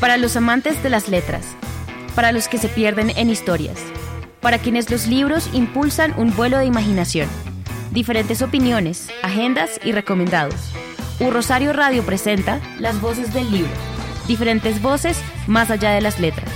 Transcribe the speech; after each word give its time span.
Para 0.00 0.16
los 0.16 0.36
amantes 0.36 0.80
de 0.84 0.90
las 0.90 1.08
letras, 1.08 1.44
para 2.14 2.30
los 2.30 2.46
que 2.46 2.58
se 2.58 2.68
pierden 2.68 3.10
en 3.10 3.30
historias, 3.30 3.80
para 4.40 4.58
quienes 4.58 4.90
los 4.90 5.08
libros 5.08 5.50
impulsan 5.52 6.14
un 6.16 6.34
vuelo 6.36 6.58
de 6.58 6.66
imaginación, 6.66 7.28
diferentes 7.90 8.40
opiniones, 8.40 9.08
agendas 9.22 9.80
y 9.82 9.90
recomendados. 9.90 10.54
Un 11.18 11.32
Rosario 11.32 11.72
Radio 11.72 12.04
presenta 12.04 12.60
Las 12.78 13.00
voces 13.00 13.34
del 13.34 13.50
libro, 13.50 13.72
diferentes 14.28 14.80
voces 14.80 15.20
más 15.48 15.68
allá 15.68 15.90
de 15.90 16.00
las 16.00 16.20
letras. 16.20 16.48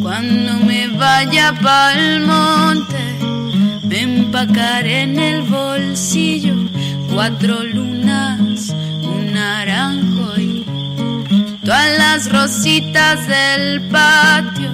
Cuando 0.00 0.64
me 0.64 0.86
vaya 0.96 1.52
pa'l 1.60 2.20
monte, 2.24 3.84
me 3.88 4.02
empacaré 4.02 5.02
en 5.02 5.18
el 5.18 5.42
bolsillo 5.42 6.75
cuatro 7.16 7.64
lunas, 7.64 8.74
un 9.02 9.32
naranjo 9.32 10.38
y 10.38 10.66
todas 11.64 11.98
las 11.98 12.30
rositas 12.30 13.26
del 13.26 13.88
patio. 13.88 14.70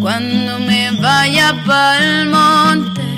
Cuando 0.00 0.58
me 0.58 0.90
vaya 0.90 1.54
pa'l 1.64 2.26
monte. 2.26 3.11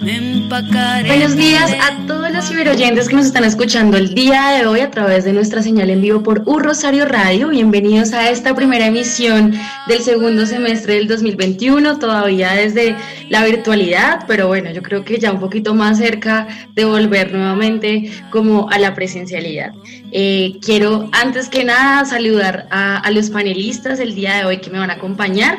Buenos 0.00 1.34
días 1.36 1.72
a 1.72 2.06
todos 2.06 2.30
los 2.30 2.48
ciberoyentes 2.48 3.08
que 3.08 3.16
nos 3.16 3.26
están 3.26 3.42
escuchando 3.42 3.96
el 3.96 4.14
día 4.14 4.50
de 4.50 4.64
hoy 4.64 4.80
a 4.80 4.92
través 4.92 5.24
de 5.24 5.32
nuestra 5.32 5.60
señal 5.60 5.90
en 5.90 6.00
vivo 6.00 6.22
por 6.22 6.44
Un 6.46 6.62
Rosario 6.62 7.04
Radio. 7.04 7.48
Bienvenidos 7.48 8.12
a 8.12 8.30
esta 8.30 8.54
primera 8.54 8.86
emisión 8.86 9.54
del 9.88 10.00
segundo 10.02 10.46
semestre 10.46 10.94
del 10.94 11.08
2021, 11.08 11.98
todavía 11.98 12.52
desde 12.52 12.94
la 13.28 13.44
virtualidad, 13.44 14.24
pero 14.28 14.46
bueno, 14.46 14.70
yo 14.70 14.82
creo 14.82 15.04
que 15.04 15.18
ya 15.18 15.32
un 15.32 15.40
poquito 15.40 15.74
más 15.74 15.98
cerca 15.98 16.46
de 16.74 16.84
volver 16.84 17.32
nuevamente 17.32 18.12
como 18.30 18.70
a 18.70 18.78
la 18.78 18.94
presencialidad. 18.94 19.72
Eh, 20.12 20.58
quiero 20.62 21.08
antes 21.10 21.48
que 21.48 21.64
nada 21.64 22.04
saludar 22.04 22.68
a, 22.70 22.98
a, 22.98 23.10
los 23.10 23.30
panelistas 23.30 23.98
el 23.98 24.14
día 24.14 24.36
de 24.36 24.44
hoy 24.44 24.58
que 24.58 24.70
me 24.70 24.78
van 24.78 24.90
a 24.90 24.94
acompañar. 24.94 25.58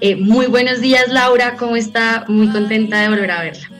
Eh, 0.00 0.14
muy 0.14 0.46
buenos 0.46 0.80
días 0.80 1.08
Laura, 1.08 1.56
¿cómo 1.56 1.74
está? 1.74 2.24
Muy 2.28 2.48
contenta 2.50 3.00
de 3.00 3.08
volver 3.08 3.30
a 3.32 3.42
verla. 3.42 3.79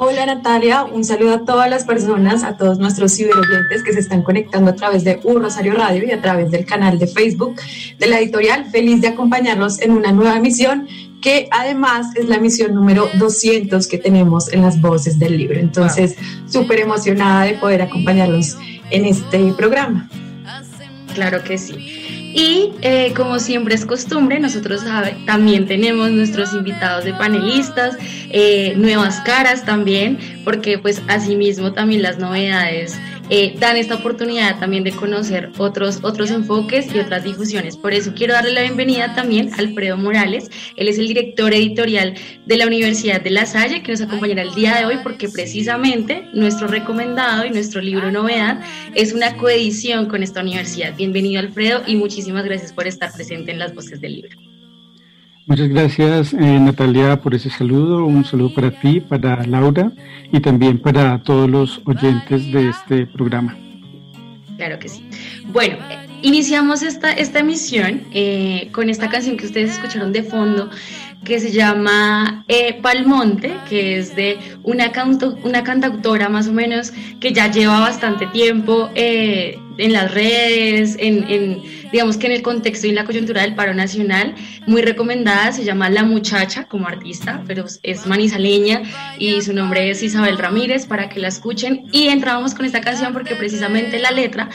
Hola 0.00 0.26
Natalia, 0.26 0.84
un 0.84 1.04
saludo 1.04 1.34
a 1.34 1.44
todas 1.44 1.68
las 1.68 1.82
personas, 1.82 2.44
a 2.44 2.56
todos 2.56 2.78
nuestros 2.78 3.16
ciberoyentes 3.16 3.82
que 3.82 3.92
se 3.92 3.98
están 3.98 4.22
conectando 4.22 4.70
a 4.70 4.76
través 4.76 5.02
de 5.02 5.18
Un 5.24 5.42
Rosario 5.42 5.74
Radio 5.74 6.04
y 6.06 6.12
a 6.12 6.22
través 6.22 6.52
del 6.52 6.64
canal 6.64 7.00
de 7.00 7.08
Facebook 7.08 7.56
de 7.98 8.06
la 8.06 8.20
editorial. 8.20 8.66
Feliz 8.70 9.00
de 9.00 9.08
acompañarlos 9.08 9.80
en 9.80 9.90
una 9.90 10.12
nueva 10.12 10.36
emisión 10.36 10.86
que 11.20 11.48
además 11.50 12.14
es 12.14 12.28
la 12.28 12.36
emisión 12.36 12.74
número 12.74 13.08
200 13.18 13.88
que 13.88 13.98
tenemos 13.98 14.52
en 14.52 14.62
las 14.62 14.80
voces 14.80 15.18
del 15.18 15.36
libro. 15.36 15.58
Entonces, 15.58 16.14
súper 16.46 16.78
wow. 16.78 16.94
emocionada 16.94 17.42
de 17.46 17.54
poder 17.54 17.82
acompañarlos 17.82 18.56
en 18.90 19.04
este 19.04 19.52
programa. 19.54 20.08
Claro 21.14 21.42
que 21.42 21.58
sí. 21.58 21.74
Y 22.34 22.72
eh, 22.82 23.12
como 23.16 23.38
siempre 23.38 23.74
es 23.74 23.86
costumbre, 23.86 24.38
nosotros 24.38 24.82
también 25.26 25.66
tenemos 25.66 26.10
nuestros 26.10 26.52
invitados 26.52 27.04
de 27.04 27.14
panelistas, 27.14 27.96
eh, 28.30 28.74
nuevas 28.76 29.20
caras 29.22 29.64
también, 29.64 30.18
porque 30.44 30.78
pues 30.78 31.02
asimismo 31.08 31.72
también 31.72 32.02
las 32.02 32.18
novedades 32.18 32.96
eh, 33.30 33.54
dan 33.58 33.76
esta 33.76 33.96
oportunidad 33.96 34.58
también 34.58 34.84
de 34.84 34.92
conocer 34.92 35.50
otros, 35.58 36.00
otros 36.02 36.30
enfoques 36.30 36.94
y 36.94 36.98
otras 36.98 37.24
difusiones. 37.24 37.76
Por 37.76 37.92
eso 37.92 38.12
quiero 38.14 38.34
darle 38.34 38.52
la 38.52 38.62
bienvenida 38.62 39.14
también 39.14 39.52
a 39.52 39.58
Alfredo 39.58 39.96
Morales. 39.96 40.50
Él 40.76 40.88
es 40.88 40.98
el 40.98 41.08
director 41.08 41.52
editorial 41.52 42.14
de 42.46 42.56
la 42.56 42.66
Universidad 42.66 43.20
de 43.20 43.30
La 43.30 43.46
Salle, 43.46 43.82
que 43.82 43.92
nos 43.92 44.00
acompañará 44.00 44.42
el 44.42 44.54
día 44.54 44.76
de 44.76 44.86
hoy 44.86 44.98
porque 45.02 45.28
precisamente 45.28 46.28
nuestro 46.32 46.68
recomendado 46.68 47.44
y 47.44 47.50
nuestro 47.50 47.80
libro 47.80 48.10
novedad 48.10 48.60
es 48.94 49.12
una 49.12 49.36
coedición 49.36 50.06
con 50.06 50.22
esta 50.22 50.40
universidad. 50.40 50.96
Bienvenido 50.96 51.40
Alfredo 51.40 51.82
y 51.86 51.96
muchísimas 51.96 52.44
gracias 52.44 52.72
por 52.72 52.86
estar 52.86 53.12
presente 53.12 53.52
en 53.52 53.58
las 53.58 53.74
voces 53.74 54.00
del 54.00 54.16
libro. 54.16 54.57
Muchas 55.48 55.68
gracias 55.70 56.34
eh, 56.34 56.60
Natalia 56.60 57.22
por 57.22 57.34
ese 57.34 57.48
saludo, 57.48 58.04
un 58.04 58.22
saludo 58.22 58.52
para 58.54 58.70
ti, 58.70 59.00
para 59.00 59.46
Laura 59.46 59.90
y 60.30 60.40
también 60.40 60.78
para 60.78 61.22
todos 61.22 61.48
los 61.48 61.80
oyentes 61.86 62.52
de 62.52 62.68
este 62.68 63.06
programa. 63.06 63.56
Claro 64.58 64.78
que 64.78 64.90
sí. 64.90 65.08
Bueno, 65.46 65.78
iniciamos 66.20 66.82
esta, 66.82 67.12
esta 67.12 67.38
emisión 67.38 68.02
eh, 68.12 68.68
con 68.72 68.90
esta 68.90 69.08
canción 69.08 69.38
que 69.38 69.46
ustedes 69.46 69.70
escucharon 69.70 70.12
de 70.12 70.22
fondo 70.22 70.68
que 71.24 71.40
se 71.40 71.50
llama 71.50 72.44
eh, 72.48 72.78
Palmonte, 72.80 73.52
que 73.68 73.98
es 73.98 74.14
de 74.14 74.38
una, 74.62 74.92
canto, 74.92 75.36
una 75.42 75.62
cantautora 75.64 76.28
más 76.28 76.48
o 76.48 76.52
menos 76.52 76.92
que 77.20 77.32
ya 77.32 77.50
lleva 77.50 77.80
bastante 77.80 78.26
tiempo 78.28 78.90
eh, 78.94 79.58
en 79.78 79.92
las 79.92 80.12
redes, 80.12 80.96
en, 80.98 81.24
en, 81.28 81.62
digamos 81.92 82.16
que 82.16 82.26
en 82.26 82.32
el 82.32 82.42
contexto 82.42 82.86
y 82.86 82.90
en 82.90 82.96
la 82.96 83.04
coyuntura 83.04 83.42
del 83.42 83.54
paro 83.54 83.74
nacional, 83.74 84.34
muy 84.66 84.82
recomendada, 84.82 85.52
se 85.52 85.64
llama 85.64 85.90
La 85.90 86.04
Muchacha 86.04 86.64
como 86.66 86.88
artista, 86.88 87.42
pero 87.46 87.64
es 87.82 88.06
manizaleña 88.06 88.82
y 89.18 89.42
su 89.42 89.52
nombre 89.52 89.90
es 89.90 90.02
Isabel 90.02 90.38
Ramírez, 90.38 90.86
para 90.86 91.08
que 91.08 91.20
la 91.20 91.28
escuchen. 91.28 91.86
Y 91.92 92.08
entramos 92.08 92.54
con 92.54 92.64
esta 92.64 92.80
canción 92.80 93.12
porque 93.12 93.34
precisamente 93.34 93.98
la 93.98 94.10
letra 94.10 94.48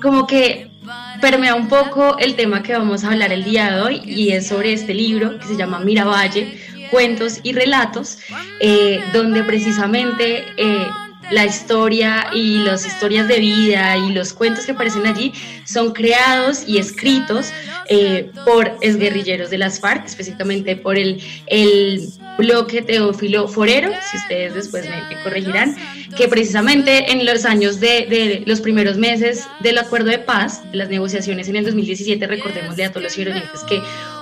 como 0.00 0.26
que 0.26 0.70
permea 1.20 1.54
un 1.54 1.68
poco 1.68 2.18
el 2.18 2.36
tema 2.36 2.62
que 2.62 2.72
vamos 2.72 3.04
a 3.04 3.10
hablar 3.12 3.32
el 3.32 3.44
día 3.44 3.70
de 3.70 3.80
hoy 3.82 4.02
y 4.04 4.32
es 4.32 4.46
sobre 4.48 4.72
este 4.72 4.94
libro 4.94 5.38
que 5.38 5.46
se 5.46 5.56
llama 5.56 5.80
Miravalle, 5.80 6.58
Cuentos 6.90 7.40
y 7.42 7.52
Relatos, 7.52 8.18
eh, 8.60 9.00
donde 9.12 9.42
precisamente 9.42 10.44
eh, 10.56 10.86
la 11.30 11.44
historia 11.44 12.30
y 12.32 12.58
las 12.58 12.86
historias 12.86 13.28
de 13.28 13.40
vida 13.40 13.96
y 13.96 14.12
los 14.12 14.32
cuentos 14.32 14.64
que 14.64 14.72
aparecen 14.72 15.06
allí 15.06 15.32
son 15.64 15.92
creados 15.92 16.64
y 16.66 16.78
escritos 16.78 17.52
eh, 17.88 18.30
por 18.44 18.76
exguerrilleros 18.80 19.50
de 19.50 19.58
las 19.58 19.80
FARC, 19.80 20.06
específicamente 20.06 20.76
por 20.76 20.98
el, 20.98 21.22
el 21.46 22.08
bloque 22.38 22.82
Teófilo 22.82 23.48
Forero, 23.48 23.90
si 24.10 24.16
ustedes 24.16 24.54
después 24.54 24.84
me, 24.88 25.22
corregirán, 25.22 25.76
que 26.16 26.28
precisamente 26.28 27.12
en 27.12 27.24
los 27.24 27.44
años 27.44 27.80
de, 27.80 28.06
de, 28.06 28.42
los 28.46 28.60
primeros 28.60 28.96
meses 28.96 29.46
del 29.60 29.78
acuerdo 29.78 30.10
de 30.10 30.18
paz, 30.18 30.68
de 30.70 30.78
las 30.78 30.88
negociaciones 30.88 31.48
en 31.48 31.56
el 31.56 31.64
2017, 31.64 32.26
recordemos 32.26 32.78
a 32.78 32.90
todos 32.90 33.02
los 33.02 33.64
que 33.64 33.80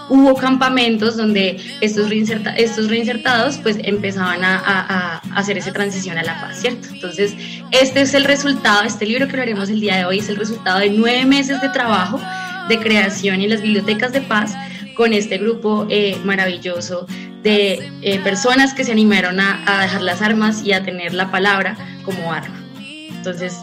hubo 0.08 0.34
campamentos 0.34 1.16
donde 1.16 1.60
estos, 1.80 2.08
reinserta, 2.08 2.50
estos 2.56 2.88
reinsertados 2.88 3.58
pues 3.58 3.78
empezaban 3.82 4.44
a, 4.44 4.56
a, 4.58 5.16
a, 5.16 5.18
hacer 5.34 5.58
esa 5.58 5.72
transición 5.72 6.18
a 6.18 6.22
la 6.22 6.40
paz, 6.40 6.60
¿cierto? 6.60 6.88
Entonces, 6.92 7.34
este 7.70 8.02
es 8.02 8.14
el 8.14 8.24
resultado, 8.24 8.82
este 8.82 9.06
libro 9.06 9.28
que 9.28 9.36
lo 9.36 9.42
haremos 9.42 9.68
el 9.68 9.80
día 9.80 9.96
de 9.96 10.04
hoy 10.04 10.18
es 10.18 10.28
el 10.28 10.36
resultado 10.36 10.80
de 10.80 10.90
nueve 10.90 11.24
meses 11.24 11.60
de 11.60 11.68
trabajo 11.70 12.20
de 12.68 12.78
creación 12.78 13.40
en 13.40 13.50
las 13.50 13.62
bibliotecas 13.62 14.12
de 14.12 14.20
paz 14.20 14.54
con 14.94 15.12
este 15.12 15.38
grupo 15.38 15.86
eh, 15.90 16.16
maravilloso 16.24 17.06
de 17.42 17.90
eh, 18.02 18.20
personas 18.20 18.72
que 18.72 18.84
se 18.84 18.92
animaron 18.92 19.40
a, 19.40 19.62
a 19.66 19.82
dejar 19.82 20.02
las 20.02 20.22
armas 20.22 20.62
y 20.64 20.72
a 20.72 20.82
tener 20.82 21.12
la 21.12 21.30
palabra 21.30 21.76
como 22.04 22.32
arma. 22.32 22.62
Entonces, 22.78 23.58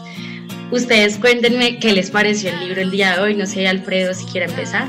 ustedes 0.70 1.18
cuéntenme 1.18 1.78
qué 1.78 1.92
les 1.92 2.10
pareció 2.10 2.50
el 2.50 2.60
libro 2.60 2.80
el 2.80 2.90
día 2.90 3.14
de 3.14 3.20
hoy. 3.20 3.34
No 3.34 3.46
sé, 3.46 3.66
Alfredo, 3.66 4.14
si 4.14 4.24
quiere 4.26 4.46
empezar. 4.46 4.88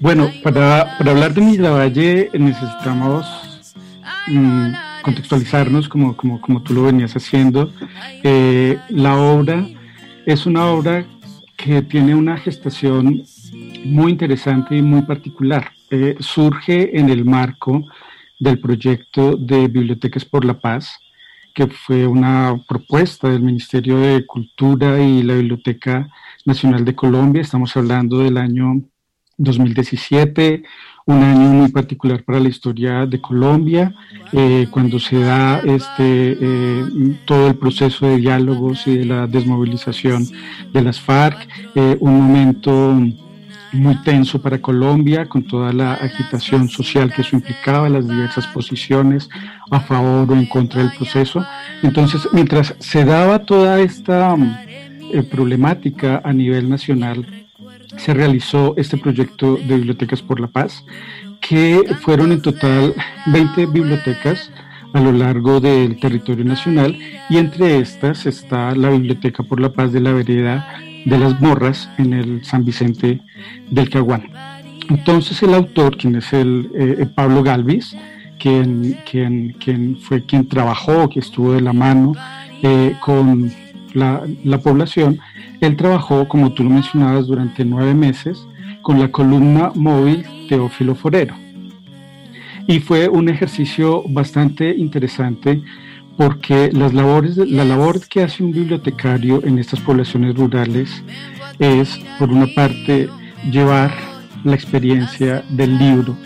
Bueno, 0.00 0.30
para, 0.44 0.96
hablar 0.98 1.34
de 1.34 1.40
Miravalle 1.40 2.30
necesitamos 2.32 3.26
mm, 4.28 4.72
contextualizarnos 5.02 5.88
como, 5.88 6.16
como, 6.16 6.40
como, 6.40 6.62
tú 6.62 6.72
lo 6.74 6.84
venías 6.84 7.14
haciendo. 7.14 7.72
Eh, 8.22 8.78
la 8.90 9.16
obra 9.16 9.66
es 10.24 10.46
una 10.46 10.66
obra 10.66 11.04
que 11.56 11.82
tiene 11.82 12.14
una 12.14 12.36
gestación 12.36 13.24
muy 13.84 14.12
interesante 14.12 14.76
y 14.76 14.82
muy 14.82 15.02
particular. 15.02 15.72
Eh, 15.90 16.14
surge 16.20 16.96
en 16.96 17.08
el 17.08 17.24
marco 17.24 17.84
del 18.38 18.60
proyecto 18.60 19.36
de 19.36 19.66
Bibliotecas 19.66 20.24
por 20.24 20.44
la 20.44 20.60
Paz, 20.60 20.96
que 21.52 21.66
fue 21.66 22.06
una 22.06 22.54
propuesta 22.68 23.28
del 23.28 23.42
Ministerio 23.42 23.98
de 23.98 24.24
Cultura 24.24 25.00
y 25.00 25.24
la 25.24 25.34
Biblioteca 25.34 26.08
Nacional 26.44 26.84
de 26.84 26.94
Colombia. 26.94 27.42
Estamos 27.42 27.76
hablando 27.76 28.20
del 28.20 28.36
año 28.36 28.80
2017, 29.38 30.62
un 31.08 31.22
año 31.22 31.48
muy 31.48 31.68
particular 31.68 32.22
para 32.22 32.38
la 32.38 32.50
historia 32.50 33.06
de 33.06 33.18
Colombia, 33.18 33.94
eh, 34.32 34.66
cuando 34.70 34.98
se 34.98 35.18
da 35.18 35.58
este, 35.60 36.36
eh, 36.38 36.84
todo 37.24 37.48
el 37.48 37.54
proceso 37.56 38.06
de 38.06 38.18
diálogos 38.18 38.86
y 38.86 38.98
de 38.98 39.04
la 39.06 39.26
desmovilización 39.26 40.26
de 40.70 40.82
las 40.82 41.00
FARC, 41.00 41.48
eh, 41.74 41.96
un 42.00 42.14
momento 42.14 42.94
muy 43.72 43.96
tenso 44.02 44.42
para 44.42 44.60
Colombia, 44.60 45.26
con 45.26 45.44
toda 45.44 45.72
la 45.72 45.94
agitación 45.94 46.68
social 46.68 47.10
que 47.10 47.22
eso 47.22 47.36
implicaba, 47.36 47.88
las 47.88 48.06
diversas 48.06 48.46
posiciones 48.48 49.30
a 49.70 49.80
favor 49.80 50.30
o 50.30 50.34
en 50.34 50.46
contra 50.46 50.82
del 50.82 50.92
proceso. 50.92 51.42
Entonces, 51.82 52.28
mientras 52.32 52.74
se 52.80 53.06
daba 53.06 53.38
toda 53.46 53.80
esta 53.80 54.36
problemática 55.30 56.20
a 56.22 56.34
nivel 56.34 56.68
nacional, 56.68 57.47
se 57.98 58.14
realizó 58.14 58.74
este 58.76 58.96
proyecto 58.96 59.56
de 59.56 59.76
Bibliotecas 59.76 60.22
por 60.22 60.40
la 60.40 60.46
Paz, 60.46 60.84
que 61.40 61.82
fueron 62.00 62.32
en 62.32 62.42
total 62.42 62.94
20 63.26 63.66
bibliotecas 63.66 64.50
a 64.94 65.00
lo 65.00 65.12
largo 65.12 65.60
del 65.60 65.98
territorio 66.00 66.44
nacional 66.44 66.98
y 67.28 67.36
entre 67.36 67.78
estas 67.78 68.26
está 68.26 68.74
la 68.74 68.90
Biblioteca 68.90 69.42
por 69.42 69.60
la 69.60 69.72
Paz 69.72 69.92
de 69.92 70.00
la 70.00 70.12
Vereda 70.12 70.66
de 71.04 71.18
las 71.18 71.40
Morras 71.40 71.88
en 71.98 72.12
el 72.12 72.44
San 72.44 72.64
Vicente 72.64 73.20
del 73.70 73.90
Caguán. 73.90 74.30
Entonces 74.88 75.42
el 75.42 75.54
autor, 75.54 75.96
quien 75.98 76.16
es 76.16 76.32
el 76.32 76.70
eh, 76.74 77.06
Pablo 77.14 77.42
Galvis, 77.42 77.94
quien, 78.38 78.98
quien, 79.08 79.52
quien, 79.52 79.98
fue 79.98 80.24
quien 80.24 80.48
trabajó, 80.48 81.08
que 81.08 81.20
estuvo 81.20 81.52
de 81.52 81.60
la 81.60 81.72
mano 81.72 82.14
eh, 82.62 82.94
con 83.00 83.52
la, 83.98 84.22
la 84.44 84.58
población, 84.58 85.18
él 85.60 85.76
trabajó, 85.76 86.28
como 86.28 86.52
tú 86.52 86.64
lo 86.64 86.70
mencionabas, 86.70 87.26
durante 87.26 87.64
nueve 87.64 87.94
meses 87.94 88.46
con 88.82 88.98
la 88.98 89.10
columna 89.10 89.72
móvil 89.74 90.24
Teófilo 90.48 90.94
Forero. 90.94 91.34
Y 92.66 92.80
fue 92.80 93.08
un 93.08 93.28
ejercicio 93.28 94.02
bastante 94.08 94.74
interesante 94.76 95.62
porque 96.18 96.70
las 96.72 96.92
labores, 96.92 97.36
la 97.36 97.64
labor 97.64 98.00
que 98.08 98.22
hace 98.22 98.42
un 98.42 98.52
bibliotecario 98.52 99.40
en 99.44 99.58
estas 99.58 99.80
poblaciones 99.80 100.34
rurales 100.34 101.02
es, 101.58 101.98
por 102.18 102.30
una 102.30 102.46
parte, 102.54 103.08
llevar 103.50 103.92
la 104.44 104.54
experiencia 104.54 105.44
del 105.48 105.78
libro 105.78 106.16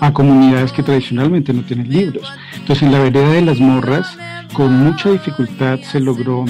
a 0.00 0.12
comunidades 0.12 0.72
que 0.72 0.82
tradicionalmente 0.82 1.52
no 1.52 1.62
tienen 1.62 1.88
libros. 1.88 2.28
Entonces, 2.58 2.82
en 2.82 2.92
la 2.92 2.98
vereda 2.98 3.30
de 3.30 3.42
las 3.42 3.60
morras, 3.60 4.18
con 4.52 4.72
mucha 4.72 5.10
dificultad 5.10 5.80
se 5.80 6.00
logró 6.00 6.44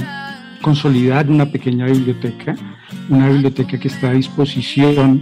consolidar 0.65 1.29
una 1.29 1.45
pequeña 1.53 1.85
biblioteca, 1.85 2.57
una 3.11 3.29
biblioteca 3.29 3.79
que 3.79 3.89
está 3.89 4.09
a 4.09 4.15
disposición 4.15 5.21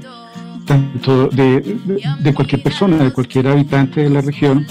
tanto 0.65 1.27
de, 1.31 2.33
cualquier 2.33 2.63
persona, 2.63 3.03
de 3.03 3.13
cualquier 3.13 3.49
habitante 3.49 4.03
de 4.03 4.11
la 4.11 4.21
región, 4.21 4.65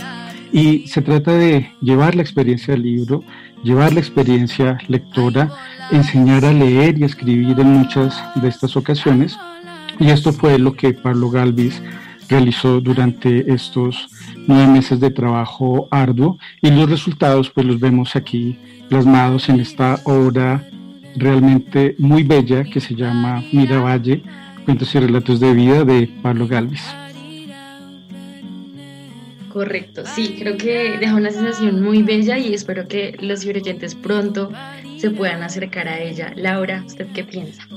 y 0.53 0.87
se 0.87 1.01
trata 1.01 1.33
de 1.33 1.69
llevar 1.81 2.15
la 2.15 2.21
experiencia 2.21 2.73
del 2.73 2.83
libro, 2.83 3.21
llevar 3.65 3.91
la 3.91 3.99
experiencia 3.99 4.77
lectora, 4.87 5.51
enseñar 5.91 6.45
a 6.45 6.53
leer 6.53 6.97
y 6.97 7.03
escribir 7.03 7.59
en 7.59 7.67
muchas 7.79 8.17
de 8.35 8.47
estas 8.47 8.77
ocasiones, 8.77 9.37
y 9.99 10.09
esto 10.09 10.31
fue 10.31 10.57
lo 10.57 10.71
que 10.73 10.93
Pablo 10.93 11.29
Galvis 11.29 11.81
realizó 12.29 12.79
durante 12.79 13.53
estos 13.53 14.07
nueve 14.47 14.67
meses 14.67 14.99
de 14.99 15.11
trabajo 15.11 15.87
arduo 15.91 16.37
y 16.61 16.71
los 16.71 16.89
resultados 16.89 17.49
pues 17.49 17.65
los 17.65 17.79
vemos 17.79 18.15
aquí 18.15 18.57
plasmados 18.89 19.49
en 19.49 19.59
esta 19.59 19.99
obra 20.03 20.67
realmente 21.15 21.95
muy 21.97 22.23
bella 22.23 22.63
que 22.63 22.79
se 22.79 22.95
llama 22.95 23.43
Miravalle, 23.51 24.23
cuentos 24.65 24.93
y 24.95 24.99
relatos 24.99 25.39
de 25.39 25.53
vida 25.53 25.83
de 25.83 26.09
Pablo 26.21 26.47
Galvis. 26.47 26.83
Correcto, 29.51 30.03
sí, 30.05 30.37
creo 30.39 30.55
que 30.57 30.97
deja 30.97 31.13
una 31.13 31.29
sensación 31.29 31.81
muy 31.81 32.03
bella 32.03 32.37
y 32.37 32.53
espero 32.53 32.87
que 32.87 33.17
los 33.19 33.45
oyentes 33.45 33.95
pronto 33.95 34.51
se 34.97 35.09
puedan 35.09 35.43
acercar 35.43 35.89
a 35.89 35.99
ella. 35.99 36.31
Laura, 36.37 36.83
¿usted 36.87 37.07
qué 37.13 37.25
piensa? 37.25 37.67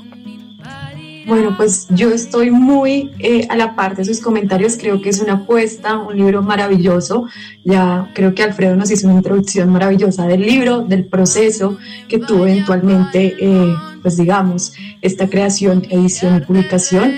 Bueno, 1.26 1.56
pues 1.56 1.86
yo 1.88 2.10
estoy 2.10 2.50
muy 2.50 3.10
eh, 3.18 3.46
a 3.48 3.56
la 3.56 3.74
par 3.74 3.96
de 3.96 4.04
sus 4.04 4.20
comentarios. 4.20 4.76
Creo 4.78 5.00
que 5.00 5.08
es 5.08 5.20
una 5.20 5.34
apuesta, 5.34 5.96
un 5.98 6.16
libro 6.16 6.42
maravilloso. 6.42 7.26
Ya 7.64 8.10
creo 8.14 8.34
que 8.34 8.42
Alfredo 8.42 8.76
nos 8.76 8.90
hizo 8.90 9.06
una 9.06 9.16
introducción 9.16 9.70
maravillosa 9.70 10.26
del 10.26 10.42
libro, 10.42 10.82
del 10.82 11.06
proceso 11.06 11.78
que 12.08 12.18
tuvo 12.18 12.46
eventualmente, 12.46 13.36
eh, 13.40 13.72
pues 14.02 14.18
digamos, 14.18 14.74
esta 15.00 15.28
creación, 15.28 15.84
edición 15.88 16.36
y 16.36 16.40
publicación. 16.40 17.14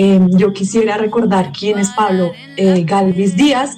Eh, 0.00 0.20
yo 0.30 0.52
quisiera 0.52 0.96
recordar 0.96 1.50
quién 1.50 1.76
es 1.78 1.88
Pablo 1.90 2.32
Galvis 2.84 3.36
Díaz, 3.36 3.76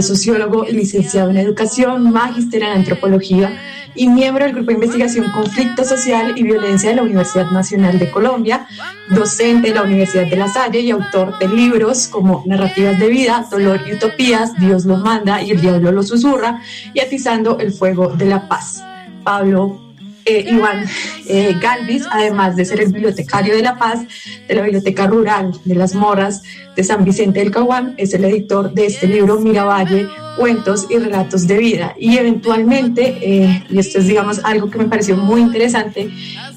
sociólogo 0.00 0.64
licenciado 0.64 1.28
en 1.28 1.36
educación, 1.36 2.10
magíster 2.10 2.62
en 2.62 2.70
antropología 2.70 3.52
y 3.94 4.08
miembro 4.08 4.44
del 4.44 4.54
Grupo 4.54 4.68
de 4.68 4.74
Investigación 4.74 5.30
Conflicto 5.32 5.84
Social 5.84 6.34
y 6.36 6.42
Violencia 6.44 6.90
de 6.90 6.96
la 6.96 7.02
Universidad 7.02 7.50
Nacional 7.50 7.98
de 7.98 8.10
Colombia, 8.10 8.66
docente 9.10 9.68
de 9.68 9.74
la 9.74 9.82
Universidad 9.82 10.26
de 10.26 10.36
La 10.36 10.48
Salle 10.48 10.80
y 10.80 10.90
autor 10.90 11.38
de 11.38 11.48
libros 11.48 12.06
como 12.06 12.44
Narrativas 12.46 12.98
de 12.98 13.08
Vida, 13.08 13.46
Dolor 13.50 13.80
y 13.86 13.94
Utopías, 13.94 14.56
Dios 14.58 14.84
lo 14.84 14.98
manda 14.98 15.42
y 15.42 15.50
el 15.50 15.60
diablo 15.60 15.90
lo 15.90 16.02
susurra, 16.02 16.62
y 16.94 17.00
Atizando 17.00 17.58
el 17.58 17.72
Fuego 17.72 18.08
de 18.08 18.26
la 18.26 18.48
Paz. 18.48 18.82
Pablo 19.24 19.87
eh, 20.28 20.44
Iván 20.48 20.84
eh, 21.26 21.54
Galvis, 21.60 22.04
además 22.10 22.56
de 22.56 22.64
ser 22.64 22.80
el 22.80 22.92
bibliotecario 22.92 23.56
de 23.56 23.62
La 23.62 23.78
Paz, 23.78 24.00
de 24.46 24.54
la 24.54 24.62
Biblioteca 24.62 25.06
Rural 25.06 25.52
de 25.64 25.74
las 25.74 25.94
Morras 25.94 26.42
de 26.78 26.84
San 26.84 27.04
Vicente 27.04 27.40
del 27.40 27.50
Caguán, 27.50 27.94
es 27.96 28.14
el 28.14 28.24
editor 28.24 28.72
de 28.72 28.86
este 28.86 29.08
libro 29.08 29.40
Miravalle, 29.40 30.06
Cuentos 30.36 30.86
y 30.88 30.96
Relatos 30.96 31.48
de 31.48 31.58
Vida. 31.58 31.96
Y 31.98 32.18
eventualmente, 32.18 33.18
eh, 33.20 33.64
y 33.68 33.80
esto 33.80 33.98
es 33.98 34.06
digamos 34.06 34.38
algo 34.44 34.70
que 34.70 34.78
me 34.78 34.84
pareció 34.84 35.16
muy 35.16 35.40
interesante, 35.40 36.08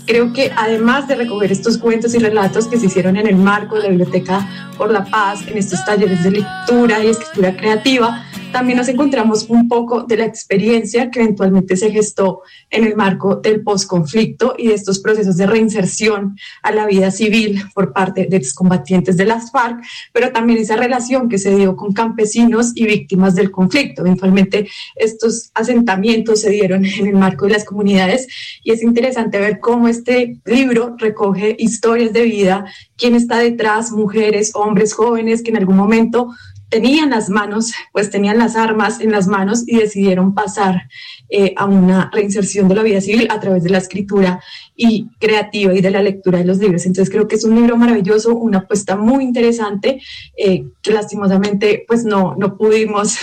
creo 0.05 0.31
que 0.31 0.51
además 0.55 1.07
de 1.07 1.15
recoger 1.15 1.51
estos 1.51 1.79
cuentos 1.79 2.13
y 2.13 2.19
relatos 2.19 2.67
que 2.67 2.77
se 2.77 2.85
hicieron 2.85 3.17
en 3.17 3.25
el 3.25 3.35
marco 3.35 3.77
de 3.77 3.81
la 3.81 3.89
Biblioteca 3.89 4.47
por 4.77 4.91
la 4.91 5.05
Paz, 5.05 5.39
en 5.47 5.57
estos 5.57 5.83
talleres 5.85 6.23
de 6.23 6.29
lectura 6.29 7.03
y 7.03 7.07
escritura 7.07 7.57
creativa, 7.57 8.23
también 8.51 8.77
nos 8.77 8.89
encontramos 8.89 9.45
un 9.47 9.67
poco 9.67 10.03
de 10.03 10.17
la 10.17 10.25
experiencia 10.25 11.09
que 11.09 11.21
eventualmente 11.21 11.77
se 11.77 11.89
gestó 11.89 12.41
en 12.69 12.83
el 12.83 12.95
marco 12.95 13.37
del 13.37 13.63
posconflicto 13.63 14.55
y 14.57 14.67
de 14.67 14.73
estos 14.73 14.99
procesos 14.99 15.37
de 15.37 15.47
reinserción 15.47 16.37
a 16.61 16.71
la 16.71 16.85
vida 16.85 17.11
civil 17.11 17.63
por 17.73 17.93
parte 17.93 18.27
de 18.29 18.37
excombatientes 18.37 19.15
de 19.15 19.25
las 19.25 19.51
FARC, 19.51 19.81
pero 20.11 20.31
también 20.31 20.59
esa 20.59 20.75
relación 20.75 21.29
que 21.29 21.37
se 21.37 21.55
dio 21.55 21.75
con 21.75 21.93
campesinos 21.93 22.71
y 22.75 22.85
víctimas 22.85 23.35
del 23.35 23.51
conflicto. 23.51 24.01
Eventualmente 24.01 24.69
estos 24.95 25.51
asentamientos 25.53 26.41
se 26.41 26.49
dieron 26.49 26.85
en 26.85 27.07
el 27.07 27.15
marco 27.15 27.45
de 27.45 27.53
las 27.53 27.65
comunidades 27.65 28.27
y 28.63 28.71
es 28.71 28.83
interesante 28.83 29.39
ver 29.39 29.59
cómo 29.59 29.87
este 29.87 30.39
libro 30.45 30.95
recoge 30.97 31.55
historias 31.57 32.13
de 32.13 32.23
vida, 32.23 32.65
quién 32.97 33.15
está 33.15 33.37
detrás, 33.37 33.91
mujeres, 33.91 34.51
hombres, 34.55 34.93
jóvenes 34.93 35.41
que 35.41 35.51
en 35.51 35.57
algún 35.57 35.77
momento 35.77 36.29
tenían 36.71 37.09
las 37.09 37.29
manos, 37.29 37.73
pues 37.91 38.09
tenían 38.09 38.37
las 38.37 38.55
armas 38.55 39.01
en 39.01 39.11
las 39.11 39.27
manos 39.27 39.63
y 39.67 39.75
decidieron 39.75 40.33
pasar 40.33 40.87
eh, 41.33 41.53
a 41.55 41.65
una 41.65 42.09
reinserción 42.13 42.67
de 42.67 42.75
la 42.75 42.83
vida 42.83 42.99
civil 42.99 43.27
a 43.31 43.39
través 43.39 43.63
de 43.63 43.69
la 43.69 43.77
escritura 43.77 44.43
y 44.75 45.07
creativa 45.17 45.73
y 45.73 45.79
de 45.79 45.89
la 45.89 46.03
lectura 46.03 46.39
de 46.39 46.43
los 46.43 46.57
libros. 46.57 46.85
Entonces 46.85 47.09
creo 47.09 47.25
que 47.25 47.35
es 47.35 47.45
un 47.45 47.55
libro 47.55 47.77
maravilloso, 47.77 48.35
una 48.35 48.57
apuesta 48.57 48.97
muy 48.97 49.23
interesante 49.23 50.01
eh, 50.35 50.65
que 50.81 50.91
lastimosamente 50.91 51.85
pues 51.87 52.03
no, 52.03 52.35
no 52.37 52.57
pudimos 52.57 53.17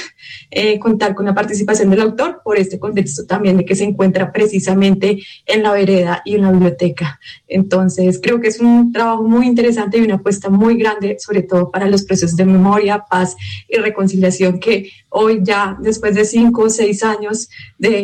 eh, 0.51 0.79
contar 0.79 1.15
con 1.15 1.27
la 1.27 1.35
participación 1.35 1.91
del 1.91 2.01
autor 2.01 2.41
por 2.43 2.57
este 2.57 2.79
contexto 2.79 3.27
también 3.27 3.59
de 3.59 3.67
que 3.67 3.75
se 3.75 3.85
encuentra 3.85 4.33
precisamente 4.33 5.19
en 5.45 5.63
la 5.63 5.73
vereda 5.73 6.23
y 6.25 6.37
en 6.37 6.43
la 6.43 6.53
biblioteca. 6.53 7.21
Entonces 7.47 8.21
creo 8.23 8.41
que 8.41 8.49
es 8.49 8.61
un 8.61 8.91
trabajo 8.91 9.23
muy 9.23 9.47
interesante 9.47 9.99
y 9.99 10.03
una 10.03 10.15
apuesta 10.15 10.49
muy 10.49 10.79
grande, 10.79 11.17
sobre 11.19 11.43
todo 11.43 11.71
para 11.71 11.89
los 11.89 12.05
procesos 12.05 12.37
de 12.37 12.47
memoria, 12.47 13.05
paz 13.11 13.37
y 13.69 13.77
reconciliación 13.77 14.61
que 14.61 14.91
hoy 15.11 15.41
ya 15.43 15.77
después 15.81 16.15
de 16.15 16.25
cinco 16.25 16.63
o 16.63 16.71
seis 16.71 17.03
años 17.03 17.49
de, 17.79 17.98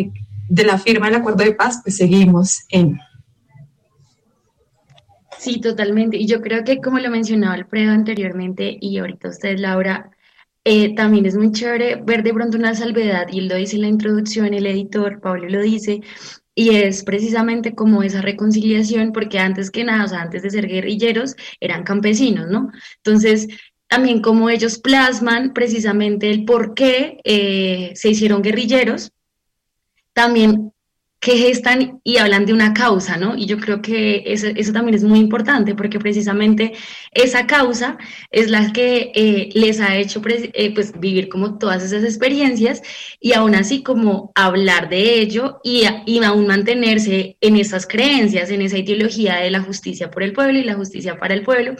de 0.48 0.64
la 0.64 0.78
firma 0.78 1.06
del 1.06 1.16
acuerdo 1.16 1.44
de 1.44 1.52
paz, 1.52 1.80
pues 1.82 1.96
seguimos 1.96 2.64
en. 2.68 2.98
Sí, 5.38 5.60
totalmente. 5.60 6.16
Y 6.16 6.26
yo 6.26 6.40
creo 6.40 6.64
que 6.64 6.80
como 6.80 6.98
lo 6.98 7.10
mencionaba 7.10 7.54
Alfredo 7.54 7.92
anteriormente 7.92 8.76
y 8.80 8.98
ahorita 8.98 9.28
usted, 9.28 9.58
Laura, 9.58 10.10
eh, 10.64 10.94
también 10.94 11.26
es 11.26 11.36
muy 11.36 11.52
chévere 11.52 11.96
ver 11.96 12.22
de 12.22 12.32
pronto 12.32 12.56
una 12.56 12.74
salvedad, 12.74 13.26
y 13.30 13.40
él 13.40 13.48
lo 13.48 13.56
dice 13.56 13.76
en 13.76 13.82
la 13.82 13.88
introducción, 13.88 14.54
el 14.54 14.66
editor, 14.66 15.20
Pablo 15.20 15.46
lo 15.50 15.60
dice, 15.60 16.00
y 16.54 16.70
es 16.70 17.04
precisamente 17.04 17.74
como 17.74 18.02
esa 18.02 18.22
reconciliación, 18.22 19.12
porque 19.12 19.38
antes 19.38 19.70
que 19.70 19.84
nada, 19.84 20.04
o 20.04 20.08
sea, 20.08 20.22
antes 20.22 20.42
de 20.42 20.50
ser 20.50 20.66
guerrilleros, 20.66 21.36
eran 21.60 21.84
campesinos, 21.84 22.48
¿no? 22.48 22.70
Entonces, 22.96 23.48
también 23.88 24.22
como 24.22 24.48
ellos 24.48 24.78
plasman 24.78 25.52
precisamente 25.52 26.30
el 26.30 26.46
por 26.46 26.74
qué 26.74 27.18
eh, 27.24 27.92
se 27.94 28.10
hicieron 28.10 28.40
guerrilleros, 28.40 29.12
también 30.14 30.72
que 31.24 31.38
gestan 31.38 32.00
y 32.04 32.18
hablan 32.18 32.44
de 32.44 32.52
una 32.52 32.74
causa, 32.74 33.16
¿no? 33.16 33.34
Y 33.34 33.46
yo 33.46 33.56
creo 33.58 33.80
que 33.80 34.24
eso, 34.26 34.72
también 34.74 34.94
es 34.94 35.04
muy 35.04 35.18
importante 35.18 35.74
porque 35.74 35.98
precisamente 35.98 36.74
esa 37.12 37.46
causa 37.46 37.96
es 38.30 38.50
la 38.50 38.72
que 38.72 39.10
eh, 39.14 39.48
les 39.54 39.80
ha 39.80 39.96
hecho 39.96 40.20
eh, 40.26 40.74
pues 40.74 40.98
vivir 41.00 41.30
como 41.30 41.56
todas 41.56 41.82
esas 41.82 42.04
experiencias 42.04 42.82
y 43.20 43.32
aún 43.32 43.54
así 43.54 43.82
como 43.82 44.32
hablar 44.34 44.90
de 44.90 45.18
ello 45.20 45.60
y, 45.64 45.84
y 46.04 46.22
aún 46.22 46.46
mantenerse 46.46 47.38
en 47.40 47.56
esas 47.56 47.86
creencias, 47.86 48.50
en 48.50 48.60
esa 48.60 48.76
ideología 48.76 49.36
de 49.36 49.50
la 49.50 49.62
justicia 49.62 50.10
por 50.10 50.22
el 50.22 50.34
pueblo 50.34 50.58
y 50.58 50.64
la 50.64 50.74
justicia 50.74 51.18
para 51.18 51.32
el 51.32 51.42
pueblo. 51.42 51.74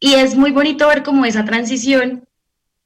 Y 0.00 0.14
es 0.14 0.36
muy 0.36 0.50
bonito 0.50 0.88
ver 0.88 1.04
como 1.04 1.24
esa 1.24 1.44
transición, 1.44 2.24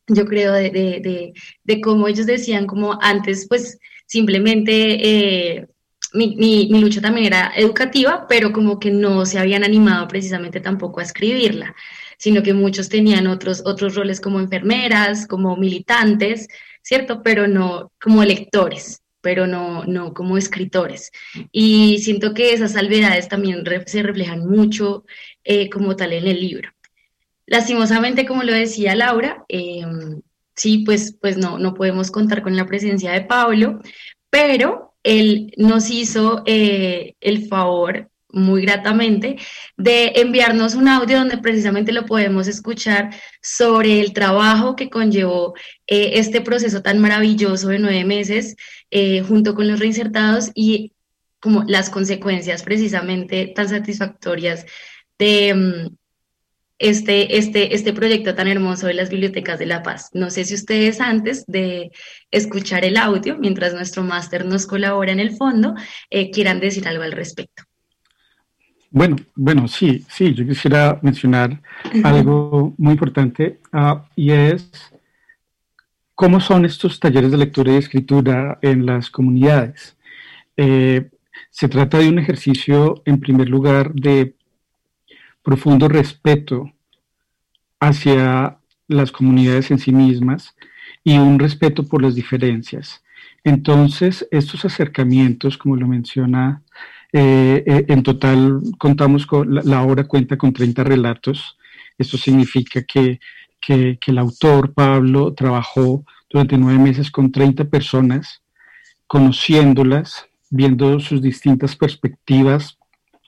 yo 0.06 0.26
creo, 0.26 0.52
de, 0.52 0.70
de, 0.70 1.32
de, 1.64 1.80
cómo 1.80 2.08
ellos 2.08 2.26
decían 2.26 2.66
como 2.66 2.99
antes 3.00 3.47
pues 3.49 3.78
simplemente... 4.09 5.59
Eh, 5.59 5.69
mi, 6.15 6.37
mi, 6.38 6.81
lucha 6.81 7.03
también 7.03 7.27
era 7.27 7.53
educativa, 7.55 8.27
pero 8.27 8.50
como 8.50 8.81
que 8.81 8.91
no 8.91 9.27
se 9.27 9.38
habían 9.38 9.62
animado 9.62 10.09
precisamente 10.09 10.59
tampoco 10.59 11.00
a 11.00 11.03
escribirla, 11.03 11.75
sino 12.17 12.43
que 12.43 12.55
muchos 12.55 12.88
tenían 12.88 13.27
otros, 13.27 13.62
otros 13.67 13.95
roles 13.95 14.19
como 14.19 14.41
enfermeras, 14.41 15.27
como 15.27 15.55
militantes, 15.57 16.49
¿cierto? 16.83 17.23
Pero 17.23 17.47
no 17.47 17.93
como 18.00 18.25
lectores, 18.25 19.03
pero 19.21 19.47
no, 19.47 19.85
no 19.85 20.15
como 20.15 20.38
escritores. 20.38 21.11
Y 21.53 21.99
siento 21.99 22.33
que 22.33 22.55
esas 22.55 22.73
salvedades 22.73 23.29
también 23.29 23.62
se 23.87 24.03
reflejan 24.03 24.49
mucho 24.49 25.05
eh, 25.45 25.69
como 25.69 25.95
tal 25.97 26.15
en 26.15 26.27
el 26.27 26.41
libro. 26.41 26.71
Lastimosamente, 27.47 28.27
como 28.27 28.43
lo 28.43 28.53
decía 28.53 28.95
Laura, 28.95 29.45
em, 29.49 30.21
sí, 30.59 30.79
pues, 30.85 31.17
pues 31.21 31.38
no, 31.38 31.59
no 31.59 31.75
podemos 31.75 32.11
contar 32.11 32.43
con 32.43 32.57
la 32.57 32.67
presencia 32.67 33.12
de 33.12 33.23
Pablo, 33.23 33.81
pero 34.29 34.95
él 35.03 35.55
nos 35.57 35.88
hizo 35.91 36.43
eh, 36.47 37.15
el 37.21 37.47
favor 37.47 38.11
muy 38.31 38.62
gratamente 38.62 39.37
de 39.77 40.12
enviarnos 40.17 40.75
un 40.75 40.88
audio 40.88 41.19
donde 41.19 41.38
precisamente 41.38 41.93
lo 41.93 42.05
podemos 42.05 42.47
escuchar 42.47 43.15
sobre 43.41 44.00
el 44.00 44.12
trabajo 44.12 44.77
que 44.77 44.91
conllevó 44.91 45.55
eh, 45.87 46.12
este 46.15 46.43
proceso 46.43 46.83
tan 46.83 46.99
maravilloso 46.99 47.69
de 47.69 47.79
nueve 47.79 48.05
meses 48.05 48.57
eh, 48.91 49.23
junto 49.23 49.55
con 49.55 49.67
los 49.69 49.81
reinsertados 49.81 50.50
y 50.55 50.93
como 51.41 51.65
las 51.67 51.88
consecuencias 51.88 52.62
precisamente 52.65 53.47
tan 53.47 53.69
satisfactorias 53.69 54.67
de, 55.19 55.55
mm, 55.55 55.97
este, 56.78 57.38
este, 57.38 57.75
este 57.75 57.92
proyecto 57.92 58.35
tan 58.35 58.49
hermoso 58.49 58.87
de 58.87 58.94
las 58.94 59.11
bibliotecas 59.11 59.58
de 59.58 59.66
La 59.66 59.82
Paz. 59.82 60.11
No 60.12 60.30
sé 60.30 60.44
si 60.44 60.54
ustedes 60.54 61.00
antes 61.00 61.44
de 61.47 61.90
escuchar 62.30 62.85
el 62.85 62.97
audio, 62.97 63.37
mientras 63.38 63.75
nuestro 63.75 64.02
máster 64.04 64.44
nos 64.44 64.66
colabora 64.66 65.12
en 65.12 65.20
el 65.20 65.37
fondo, 65.37 65.75
eh, 66.11 66.30
quieran 66.30 66.61
decir 66.61 66.87
algo 66.87 67.02
al 67.02 67.12
respecto. 67.12 67.64
Bueno, 68.90 69.16
bueno, 69.35 69.68
sí, 69.68 70.04
sí, 70.08 70.32
yo 70.32 70.47
quisiera 70.47 70.99
mencionar 71.02 71.61
algo 72.04 72.75
muy 72.78 72.92
importante 72.92 73.58
ah, 73.70 74.08
y 74.16 74.30
es 74.30 74.70
cómo 76.14 76.40
son 76.40 76.64
estos 76.64 76.99
talleres 76.99 77.30
de 77.30 77.37
lectura 77.37 77.73
y 77.73 77.76
escritura 77.76 78.58
en 78.62 78.87
las 78.87 79.11
comunidades. 79.11 79.97
Eh, 80.56 81.11
se 81.50 81.68
trata 81.68 81.99
de 81.99 82.08
un 82.08 82.18
ejercicio, 82.18 83.02
en 83.04 83.20
primer 83.20 83.49
lugar, 83.49 83.92
de 83.92 84.35
profundo 85.49 85.88
respeto 85.88 86.71
hacia 87.81 88.59
las 88.87 89.11
comunidades 89.11 89.71
en 89.71 89.78
sí 89.78 89.93
mismas 89.93 90.55
y 91.02 91.17
un 91.17 91.38
respeto 91.38 91.85
por 91.85 92.02
las 92.02 92.14
diferencias. 92.14 93.02
Entonces, 93.45 94.28
estos 94.31 94.67
acercamientos, 94.67 95.57
como 95.57 95.76
lo 95.76 95.88
menciona, 95.88 96.61
eh, 97.14 97.64
eh, 97.67 97.87
en 97.88 98.02
total 98.02 98.61
contamos 98.76 99.25
con, 99.25 99.55
la, 99.55 99.83
obra 99.83 100.05
cuenta 100.05 100.37
con 100.37 100.52
30 100.52 100.85
relatos. 100.85 101.57
Esto 101.97 102.19
significa 102.19 102.83
que, 102.83 103.19
que, 103.59 103.97
que 103.99 104.11
el 104.11 104.19
autor, 104.19 104.75
Pablo, 104.75 105.33
trabajó 105.33 106.05
durante 106.28 106.59
nueve 106.59 106.78
meses 106.78 107.11
con 107.11 107.33
30 107.33 107.64
personas, 107.64 108.43
conociéndolas, 109.07 110.26
viendo 110.50 111.00
sus 111.00 111.23
distintas 111.23 111.75
perspectivas 111.75 112.77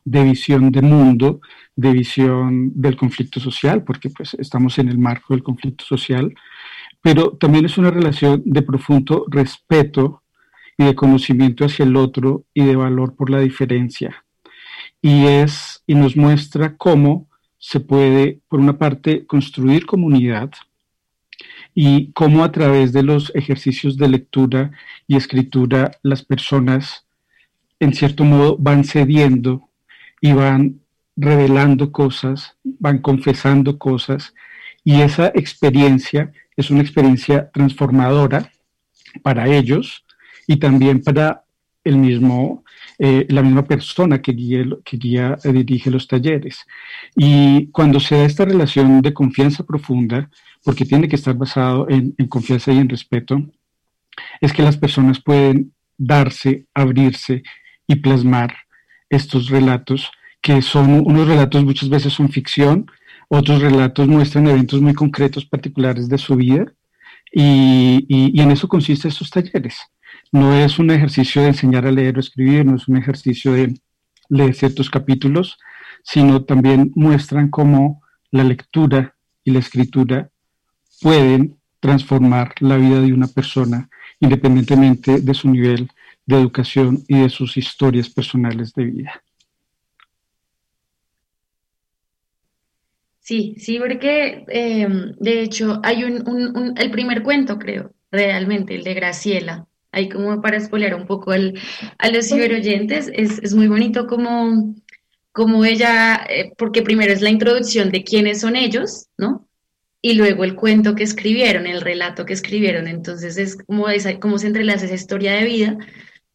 de 0.05 0.25
visión 0.25 0.71
de 0.71 0.83
mundo, 0.83 1.41
de 1.77 1.93
visión 1.93 2.73
del 2.75 2.97
conflicto 2.97 3.41
social, 3.41 3.85
porque 3.85 4.11
pues 4.11 4.35
estamos 4.35 4.79
en 4.79 4.89
el 4.89 4.99
marco 4.99 5.35
del 5.35 5.43
conflicto 5.43 5.85
social, 5.85 6.35
pero 7.01 7.33
también 7.33 7.65
es 7.65 7.79
una 7.79 7.91
relación 7.91 8.43
de 8.45 8.63
profundo 8.63 9.25
respeto 9.29 10.23
y 10.77 10.85
de 10.85 10.95
conocimiento 10.95 11.65
hacia 11.65 11.85
el 11.85 11.97
otro 11.97 12.45
y 12.55 12.65
de 12.65 12.77
valor 12.77 13.15
por 13.15 13.31
la 13.31 13.41
diferencia. 13.41 14.25
Y 15.03 15.27
es 15.27 15.83
y 15.87 15.95
nos 15.95 16.17
muestra 16.17 16.77
cómo 16.77 17.29
se 17.59 17.81
puede, 17.81 18.41
por 18.49 18.61
una 18.61 18.79
parte, 18.79 19.27
construir 19.27 19.87
comunidad 19.87 20.51
y 21.75 22.13
cómo 22.13 22.45
a 22.45 22.53
través 22.53 22.93
de 22.93 23.03
los 23.03 23.33
ejercicios 23.35 23.97
de 23.97 24.09
lectura 24.09 24.73
y 25.07 25.17
escritura 25.17 25.93
las 26.03 26.25
personas, 26.25 27.07
en 27.79 27.95
cierto 27.95 28.25
modo, 28.25 28.57
van 28.59 28.85
cediendo 28.85 29.70
y 30.21 30.33
van 30.33 30.81
revelando 31.17 31.93
cosas, 31.93 32.57
van 32.65 32.99
confesando 32.99 33.79
cosas 33.79 34.35
y 34.85 35.03
esa 35.03 35.29
experiencia 35.29 36.33
es 36.57 36.71
una 36.71 36.83
experiencia 36.83 37.51
transformadora 37.51 38.51
para 39.23 39.49
ellos 39.49 40.05
y 40.47 40.57
también 40.57 41.03
para 41.03 41.45
el 41.85 41.97
mismo, 41.97 42.65
eh, 42.99 43.27
la 43.29 43.43
misma 43.43 43.65
persona 43.65 44.21
que 44.21 44.33
guía, 44.33 44.65
que 44.85 44.97
guía, 44.97 45.39
eh, 45.45 45.53
dirige 45.53 45.91
los 45.91 46.07
talleres. 46.07 46.67
Y 47.17 47.69
cuando 47.69 48.01
se 48.01 48.17
da 48.17 48.25
esta 48.25 48.45
relación 48.45 49.01
de 49.01 49.15
confianza 49.15 49.65
profunda, 49.65 50.31
porque 50.63 50.85
tiene 50.85 51.09
que 51.09 51.17
estar 51.17 51.35
basado 51.35 51.89
en, 51.89 52.15
en 52.19 52.29
confianza 52.29 52.73
y 52.73 52.79
en 52.79 52.89
respeto, 52.89 53.41
es 54.41 54.53
que 54.53 54.63
las 54.63 54.77
personas 54.77 55.21
pueden 55.21 55.73
darse, 55.97 56.67
abrirse 56.75 57.43
y 57.87 57.97
plasmar 57.97 58.55
estos 59.11 59.51
relatos, 59.51 60.11
que 60.41 60.63
son 60.63 61.03
unos 61.07 61.29
relatos 61.29 61.65
muchas 61.65 61.89
veces 61.89 62.15
son 62.15 62.31
ficción, 62.31 62.87
otros 63.29 63.61
relatos 63.61 64.09
muestran 64.09 64.47
eventos 64.47 64.81
muy 64.81 64.95
concretos, 64.95 65.45
particulares 65.45 66.09
de 66.09 66.19
su 66.19 66.37
vida, 66.37 66.73
y, 67.33 68.41
en 68.41 68.51
eso 68.51 68.67
consiste 68.67 69.09
estos 69.09 69.31
talleres. 69.31 69.79
No 70.33 70.55
es 70.55 70.79
un 70.79 70.91
ejercicio 70.91 71.43
de 71.43 71.49
enseñar 71.49 71.87
a 71.87 71.93
leer 71.93 72.17
o 72.17 72.21
escribir, 72.21 72.65
no 72.65 72.77
es 72.77 72.89
un 72.89 72.97
ejercicio 72.97 73.53
de 73.53 73.75
leer 74.29 74.55
ciertos 74.55 74.91
capítulos, 74.91 75.59
sino 76.03 76.45
también 76.45 76.91
muestran 76.95 77.51
cómo 77.51 78.03
la 78.31 78.45
lectura 78.45 79.15
y 79.45 79.51
la 79.51 79.59
escritura 79.59 80.31
pueden 81.01 81.57
transformar 81.81 82.55
la 82.61 82.77
vida 82.77 83.01
de 83.01 83.13
una 83.13 83.27
persona 83.27 83.89
independientemente 84.21 85.21
de 85.21 85.35
su 85.35 85.49
nivel 85.49 85.89
de 86.31 86.43
educación 86.43 87.05
y 87.09 87.21
de 87.21 87.29
sus 87.29 87.57
historias 87.57 88.09
personales 88.09 88.73
de 88.73 88.85
vida. 88.85 89.23
Sí, 93.19 93.55
sí, 93.59 93.79
porque 93.79 94.45
em, 94.49 95.13
de 95.19 95.43
hecho 95.43 95.81
hay 95.85 96.05
un, 96.05 96.75
el 96.77 96.91
primer 96.91 97.23
cuento, 97.23 97.59
creo, 97.59 97.93
realmente, 98.11 98.75
el 98.75 98.83
de 98.83 98.95
Graciela. 98.95 99.67
Ahí 99.93 100.09
como 100.09 100.41
para 100.41 100.57
espolear 100.57 100.95
un 100.95 101.07
poco 101.07 101.33
el, 101.33 101.59
a 101.99 102.09
los 102.11 102.29
ciberoyentes, 102.29 103.11
es, 103.13 103.39
es 103.41 103.55
muy 103.55 103.69
bonito 103.69 104.07
como, 104.07 104.75
como 105.33 105.65
ella, 105.65 106.27
eh, 106.29 106.53
porque 106.59 106.83
primero 106.83 107.13
es 107.13 107.23
la 107.23 107.31
introducción 107.31 107.91
de 107.91 108.05
quiénes 108.05 108.41
son 108.41 108.57
ellos, 108.57 109.07
¿no? 109.19 109.49
Y 110.03 110.15
luego 110.15 110.45
el 110.45 110.57
cuento 110.57 110.95
que 110.95 111.05
escribieron, 111.05 111.67
el 111.67 111.83
relato 111.83 112.25
que 112.25 112.33
escribieron. 112.33 112.89
Entonces 112.89 113.37
es 113.37 113.57
como, 113.57 113.89
esa, 113.89 114.19
como 114.19 114.39
se 114.39 114.47
entrelaza 114.47 114.87
esa 114.87 114.95
historia 114.95 115.35
de 115.35 115.45
vida 115.45 115.79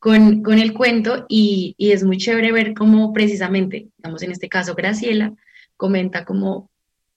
con, 0.06 0.60
el 0.60 0.74
cuento 0.74 1.26
y, 1.28 1.76
es 1.80 2.04
muy 2.04 2.18
chévere 2.18 2.52
ver 2.52 2.76
cómo 2.76 3.12
precisamente, 3.12 3.88
digamos 3.98 4.22
en 4.22 4.32
este 4.32 4.48
caso 4.50 4.76
Graciela, 4.76 5.34
comenta 5.78 6.26
como 6.26 6.70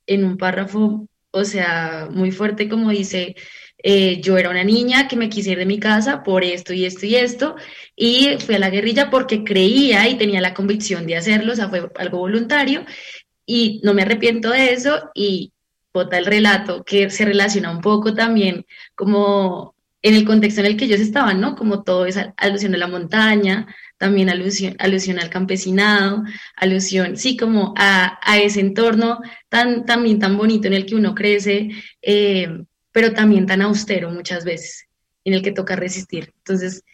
en 0.07 0.25
un 0.25 0.38
párrafo 0.38 1.07
o 1.30 1.45
sea, 1.45 2.09
muy 2.11 2.30
fuerte 2.33 2.66
como 2.66 2.88
dice, 2.88 3.37
eh, 3.83 4.23
yo 4.23 4.38
era 4.38 4.49
una 4.49 4.64
niña 4.64 5.07
que 5.07 5.16
me 5.16 5.28
quise 5.28 5.50
ir 5.50 5.59
de 5.59 5.66
mi 5.66 5.78
casa 5.78 6.23
por 6.23 6.42
esto 6.45 6.73
y 6.73 6.87
esto 6.87 7.04
y 7.04 7.16
esto, 7.16 7.57
y 7.95 8.38
fui 8.38 8.54
a 8.54 8.59
la 8.59 8.71
guerrilla 8.71 9.11
porque 9.11 9.45
creía 9.45 10.09
y 10.09 10.16
tenía 10.16 10.40
la 10.40 10.54
convicción 10.54 11.07
de 11.07 11.16
hacerlo, 11.16 11.52
o 11.52 11.57
sea, 11.57 11.68
fue 11.68 11.90
algo 11.97 12.18
voluntario, 12.18 12.87
y 13.45 13.83
no 13.85 13.92
me 13.92 14.02
arrepiento 14.02 14.49
de 14.50 14.73
eso, 14.73 15.11
y 15.14 15.52
bota 15.92 16.16
el 16.16 16.25
relato 16.25 16.85
que 16.85 17.11
se 17.11 17.26
relaciona 17.26 17.71
un 17.71 17.83
poco 17.83 18.14
también 18.14 18.64
como 18.95 19.75
en 20.02 20.14
el 20.14 20.25
contexto 20.25 20.61
en 20.61 20.67
el 20.67 20.76
que 20.76 20.85
ellos 20.85 21.00
estaban, 21.00 21.40
¿no? 21.40 21.57
Como 21.57 21.83
todo 21.83 22.07
es 22.07 22.19
alusión 22.37 22.75
a 22.75 22.78
la 22.78 22.87
montaña, 22.87 23.67
también 23.99 24.31
alusión, 24.31 24.76
al 25.19 25.31
campesinado, 25.31 26.23
alusión, 26.57 27.17
sí, 27.17 27.37
como 27.37 27.75
a, 27.76 28.19
ese 28.38 28.61
entorno 28.61 29.21
tan, 29.49 29.85
también 29.85 30.19
tan 30.19 30.37
bonito 30.37 30.69
en 30.69 30.75
el 30.75 30.87
que 30.87 30.95
uno 30.95 31.14
crece, 31.14 31.71
eh, 32.00 32.49
pero 32.93 33.12
también 33.12 33.47
tan 33.47 33.62
austero 33.62 34.11
muchas 34.11 34.45
veces, 34.45 34.87
en 35.25 35.35
el 35.35 35.43
que 35.43 35.52
toca 35.52 35.76
resistir. 35.76 36.33
Entonces, 36.38 36.85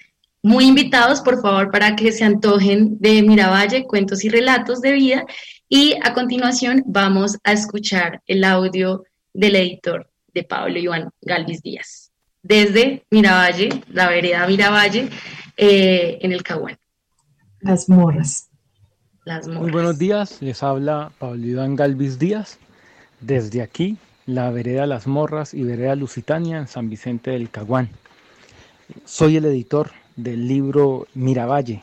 muy 0.43 0.67
invitados, 0.67 1.23
por 1.23 1.41
favor, 1.41 1.71
para 1.71 1.97
que 1.97 2.13
se 2.13 2.25
antojen 2.25 2.99
de 3.01 3.23
Miravalle, 3.23 3.87
cuentos 3.87 4.25
y 4.25 4.29
relatos 4.29 4.83
de 4.83 4.93
vida. 4.93 5.25
Y 5.69 5.95
a 6.03 6.13
continuación 6.13 6.83
vamos 6.87 7.39
a 7.45 7.53
escuchar 7.53 8.23
el 8.27 8.45
audio 8.45 9.05
del 9.33 9.57
editor 9.57 10.11
de 10.35 10.45
Pablo 10.45 10.79
Iván 10.79 11.11
Galvis 11.23 11.63
Díaz, 11.63 12.04
desde 12.45 13.05
Miravalle, 13.11 13.83
la 13.89 14.09
vereda 14.09 14.47
Miravalle, 14.47 15.09
eh, 15.57 16.19
en 16.21 16.31
el 16.31 16.43
Caguán. 16.43 16.79
Las 17.61 17.89
morras. 17.89 18.51
Las 19.25 19.49
morras. 19.49 19.63
Muy 19.63 19.73
buenos 19.73 19.99
días, 19.99 20.41
les 20.43 20.63
habla 20.63 21.11
Pablo 21.19 21.45
Iván 21.45 21.75
Galvis 21.75 22.19
Díaz, 22.19 22.59
desde 23.21 23.63
aquí, 23.63 23.97
la 24.27 24.51
vereda 24.51 24.87
Las 24.87 25.07
Morras 25.07 25.55
y 25.55 25.65
vereda 25.65 25.97
Lusitania 25.97 26.59
en 26.59 26.69
San 26.69 26.91
Vicente 26.91 27.31
del 27.31 27.51
Caguán. 27.51 27.89
Soy 29.07 29.37
el 29.37 29.47
editor 29.47 29.91
del 30.17 30.47
libro 30.47 31.07
Miravalle. 31.15 31.83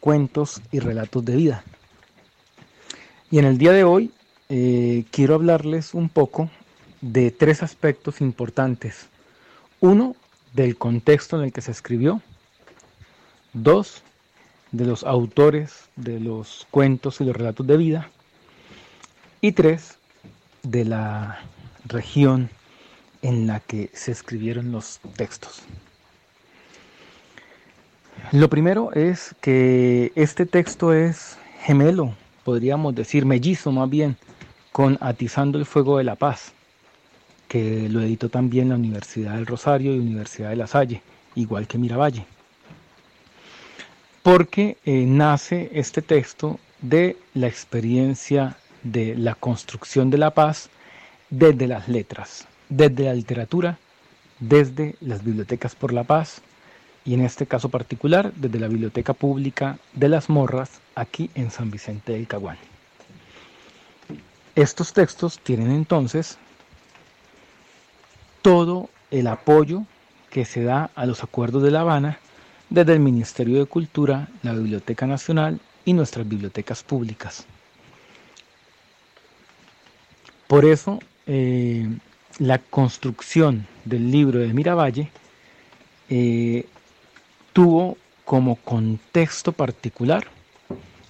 Cuentos 0.00 0.62
y 0.70 0.78
relatos 0.78 1.24
de 1.24 1.36
vida. 1.36 1.64
Y 3.30 3.38
en 3.38 3.44
el 3.44 3.58
día 3.58 3.72
de 3.72 3.84
hoy 3.84 4.12
eh, 4.48 5.04
quiero 5.10 5.34
hablarles 5.34 5.94
un 5.94 6.08
poco 6.08 6.50
de 7.00 7.30
tres 7.30 7.62
aspectos 7.62 8.20
importantes. 8.20 9.08
Uno, 9.80 10.14
del 10.52 10.76
contexto 10.76 11.38
en 11.38 11.44
el 11.44 11.52
que 11.52 11.60
se 11.60 11.72
escribió. 11.72 12.22
Dos, 13.52 14.02
de 14.70 14.86
los 14.86 15.04
autores 15.04 15.88
de 15.96 16.20
los 16.20 16.66
cuentos 16.70 17.20
y 17.20 17.24
los 17.24 17.36
relatos 17.36 17.66
de 17.66 17.76
vida. 17.76 18.10
Y 19.40 19.52
tres, 19.52 19.98
de 20.62 20.84
la 20.84 21.40
región 21.84 22.48
en 23.22 23.46
la 23.46 23.60
que 23.60 23.90
se 23.92 24.12
escribieron 24.12 24.72
los 24.72 25.00
textos. 25.16 25.62
Lo 28.30 28.48
primero 28.48 28.92
es 28.92 29.34
que 29.40 30.12
este 30.14 30.46
texto 30.46 30.94
es 30.94 31.36
gemelo, 31.60 32.14
podríamos 32.44 32.94
decir 32.94 33.26
mellizo 33.26 33.72
más 33.72 33.90
bien, 33.90 34.16
con 34.70 34.96
Atizando 35.00 35.58
el 35.58 35.66
Fuego 35.66 35.98
de 35.98 36.04
la 36.04 36.14
Paz, 36.14 36.52
que 37.48 37.88
lo 37.90 38.00
editó 38.00 38.30
también 38.30 38.70
la 38.70 38.76
Universidad 38.76 39.34
del 39.34 39.46
Rosario 39.46 39.94
y 39.94 39.98
Universidad 39.98 40.50
de 40.50 40.56
La 40.56 40.66
Salle, 40.66 41.02
igual 41.34 41.66
que 41.66 41.76
Miravalle. 41.76 42.24
Porque 44.22 44.78
eh, 44.86 45.04
nace 45.06 45.70
este 45.74 46.00
texto 46.00 46.58
de 46.80 47.18
la 47.34 47.48
experiencia 47.48 48.56
de 48.82 49.14
la 49.14 49.34
construcción 49.34 50.08
de 50.10 50.18
la 50.18 50.30
paz 50.30 50.70
desde 51.28 51.66
las 51.66 51.88
letras, 51.88 52.46
desde 52.68 53.04
la 53.04 53.14
literatura, 53.14 53.78
desde 54.40 54.96
las 55.00 55.22
bibliotecas 55.22 55.74
por 55.74 55.92
la 55.92 56.04
paz, 56.04 56.40
y 57.04 57.14
en 57.14 57.22
este 57.22 57.46
caso 57.46 57.68
particular 57.68 58.32
desde 58.34 58.60
la 58.60 58.68
Biblioteca 58.68 59.12
Pública 59.12 59.78
de 59.92 60.08
las 60.08 60.28
Morras 60.28 60.80
aquí 60.94 61.30
en 61.34 61.50
San 61.50 61.70
Vicente 61.70 62.12
del 62.12 62.26
Caguán. 62.26 62.58
Estos 64.54 64.92
textos 64.92 65.38
tienen 65.38 65.70
entonces 65.70 66.38
todo 68.42 68.90
el 69.10 69.26
apoyo 69.26 69.84
que 70.30 70.44
se 70.44 70.62
da 70.62 70.90
a 70.94 71.06
los 71.06 71.22
acuerdos 71.22 71.62
de 71.62 71.70
La 71.70 71.80
Habana 71.80 72.18
desde 72.70 72.94
el 72.94 73.00
Ministerio 73.00 73.58
de 73.58 73.66
Cultura, 73.66 74.28
la 74.42 74.52
Biblioteca 74.52 75.06
Nacional 75.06 75.60
y 75.84 75.92
nuestras 75.92 76.28
bibliotecas 76.28 76.82
públicas. 76.82 77.46
Por 80.46 80.64
eso, 80.64 80.98
eh, 81.26 81.88
la 82.38 82.58
construcción 82.58 83.66
del 83.84 84.10
libro 84.10 84.38
de 84.38 84.52
Miravalle 84.52 85.10
eh, 86.08 86.66
tuvo 87.52 87.96
como 88.24 88.56
contexto 88.56 89.52
particular 89.52 90.26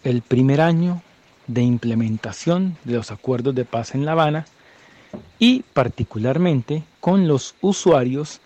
el 0.04 0.22
primer 0.22 0.60
año 0.60 1.02
de 1.46 1.62
implementación 1.62 2.76
de 2.84 2.94
los 2.94 3.10
acuerdos 3.10 3.54
de 3.54 3.64
paz 3.64 3.94
en 3.94 4.04
La 4.04 4.12
Habana 4.12 4.46
y 5.38 5.62
particularmente 5.72 6.82
con 7.00 7.28
los 7.28 7.54
usuarios 7.60 8.40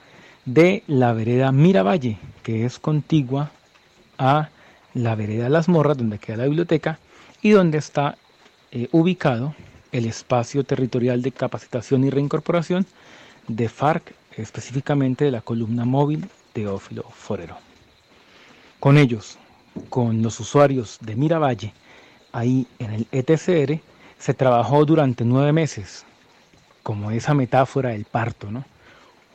de 0.44 0.82
la 0.86 1.12
vereda 1.12 1.52
Miravalle, 1.52 2.18
que 2.42 2.64
es 2.64 2.78
contigua 2.78 3.50
a 4.18 4.48
la 4.94 5.14
vereda 5.14 5.48
Las 5.48 5.68
Morras, 5.68 5.96
donde 5.96 6.18
queda 6.18 6.38
la 6.38 6.44
biblioteca 6.44 6.98
y 7.42 7.50
donde 7.50 7.78
está 7.78 8.16
eh, 8.72 8.88
ubicado 8.92 9.54
el 9.92 10.06
espacio 10.06 10.64
territorial 10.64 11.22
de 11.22 11.32
capacitación 11.32 12.04
y 12.04 12.10
reincorporación 12.10 12.86
de 13.48 13.68
FARC, 13.68 14.14
específicamente 14.36 15.24
de 15.24 15.30
la 15.30 15.40
columna 15.40 15.84
móvil 15.84 16.28
Teófilo 16.52 17.04
Forero 17.10 17.65
con 18.80 18.98
ellos, 18.98 19.38
con 19.88 20.22
los 20.22 20.38
usuarios 20.40 20.98
de 21.00 21.16
Miravalle, 21.16 21.72
ahí 22.32 22.66
en 22.78 22.92
el 22.92 23.06
ETCR, 23.12 23.80
se 24.18 24.34
trabajó 24.34 24.84
durante 24.84 25.24
nueve 25.24 25.52
meses, 25.52 26.04
como 26.82 27.10
esa 27.10 27.34
metáfora 27.34 27.90
del 27.90 28.04
parto, 28.04 28.50
¿no? 28.50 28.64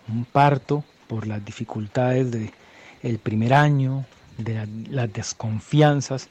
Un 0.08 0.25
parto 0.25 0.84
por 1.08 1.27
las 1.27 1.43
dificultades 1.43 2.32
del 2.32 3.19
primer 3.19 3.54
año, 3.54 4.06
de 4.38 4.67
las 4.89 5.12
desconfianzas, 5.12 6.30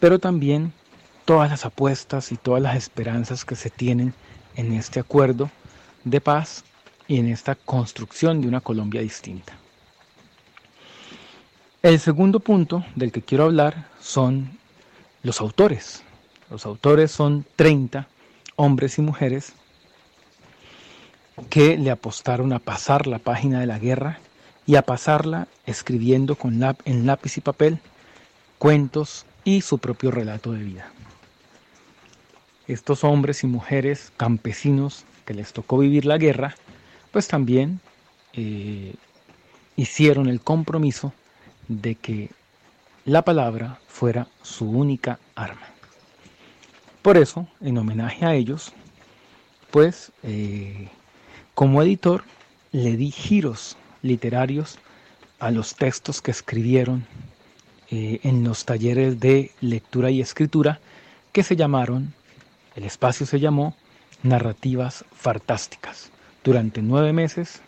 pero 0.00 0.18
también 0.18 0.72
todas 1.24 1.50
las 1.50 1.64
apuestas 1.64 2.32
y 2.32 2.36
todas 2.36 2.62
las 2.62 2.76
esperanzas 2.76 3.44
que 3.44 3.54
se 3.54 3.70
tienen 3.70 4.14
en 4.56 4.72
este 4.72 5.00
acuerdo 5.00 5.50
de 6.04 6.20
paz 6.20 6.64
y 7.06 7.18
en 7.18 7.28
esta 7.28 7.54
construcción 7.54 8.40
de 8.40 8.48
una 8.48 8.60
Colombia 8.60 9.00
distinta. 9.00 9.52
El 11.82 11.98
segundo 11.98 12.38
punto 12.38 12.84
del 12.94 13.10
que 13.10 13.22
quiero 13.22 13.42
hablar 13.42 13.88
son 14.00 14.56
los 15.24 15.40
autores. 15.40 16.04
Los 16.48 16.64
autores 16.64 17.10
son 17.10 17.44
30 17.56 18.06
hombres 18.54 18.98
y 18.98 19.02
mujeres 19.02 19.54
que 21.50 21.76
le 21.76 21.90
apostaron 21.90 22.52
a 22.52 22.60
pasar 22.60 23.08
la 23.08 23.18
página 23.18 23.58
de 23.58 23.66
la 23.66 23.80
guerra 23.80 24.20
y 24.64 24.76
a 24.76 24.82
pasarla 24.82 25.48
escribiendo 25.66 26.36
con 26.36 26.62
en 26.84 27.04
lápiz 27.04 27.38
y 27.38 27.40
papel 27.40 27.80
cuentos 28.58 29.26
y 29.42 29.62
su 29.62 29.78
propio 29.78 30.12
relato 30.12 30.52
de 30.52 30.62
vida. 30.62 30.92
Estos 32.68 33.02
hombres 33.02 33.42
y 33.42 33.48
mujeres 33.48 34.12
campesinos 34.16 35.04
que 35.24 35.34
les 35.34 35.52
tocó 35.52 35.78
vivir 35.78 36.04
la 36.04 36.18
guerra, 36.18 36.54
pues 37.10 37.26
también 37.26 37.80
eh, 38.34 38.94
hicieron 39.74 40.28
el 40.28 40.40
compromiso 40.40 41.12
de 41.68 41.94
que 41.94 42.30
la 43.04 43.22
palabra 43.22 43.78
fuera 43.88 44.28
su 44.42 44.68
única 44.68 45.18
arma. 45.34 45.66
Por 47.02 47.16
eso, 47.16 47.48
en 47.60 47.78
homenaje 47.78 48.24
a 48.24 48.34
ellos, 48.34 48.72
pues 49.70 50.12
eh, 50.22 50.88
como 51.54 51.82
editor 51.82 52.24
le 52.70 52.96
di 52.96 53.10
giros 53.10 53.76
literarios 54.02 54.78
a 55.40 55.50
los 55.50 55.74
textos 55.74 56.22
que 56.22 56.30
escribieron 56.30 57.04
eh, 57.90 58.20
en 58.22 58.44
los 58.44 58.64
talleres 58.64 59.18
de 59.18 59.50
lectura 59.60 60.10
y 60.10 60.20
escritura 60.20 60.80
que 61.32 61.42
se 61.42 61.56
llamaron, 61.56 62.14
el 62.76 62.84
espacio 62.84 63.26
se 63.26 63.40
llamó 63.40 63.74
Narrativas 64.22 65.04
Fantásticas, 65.12 66.10
durante 66.44 66.80
nueve 66.80 67.12
meses 67.12 67.60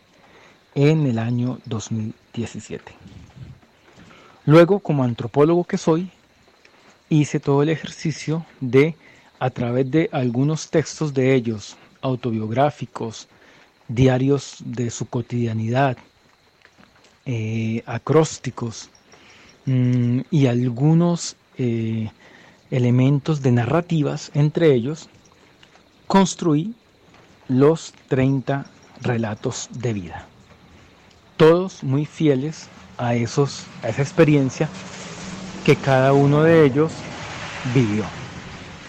en 0.75 1.07
el 1.07 1.19
año 1.19 1.59
2017. 1.67 2.93
Luego, 4.47 4.81
como 4.81 5.05
antropólogo 5.05 5.65
que 5.65 5.79
soy, 5.79 6.11
hice 7.09 7.41
todo 7.41 7.63
el 7.63 7.71
ejercicio 7.71 8.45
de, 8.61 8.95
a 9.39 9.51
través 9.51 9.91
de 9.91 10.09
algunos 10.13 10.71
textos 10.71 11.15
de 11.15 11.35
ellos, 11.35 11.77
autobiográficos, 12.03 13.29
diarios 13.89 14.57
de 14.65 14.91
su 14.91 15.07
cotidianidad, 15.07 15.97
eh, 17.27 17.83
acrósticos 17.87 18.91
mm, 19.65 20.21
y 20.31 20.47
algunos 20.47 21.37
eh, 21.57 22.11
elementos 22.71 23.41
de 23.41 23.53
narrativas, 23.53 24.31
entre 24.35 24.75
ellos, 24.75 25.09
construí 26.07 26.75
los 27.49 27.95
30 28.09 28.67
relatos 29.01 29.69
de 29.73 29.93
vida, 29.95 30.27
todos 31.45 31.85
muy 31.85 32.07
fieles 32.07 32.69
a, 32.97 33.15
esos, 33.15 33.67
a 33.83 33.91
esa 33.91 34.01
experiencia 34.01 34.67
que 35.67 35.77
cada 35.77 36.15
uno 36.15 36.43
de 36.43 36.65
ellos 36.65 36.91
vivió, 37.75 38.07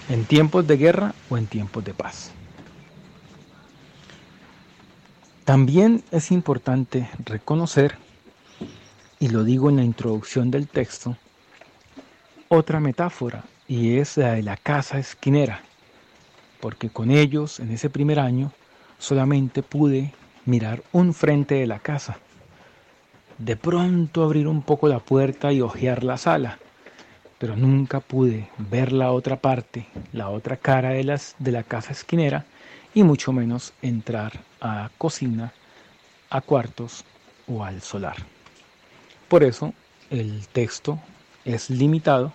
en 0.10 0.24
tiempos 0.24 0.65
de 0.65 0.78
guerra 0.78 1.13
o 1.30 1.38
en 1.38 1.48
tiempos 1.48 1.84
de 1.84 1.94
paz. 1.94 2.32
También 5.44 6.02
es 6.12 6.32
importante 6.32 7.10
reconocer, 7.26 7.98
y 9.20 9.28
lo 9.28 9.44
digo 9.44 9.70
en 9.70 9.76
la 9.76 9.84
introducción 9.84 10.50
del 10.50 10.70
texto, 10.70 11.18
otra 12.48 12.80
metáfora, 12.80 13.44
y 13.68 13.98
es 13.98 14.15
la 14.15 14.32
de 14.32 14.44
la 14.44 14.56
casa 14.56 14.98
esquinera, 14.98 15.60
porque 16.62 16.88
con 16.88 17.12
ellos 17.12 17.60
en 17.60 17.72
ese 17.72 17.89
primer 17.89 18.18
año 18.18 18.54
solamente 18.98 19.62
pude 19.62 20.13
mirar 20.46 20.84
un 20.94 21.13
frente 21.13 21.56
de 21.56 21.68
la 21.68 21.80
casa, 21.80 22.18
de 23.38 23.56
pronto 23.56 24.24
abrir 24.24 24.48
un 24.48 24.62
poco 24.62 24.88
la 24.88 25.00
puerta 25.00 25.52
y 25.52 25.62
hojear 25.62 26.04
la 26.04 26.17
sala, 26.17 26.60
pero 27.38 27.56
nunca 27.56 28.00
pude 28.00 28.50
ver 28.58 28.91
la 28.91 29.12
otra 29.12 29.38
parte, 29.38 29.88
la 30.13 30.30
otra 30.30 30.58
cara 30.58 30.91
de, 30.91 31.04
las, 31.04 31.36
de 31.39 31.52
la 31.52 31.63
casa 31.63 31.91
esquinera 31.91 32.45
y 32.93 33.04
mucho 33.04 33.34
menos 33.34 33.74
entrar 33.82 34.41
a 34.62 34.89
cocina, 34.98 35.54
a 36.30 36.41
cuartos 36.41 37.04
o 37.48 37.63
al 37.63 37.82
solar. 37.82 38.15
Por 39.28 39.43
eso 39.43 39.74
el 40.10 40.48
texto 40.48 41.00
es 41.43 41.69
limitado 41.69 42.32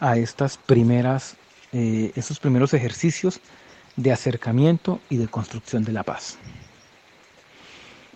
a 0.00 0.16
estas 0.16 0.58
primeras, 0.58 1.36
eh, 1.72 2.12
estos 2.14 2.38
primeros 2.38 2.74
ejercicios 2.74 3.40
de 3.96 4.12
acercamiento 4.12 5.00
y 5.08 5.16
de 5.16 5.26
construcción 5.26 5.84
de 5.84 5.92
la 5.92 6.02
paz. 6.02 6.38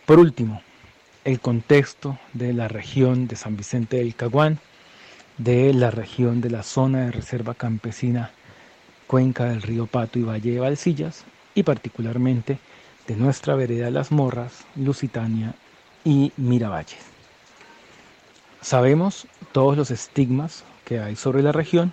Por 0.06 0.18
último, 0.18 0.62
el 1.24 1.38
contexto 1.38 2.18
de 2.32 2.52
la 2.52 2.66
región 2.66 3.28
de 3.28 3.36
San 3.36 3.56
Vicente 3.56 3.98
del 3.98 4.14
Caguán, 4.14 4.58
de 5.38 5.72
la 5.72 5.90
región 5.90 6.40
de 6.40 6.50
la 6.50 6.64
zona 6.64 7.06
de 7.06 7.12
reserva 7.12 7.54
campesina 7.54 8.32
Cuenca 9.06 9.44
del 9.44 9.62
Río 9.62 9.86
Pato 9.86 10.18
y 10.18 10.22
Valle 10.22 10.52
de 10.52 10.60
Valsillas, 10.60 11.24
y 11.54 11.62
particularmente 11.62 12.58
de 13.06 13.16
nuestra 13.16 13.54
vereda 13.54 13.90
Las 13.90 14.10
Morras, 14.10 14.64
Lusitania 14.74 15.54
y 16.04 16.32
Miravalle. 16.36 16.96
Sabemos 18.60 19.26
todos 19.52 19.76
los 19.76 19.90
estigmas 19.90 20.64
que 20.84 20.98
hay 20.98 21.14
sobre 21.14 21.42
la 21.42 21.52
región, 21.52 21.92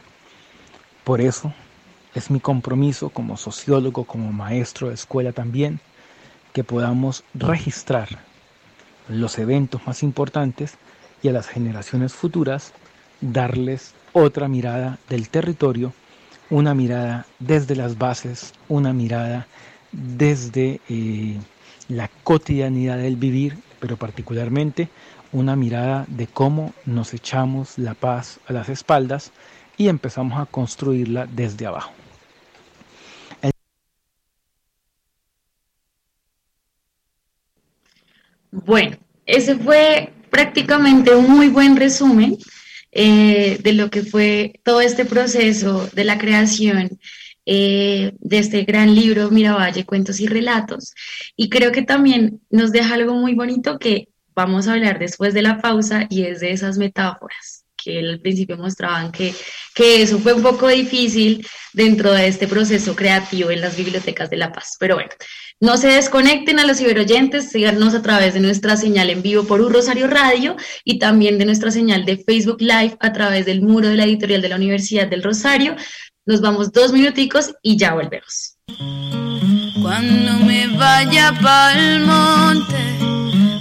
por 1.04 1.22
eso 1.22 1.54
es 2.16 2.32
mi 2.32 2.40
compromiso 2.40 3.10
como 3.10 3.38
sociólogo, 3.38 4.06
como 4.06 4.32
maestro 4.32 4.88
de 4.88 4.96
escuela 4.96 5.34
también, 5.34 5.80
que 6.54 6.64
podamos 6.64 7.24
registrar 7.36 8.29
los 9.10 9.38
eventos 9.40 9.86
más 9.86 10.04
importantes 10.04 10.76
y 11.22 11.28
a 11.28 11.32
las 11.32 11.48
generaciones 11.48 12.14
futuras 12.14 12.74
darles 13.22 13.94
otra 14.14 14.48
mirada 14.48 14.98
del 15.10 15.30
territorio, 15.30 15.94
una 16.50 16.74
mirada 16.74 17.26
desde 17.40 17.76
las 17.76 17.98
bases, 17.98 18.54
una 18.70 18.94
mirada 18.94 19.48
desde 19.92 20.80
eh, 20.90 21.38
la 21.88 22.10
cotidianidad 22.24 22.98
del 22.98 23.18
vivir, 23.18 23.58
pero 23.80 23.98
particularmente 23.98 24.90
una 25.32 25.56
mirada 25.56 26.06
de 26.08 26.28
cómo 26.28 26.74
nos 26.86 27.14
echamos 27.14 27.78
la 27.78 27.94
paz 27.94 28.40
a 28.48 28.54
las 28.54 28.70
espaldas 28.70 29.32
y 29.78 29.88
empezamos 29.88 30.40
a 30.40 30.46
construirla 30.46 31.28
desde 31.28 31.66
abajo. 31.66 31.99
Bueno, 38.52 38.98
ese 39.26 39.56
fue 39.56 40.14
prácticamente 40.30 41.16
un 41.16 41.30
muy 41.30 41.50
buen 41.50 41.76
resumen 41.76 42.38
eh, 42.92 43.60
de 43.62 43.74
lo 43.74 43.90
que 43.90 44.04
fue 44.04 44.60
todo 44.64 44.82
este 44.82 45.06
proceso 45.06 45.88
de 45.94 46.04
la 46.04 46.18
creación 46.18 47.00
eh, 47.46 48.14
de 48.20 48.38
este 48.40 48.64
gran 48.64 48.94
libro 48.96 49.30
Miravalle, 49.32 49.86
Cuentos 49.86 50.20
y 50.20 50.28
Relatos. 50.28 50.94
Y 51.36 51.50
creo 51.50 51.72
que 51.72 51.84
también 51.84 52.42
nos 52.50 52.72
deja 52.72 52.96
algo 52.96 53.14
muy 53.16 53.36
bonito 53.36 53.80
que 53.80 54.10
vamos 54.36 54.68
a 54.68 54.74
hablar 54.74 55.00
después 55.00 55.34
de 55.34 55.42
la 55.42 55.62
pausa 55.62 56.08
y 56.10 56.24
es 56.24 56.40
de 56.40 56.52
esas 56.52 56.78
metáforas 56.78 57.66
que 57.82 58.00
al 58.00 58.20
principio 58.20 58.58
mostraban 58.58 59.12
que, 59.12 59.34
que 59.74 60.02
eso 60.02 60.20
fue 60.20 60.34
un 60.34 60.42
poco 60.42 60.68
difícil 60.68 61.46
dentro 61.74 62.12
de 62.12 62.28
este 62.28 62.48
proceso 62.48 62.96
creativo 62.96 63.52
en 63.52 63.62
las 63.62 63.78
bibliotecas 63.78 64.30
de 64.30 64.38
La 64.38 64.52
Paz. 64.52 64.76
Pero 64.80 64.96
bueno, 64.96 65.12
no 65.60 65.78
se 65.78 65.88
desconecten 65.88 66.60
a 66.60 66.66
los 66.66 66.78
ciberoyentes, 66.78 67.50
síganos 67.50 67.94
a 67.94 68.02
través 68.02 68.34
de 68.34 68.40
nuestra 68.40 68.78
señal 68.78 69.10
en 69.10 69.22
vivo 69.22 69.44
por 69.44 69.62
Un 69.62 69.74
Rosario 69.74 70.08
Radio 70.08 70.56
y 70.84 71.00
también 71.00 71.38
de 71.38 71.46
nuestra 71.46 71.72
señal 71.72 72.06
de 72.06 72.18
Facebook 72.18 72.62
Live 72.62 72.98
a 73.00 73.14
través 73.14 73.46
del 73.46 73.62
muro 73.62 73.88
de 73.88 73.98
la 73.98 74.06
editorial 74.06 74.42
de 74.42 74.50
la 74.50 74.56
Universidad 74.56 75.08
del 75.08 75.24
Rosario. 75.24 75.76
Nos 76.26 76.42
vamos 76.42 76.72
dos 76.72 76.94
minuticos 76.94 77.54
y 77.62 77.78
ya 77.78 77.94
volvemos. 77.94 78.56
Cuando 79.82 80.46
me 80.46 80.68
vaya 80.78 81.34
pa'l 81.42 82.06
monte, 82.06 83.00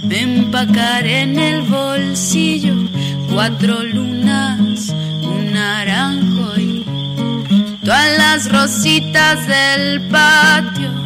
me 0.07 0.21
empacaré 0.21 1.21
en 1.21 1.39
el 1.39 1.61
bolsillo 1.63 2.98
cuatro 3.29 3.83
lunas, 3.83 4.89
un 5.21 5.51
naranjo 5.53 6.59
y 6.59 6.85
todas 7.83 8.17
las 8.17 8.51
rositas 8.51 9.47
del 9.47 10.01
patio 10.09 10.99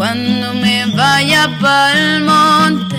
cuando 0.00 0.54
me 0.54 0.86
vaya 0.96 1.46
pa'l 1.60 2.24
monte, 2.24 2.96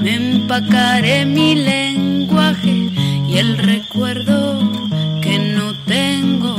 me 0.00 0.16
empacaré 0.16 1.24
mi 1.24 1.54
lenguaje 1.54 2.90
y 3.28 3.38
el 3.38 3.56
recuerdo 3.56 4.58
que 5.22 5.38
no 5.38 5.72
tengo 5.84 6.56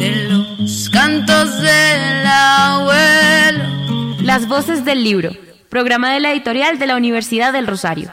de 0.00 0.28
los 0.28 0.90
cantos 0.90 1.60
del 1.60 2.26
abuelo. 2.26 3.64
Las 4.20 4.48
voces 4.48 4.84
del 4.84 5.04
libro, 5.04 5.30
programa 5.68 6.12
de 6.12 6.18
la 6.18 6.32
editorial 6.32 6.80
de 6.80 6.86
la 6.88 6.96
Universidad 6.96 7.52
del 7.52 7.68
Rosario. 7.68 8.10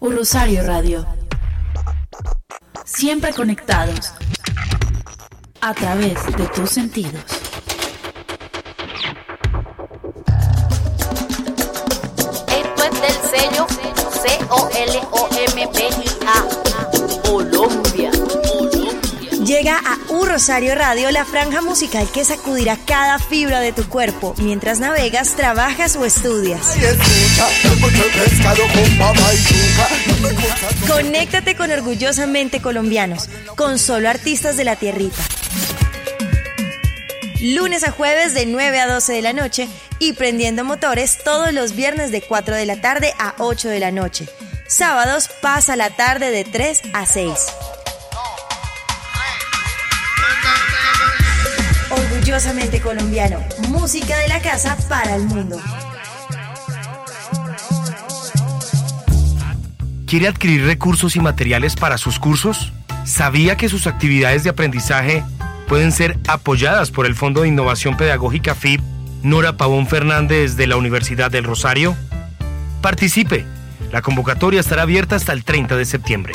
Un 0.00 0.16
Rosario 0.16 0.64
Radio. 0.64 1.04
Siempre 2.84 3.32
conectados 3.32 4.12
a 5.60 5.74
través 5.74 6.24
de 6.36 6.46
tus 6.54 6.70
sentidos. 6.70 7.24
Esto 12.46 12.84
es 12.84 13.00
del 13.00 13.30
sello 13.30 13.66
COLOL. 15.10 15.37
Llega 19.58 19.76
a 19.76 19.98
U 20.12 20.24
Rosario 20.24 20.76
Radio 20.76 21.10
la 21.10 21.24
franja 21.24 21.60
musical 21.60 22.08
que 22.12 22.24
sacudirá 22.24 22.78
cada 22.86 23.18
fibra 23.18 23.58
de 23.58 23.72
tu 23.72 23.88
cuerpo 23.88 24.32
mientras 24.38 24.78
navegas, 24.78 25.34
trabajas 25.34 25.96
o 25.96 26.04
estudias. 26.04 26.76
Conéctate 30.86 31.56
con 31.56 31.72
Orgullosamente 31.72 32.62
Colombianos, 32.62 33.28
con 33.56 33.80
solo 33.80 34.08
artistas 34.08 34.56
de 34.56 34.62
la 34.62 34.76
tierrita. 34.76 35.20
Lunes 37.40 37.82
a 37.82 37.90
jueves 37.90 38.34
de 38.34 38.46
9 38.46 38.78
a 38.78 38.86
12 38.86 39.12
de 39.12 39.22
la 39.22 39.32
noche 39.32 39.68
y 39.98 40.12
prendiendo 40.12 40.62
motores 40.62 41.18
todos 41.24 41.52
los 41.52 41.74
viernes 41.74 42.12
de 42.12 42.22
4 42.22 42.54
de 42.54 42.66
la 42.66 42.80
tarde 42.80 43.12
a 43.18 43.34
8 43.38 43.68
de 43.70 43.80
la 43.80 43.90
noche. 43.90 44.28
Sábados 44.68 45.28
pasa 45.42 45.74
la 45.74 45.90
tarde 45.90 46.30
de 46.30 46.44
3 46.44 46.80
a 46.92 47.06
6. 47.06 47.32
Orgullosamente 52.28 52.82
colombiano, 52.82 53.38
música 53.70 54.18
de 54.18 54.28
la 54.28 54.42
casa 54.42 54.76
para 54.86 55.16
el 55.16 55.22
mundo. 55.22 55.58
¿Quiere 60.06 60.28
adquirir 60.28 60.66
recursos 60.66 61.16
y 61.16 61.20
materiales 61.20 61.74
para 61.74 61.96
sus 61.96 62.18
cursos? 62.18 62.74
¿Sabía 63.06 63.56
que 63.56 63.70
sus 63.70 63.86
actividades 63.86 64.44
de 64.44 64.50
aprendizaje 64.50 65.24
pueden 65.68 65.90
ser 65.90 66.18
apoyadas 66.28 66.90
por 66.90 67.06
el 67.06 67.14
Fondo 67.14 67.40
de 67.40 67.48
Innovación 67.48 67.96
Pedagógica 67.96 68.54
FIP 68.54 68.82
Nora 69.22 69.56
Pavón 69.56 69.86
Fernández 69.86 70.56
de 70.56 70.66
la 70.66 70.76
Universidad 70.76 71.30
del 71.30 71.44
Rosario? 71.44 71.96
Participe. 72.82 73.46
La 73.90 74.02
convocatoria 74.02 74.60
estará 74.60 74.82
abierta 74.82 75.16
hasta 75.16 75.32
el 75.32 75.44
30 75.44 75.78
de 75.78 75.86
septiembre. 75.86 76.34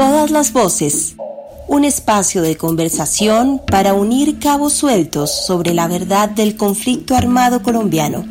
Todas 0.00 0.30
las 0.30 0.54
voces. 0.54 1.14
Un 1.68 1.84
espacio 1.84 2.40
de 2.40 2.56
conversación 2.56 3.60
para 3.70 3.92
unir 3.92 4.38
cabos 4.38 4.72
sueltos 4.72 5.30
sobre 5.44 5.74
la 5.74 5.88
verdad 5.88 6.30
del 6.30 6.56
conflicto 6.56 7.14
armado 7.14 7.62
colombiano. 7.62 8.24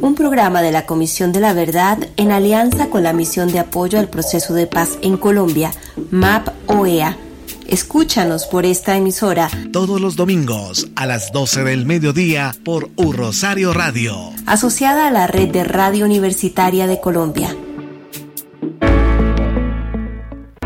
Un 0.00 0.14
programa 0.14 0.62
de 0.62 0.72
la 0.72 0.86
Comisión 0.86 1.30
de 1.30 1.40
la 1.40 1.52
Verdad 1.52 1.98
en 2.16 2.32
alianza 2.32 2.88
con 2.88 3.02
la 3.02 3.12
Misión 3.12 3.52
de 3.52 3.58
Apoyo 3.58 3.98
al 3.98 4.08
Proceso 4.08 4.54
de 4.54 4.66
Paz 4.66 4.96
en 5.02 5.18
Colombia, 5.18 5.72
MAP 6.10 6.48
OEA. 6.68 7.18
Escúchanos 7.66 8.46
por 8.46 8.64
esta 8.64 8.96
emisora 8.96 9.50
todos 9.74 10.00
los 10.00 10.16
domingos 10.16 10.88
a 10.96 11.04
las 11.04 11.32
12 11.32 11.64
del 11.64 11.84
mediodía 11.84 12.56
por 12.64 12.88
U 12.96 13.12
Rosario 13.12 13.74
Radio, 13.74 14.32
asociada 14.46 15.08
a 15.08 15.10
la 15.10 15.26
Red 15.26 15.50
de 15.50 15.64
Radio 15.64 16.06
Universitaria 16.06 16.86
de 16.86 16.98
Colombia. 16.98 17.54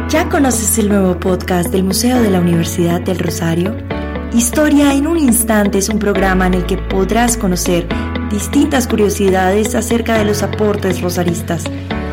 ¿Ya 0.09 0.27
conoces 0.31 0.79
el 0.79 0.88
nuevo 0.88 1.21
podcast 1.21 1.71
del 1.71 1.85
Museo 1.85 2.23
de 2.23 2.31
la 2.31 2.40
Universidad 2.40 3.03
del 3.03 3.18
Rosario? 3.18 3.77
Historia 4.33 4.94
en 4.94 5.07
un 5.07 5.18
instante 5.18 5.77
es 5.77 5.90
un 5.90 5.99
programa 5.99 6.47
en 6.47 6.55
el 6.55 6.64
que 6.64 6.79
podrás 6.79 7.37
conocer 7.37 7.87
distintas 8.31 8.87
curiosidades 8.87 9.75
acerca 9.75 10.16
de 10.16 10.25
los 10.25 10.42
aportes 10.42 11.03
rosaristas. 11.03 11.64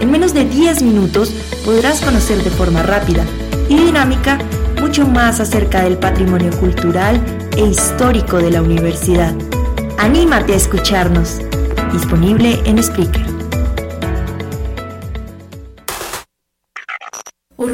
En 0.01 0.11
menos 0.11 0.33
de 0.33 0.43
10 0.43 0.81
minutos 0.81 1.31
podrás 1.63 2.01
conocer 2.01 2.43
de 2.43 2.49
forma 2.49 2.83
rápida 2.83 3.23
y 3.69 3.77
dinámica 3.77 4.39
mucho 4.81 5.07
más 5.07 5.39
acerca 5.39 5.83
del 5.83 5.97
patrimonio 5.97 6.51
cultural 6.59 7.23
e 7.55 7.65
histórico 7.65 8.39
de 8.39 8.51
la 8.51 8.61
universidad. 8.61 9.33
Anímate 9.99 10.51
a 10.51 10.57
escucharnos. 10.57 11.39
Disponible 11.93 12.59
en 12.65 12.83
Spreaker. 12.83 13.24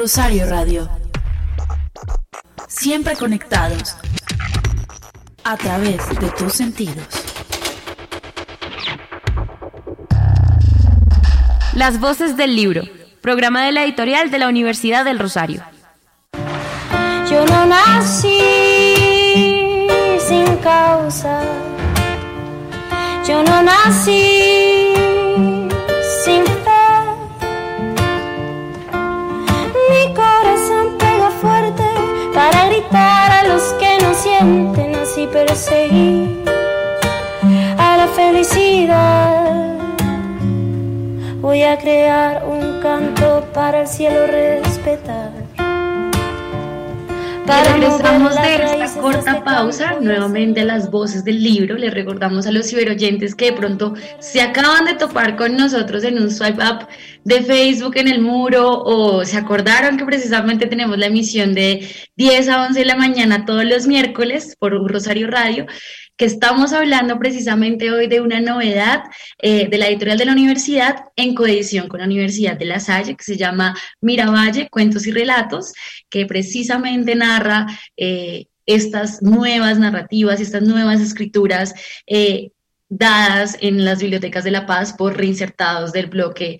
Rosario 0.02 0.50
Radio. 0.50 0.90
Siempre 2.68 3.16
conectados 3.16 3.96
a 5.44 5.56
través 5.58 6.10
de 6.20 6.28
tus 6.32 6.54
sentidos. 6.54 7.06
Las 11.76 12.00
voces 12.00 12.36
del 12.36 12.56
libro, 12.56 12.82
programa 13.22 13.64
de 13.64 13.74
la 13.74 13.84
editorial 13.84 14.32
de 14.32 14.40
la 14.40 14.48
Universidad 14.48 15.06
del 15.06 15.20
Rosario. 15.20 15.64
Yo 17.30 17.46
no 17.46 17.68
nací 17.68 18.40
sin 20.28 20.58
causa. 20.64 21.44
Yo 23.28 23.44
no 23.44 23.62
nací 23.62 24.90
que 34.41 34.47
no 34.47 34.73
sienten 34.73 34.95
así 34.95 35.27
perseguir 35.27 36.43
a 37.77 37.97
la 37.97 38.08
felicidad. 38.08 39.77
Voy 41.41 41.62
a 41.63 41.77
crear 41.77 42.43
un 42.45 42.82
canto 42.82 43.43
para 43.54 43.82
el 43.82 43.88
cielo 43.88 44.25
respetar. 44.27 45.40
Regresamos 47.45 48.36
de 48.36 48.56
esta 48.56 49.01
corta 49.01 49.43
pausa, 49.43 49.97
nuevamente 49.99 50.63
las 50.63 50.91
voces 50.91 51.23
del 51.23 51.43
libro. 51.43 51.75
Les 51.75 51.93
recordamos 51.93 52.45
a 52.45 52.51
los 52.51 52.67
ciberoyentes 52.69 53.36
que 53.36 53.45
de 53.45 53.54
pronto 53.54 53.93
se 54.19 54.41
acaban 54.41 54.86
de 54.86 54.93
topar 54.93 55.36
con 55.36 55.58
nosotros 55.58 56.04
en 56.04 56.19
un 56.19 56.30
swipe 56.32 56.62
up 56.63 56.88
de 57.23 57.41
Facebook 57.41 57.97
en 57.97 58.08
el 58.08 58.21
muro 58.21 58.82
o 58.84 59.25
se 59.25 59.38
acordaron 59.38 59.97
que 59.97 60.06
precisamente 60.06 60.67
tenemos 60.67 60.97
la 60.97 61.08
emisión 61.08 61.54
de 61.54 61.88
10 62.15 62.49
a 62.49 62.67
11 62.67 62.80
de 62.80 62.86
la 62.86 62.95
mañana 62.95 63.45
todos 63.45 63.65
los 63.65 63.88
miércoles 63.88 64.56
por 64.60 64.73
Rosario 64.89 65.27
Radio 65.27 65.65
que 66.22 66.28
estamos 66.28 66.72
hablando 66.72 67.18
precisamente 67.18 67.92
hoy 67.92 68.06
de 68.06 68.22
una 68.22 68.40
novedad 68.40 69.06
eh, 69.40 69.68
de 69.68 69.78
la 69.80 69.88
editorial 69.88 70.20
de 70.20 70.26
la 70.26 70.34
universidad 70.34 71.06
en 71.16 71.34
coedición 71.34 71.88
con 71.88 72.00
la 72.00 72.06
Universidad 72.06 72.56
de 72.56 72.66
La 72.66 72.80
Salle, 72.80 73.16
que 73.16 73.24
se 73.24 73.38
llama 73.38 73.76
Miravalle, 74.02 74.70
Cuentos 74.70 75.08
y 75.08 75.12
Relatos, 75.12 75.74
que 76.12 76.28
precisamente 76.28 77.16
narra 77.16 77.66
eh, 77.98 78.46
estas 78.68 79.24
nuevas 79.24 79.80
narrativas, 79.80 80.40
estas 80.40 80.62
nuevas 80.62 81.02
escrituras. 81.02 81.74
Eh, 82.06 82.52
dadas 82.88 83.58
en 83.62 83.86
las 83.86 84.00
bibliotecas 84.00 84.44
de 84.44 84.52
La 84.52 84.66
Paz 84.66 84.94
por 84.94 85.16
reinsertados 85.16 85.94
del 85.94 86.08
bloque 86.08 86.60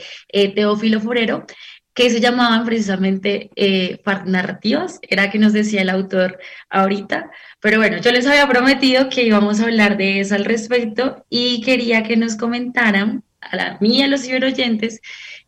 Teófilo 0.56 1.02
Forero, 1.02 1.46
que 1.94 2.10
se 2.10 2.22
llamaban 2.22 2.66
precisamente 2.66 3.50
eh, 3.56 4.02
narrativas, 4.26 5.00
era 5.02 5.30
que 5.30 5.40
nos 5.40 5.54
decía 5.54 5.82
el 5.82 5.90
autor 5.90 6.40
ahorita, 6.70 7.30
pero 7.60 7.78
bueno, 7.78 7.98
yo 7.98 8.12
les 8.12 8.26
había 8.28 8.48
prometido 8.48 9.10
que 9.10 9.24
íbamos 9.24 9.60
a 9.60 9.66
hablar 9.66 9.98
de 9.98 10.22
eso 10.22 10.36
al 10.36 10.46
respecto 10.46 11.26
y 11.30 11.62
quería 11.62 12.04
que 12.04 12.18
nos 12.18 12.36
comentaran, 12.36 13.24
a 13.42 13.56
la, 13.56 13.78
mí 13.82 14.00
y 14.00 14.04
a 14.04 14.08
los 14.08 14.22
ciberoyentes, 14.22 15.02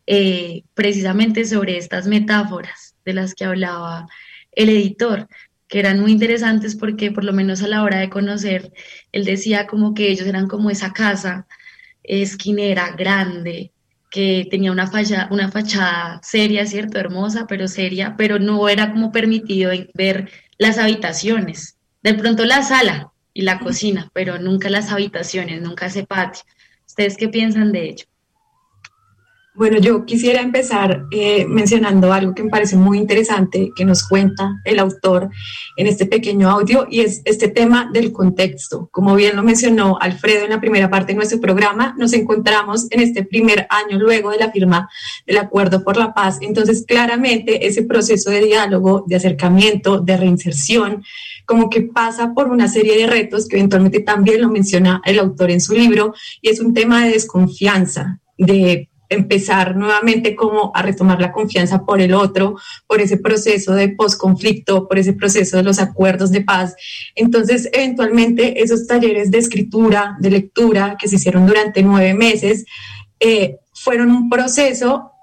eh, 0.06 0.64
precisamente 0.74 1.44
sobre 1.46 1.78
estas 1.78 2.06
metáforas 2.06 2.94
de 3.04 3.14
las 3.14 3.34
que 3.34 3.44
hablaba 3.44 4.06
el 4.52 4.68
editor, 4.68 5.28
que 5.66 5.80
eran 5.80 6.00
muy 6.00 6.12
interesantes 6.12 6.76
porque 6.76 7.10
por 7.10 7.24
lo 7.24 7.32
menos 7.32 7.62
a 7.62 7.68
la 7.68 7.82
hora 7.82 7.98
de 7.98 8.10
conocer, 8.10 8.72
él 9.12 9.24
decía 9.24 9.66
como 9.66 9.94
que 9.94 10.08
ellos 10.08 10.26
eran 10.26 10.46
como 10.46 10.70
esa 10.70 10.92
casa 10.92 11.46
esquinera 12.02 12.90
grande, 12.96 13.72
que 14.14 14.46
tenía 14.48 14.70
una, 14.70 14.86
falla, 14.86 15.26
una 15.32 15.50
fachada 15.50 16.20
seria, 16.22 16.66
¿cierto? 16.66 17.00
Hermosa, 17.00 17.46
pero 17.48 17.66
seria, 17.66 18.14
pero 18.16 18.38
no 18.38 18.68
era 18.68 18.92
como 18.92 19.10
permitido 19.10 19.72
ver 19.92 20.30
las 20.56 20.78
habitaciones. 20.78 21.78
De 22.00 22.14
pronto 22.14 22.44
la 22.44 22.62
sala 22.62 23.10
y 23.32 23.42
la 23.42 23.58
cocina, 23.58 24.12
pero 24.14 24.38
nunca 24.38 24.70
las 24.70 24.92
habitaciones, 24.92 25.60
nunca 25.60 25.86
ese 25.86 26.06
patio. 26.06 26.44
¿Ustedes 26.86 27.16
qué 27.16 27.28
piensan 27.28 27.72
de 27.72 27.88
ello? 27.88 28.04
Bueno, 29.56 29.78
yo 29.78 30.04
quisiera 30.04 30.40
empezar 30.40 31.06
eh, 31.12 31.46
mencionando 31.46 32.12
algo 32.12 32.34
que 32.34 32.42
me 32.42 32.50
parece 32.50 32.76
muy 32.76 32.98
interesante 32.98 33.70
que 33.76 33.84
nos 33.84 34.02
cuenta 34.02 34.60
el 34.64 34.80
autor 34.80 35.30
en 35.76 35.86
este 35.86 36.06
pequeño 36.06 36.50
audio 36.50 36.88
y 36.90 37.02
es 37.02 37.22
este 37.24 37.46
tema 37.46 37.88
del 37.92 38.10
contexto. 38.10 38.88
Como 38.90 39.14
bien 39.14 39.36
lo 39.36 39.44
mencionó 39.44 39.96
Alfredo 40.00 40.42
en 40.42 40.50
la 40.50 40.60
primera 40.60 40.90
parte 40.90 41.12
de 41.12 41.18
nuestro 41.18 41.40
programa, 41.40 41.94
nos 41.96 42.12
encontramos 42.14 42.88
en 42.90 42.98
este 42.98 43.22
primer 43.24 43.68
año 43.70 43.96
luego 43.96 44.32
de 44.32 44.38
la 44.38 44.50
firma 44.50 44.88
del 45.24 45.38
Acuerdo 45.38 45.84
por 45.84 45.98
la 45.98 46.12
Paz. 46.12 46.38
Entonces, 46.40 46.84
claramente 46.84 47.64
ese 47.64 47.84
proceso 47.84 48.30
de 48.30 48.40
diálogo, 48.40 49.04
de 49.06 49.14
acercamiento, 49.14 50.00
de 50.00 50.16
reinserción, 50.16 51.04
como 51.46 51.70
que 51.70 51.82
pasa 51.82 52.34
por 52.34 52.48
una 52.48 52.66
serie 52.66 52.98
de 52.98 53.06
retos 53.06 53.46
que 53.46 53.56
eventualmente 53.56 54.00
también 54.00 54.40
lo 54.40 54.50
menciona 54.50 55.00
el 55.04 55.20
autor 55.20 55.52
en 55.52 55.60
su 55.60 55.74
libro 55.74 56.12
y 56.42 56.48
es 56.48 56.58
un 56.58 56.74
tema 56.74 57.04
de 57.04 57.12
desconfianza, 57.12 58.18
de 58.36 58.88
empezar 59.08 59.76
nuevamente 59.76 60.34
como 60.34 60.72
a 60.74 60.82
retomar 60.82 61.20
la 61.20 61.32
confianza 61.32 61.84
por 61.84 62.00
el 62.00 62.14
otro, 62.14 62.56
por 62.86 63.00
ese 63.00 63.16
proceso 63.16 63.74
de 63.74 63.88
posconflicto, 63.88 64.88
por 64.88 64.98
ese 64.98 65.12
proceso 65.12 65.56
de 65.56 65.62
los 65.62 65.78
acuerdos 65.78 66.30
de 66.30 66.42
paz. 66.42 66.74
Entonces, 67.14 67.68
eventualmente, 67.72 68.62
esos 68.62 68.86
talleres 68.86 69.30
de 69.30 69.38
escritura, 69.38 70.16
de 70.20 70.30
lectura 70.30 70.96
que 70.98 71.08
se 71.08 71.16
hicieron 71.16 71.46
durante 71.46 71.82
nueve 71.82 72.14
meses, 72.14 72.64
eh, 73.20 73.58
fueron 73.72 74.10
un 74.10 74.28
proceso 74.28 75.13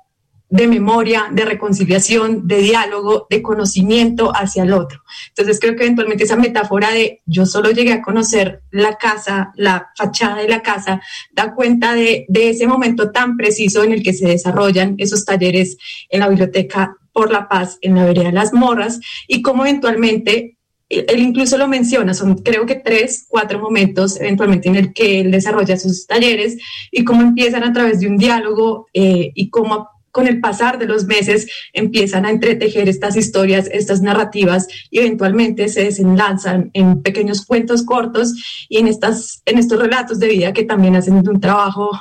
de 0.52 0.68
memoria, 0.68 1.30
de 1.32 1.46
reconciliación, 1.46 2.46
de 2.46 2.58
diálogo, 2.58 3.26
de 3.30 3.42
conocimiento 3.42 4.34
hacia 4.36 4.64
el 4.64 4.74
otro. 4.74 5.02
Entonces 5.30 5.60
creo 5.62 5.78
que 5.78 5.84
eventualmente 5.84 6.26
esa 6.26 6.36
metáfora 6.36 6.92
de 6.92 7.22
yo 7.26 7.46
solo 7.46 7.72
llegué 7.72 7.94
a 7.94 8.02
conocer 8.02 8.62
la 8.70 8.98
casa, 8.98 9.54
la 9.56 9.88
fachada 9.98 10.36
de 10.42 10.50
la 10.50 10.62
casa, 10.62 11.02
da 11.32 11.56
cuenta 11.56 11.96
de, 11.96 12.26
ese 12.34 12.68
momento 12.68 13.12
tan 13.12 13.38
preciso 13.38 13.84
en 13.84 13.94
el 13.94 14.04
que 14.04 14.12
se 14.12 14.28
desarrollan 14.28 14.96
esos 14.98 15.24
talleres 15.24 15.78
en 16.10 16.20
la 16.20 16.28
biblioteca 16.28 16.98
por 17.14 17.32
la 17.32 17.48
paz, 17.48 17.78
en 17.80 17.96
la 17.96 18.04
vereda 18.04 18.26
de 18.26 18.34
las 18.34 18.52
morras, 18.52 19.00
y 19.30 19.42
cómo 19.42 19.66
eventualmente 19.66 20.58
él 20.90 21.20
incluso 21.20 21.58
lo 21.58 21.70
menciona, 21.70 22.14
son 22.14 22.40
creo 22.40 22.66
que 22.66 22.76
tres, 22.76 23.26
cuatro 23.30 23.60
momentos 23.60 24.20
eventualmente 24.20 24.68
en 24.68 24.76
el 24.76 24.92
que 24.92 25.22
él 25.22 25.32
desarrolla 25.32 25.78
sus 25.78 26.06
talleres 26.06 26.58
y 26.92 27.06
cómo 27.06 27.22
empiezan 27.22 27.64
a 27.64 27.72
través 27.72 28.02
de 28.02 28.08
un 28.08 28.18
diálogo 28.18 28.88
eh, 28.94 29.32
y 29.34 29.50
cómo 29.50 29.88
con 30.12 30.28
el 30.28 30.40
pasar 30.40 30.78
de 30.78 30.86
los 30.86 31.06
meses 31.06 31.48
empiezan 31.74 32.26
a 32.26 32.32
entretejer 32.32 32.90
estas 32.90 33.16
historias, 33.16 33.70
estas 33.72 34.02
narrativas 34.02 34.68
y 34.90 35.00
eventualmente 35.00 35.70
se 35.70 35.84
desenlazan 35.84 36.70
en 36.74 37.02
pequeños 37.02 37.46
cuentos 37.46 37.84
cortos 37.84 38.34
y 38.70 38.78
en, 38.78 38.88
estas, 38.88 39.42
en 39.46 39.58
estos 39.58 39.80
relatos 39.80 40.20
de 40.20 40.28
vida 40.28 40.54
que 40.54 40.64
también 40.64 40.96
hacen 40.96 41.18
un 41.28 41.40
trabajo 41.40 41.92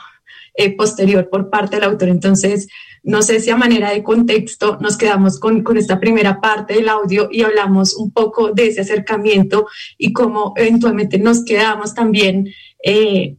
eh, 0.55 0.77
posterior 0.77 1.29
por 1.31 1.49
parte 1.49 1.77
del 1.77 1.85
autor. 1.85 2.09
Entonces, 2.09 2.69
no 3.03 3.23
sé 3.23 3.41
si 3.41 3.51
a 3.51 3.57
manera 3.57 3.91
de 3.91 4.03
contexto 4.03 4.79
nos 4.81 4.97
quedamos 4.97 5.39
con, 5.39 5.63
con, 5.63 5.77
esta 5.77 5.99
primera 5.99 6.41
parte 6.41 6.75
del 6.75 6.89
audio 6.89 7.29
y 7.31 7.43
hablamos 7.43 7.95
un 7.95 8.11
poco 8.11 8.53
de 8.53 8.67
ese 8.67 8.83
acercamiento 8.83 9.67
y 9.97 10.13
cómo 10.13 10.53
eventualmente 10.57 11.19
nos 11.19 11.45
quedamos 11.45 11.95
también 11.95 12.49
eh, 12.85 13.37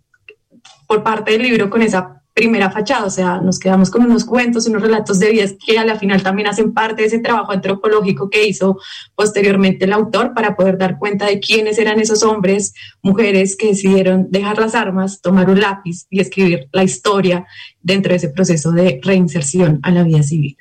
por 0.87 1.03
parte 1.03 1.33
del 1.33 1.43
libro 1.43 1.69
con 1.69 1.81
esa 1.81 2.20
primera 2.33 2.71
fachada, 2.71 3.05
o 3.05 3.09
sea, 3.09 3.41
nos 3.41 3.59
quedamos 3.59 3.89
con 3.89 4.03
unos 4.03 4.23
cuentos, 4.23 4.67
unos 4.67 4.81
relatos 4.81 5.19
de 5.19 5.31
vidas 5.31 5.55
que 5.65 5.77
a 5.77 5.83
la 5.83 5.97
final 5.97 6.23
también 6.23 6.47
hacen 6.47 6.73
parte 6.73 7.01
de 7.01 7.07
ese 7.09 7.19
trabajo 7.19 7.51
antropológico 7.51 8.29
que 8.29 8.47
hizo 8.47 8.79
posteriormente 9.15 9.85
el 9.85 9.93
autor 9.93 10.33
para 10.33 10.55
poder 10.55 10.77
dar 10.77 10.97
cuenta 10.97 11.25
de 11.25 11.39
quiénes 11.39 11.77
eran 11.77 11.99
esos 11.99 12.23
hombres, 12.23 12.73
mujeres 13.01 13.57
que 13.57 13.67
decidieron 13.67 14.27
dejar 14.31 14.59
las 14.59 14.75
armas, 14.75 15.21
tomar 15.21 15.49
un 15.49 15.59
lápiz 15.59 16.05
y 16.09 16.21
escribir 16.21 16.69
la 16.71 16.83
historia 16.83 17.45
dentro 17.81 18.11
de 18.11 18.17
ese 18.17 18.29
proceso 18.29 18.71
de 18.71 19.01
reinserción 19.03 19.79
a 19.83 19.91
la 19.91 20.03
vida 20.03 20.23
civil. 20.23 20.57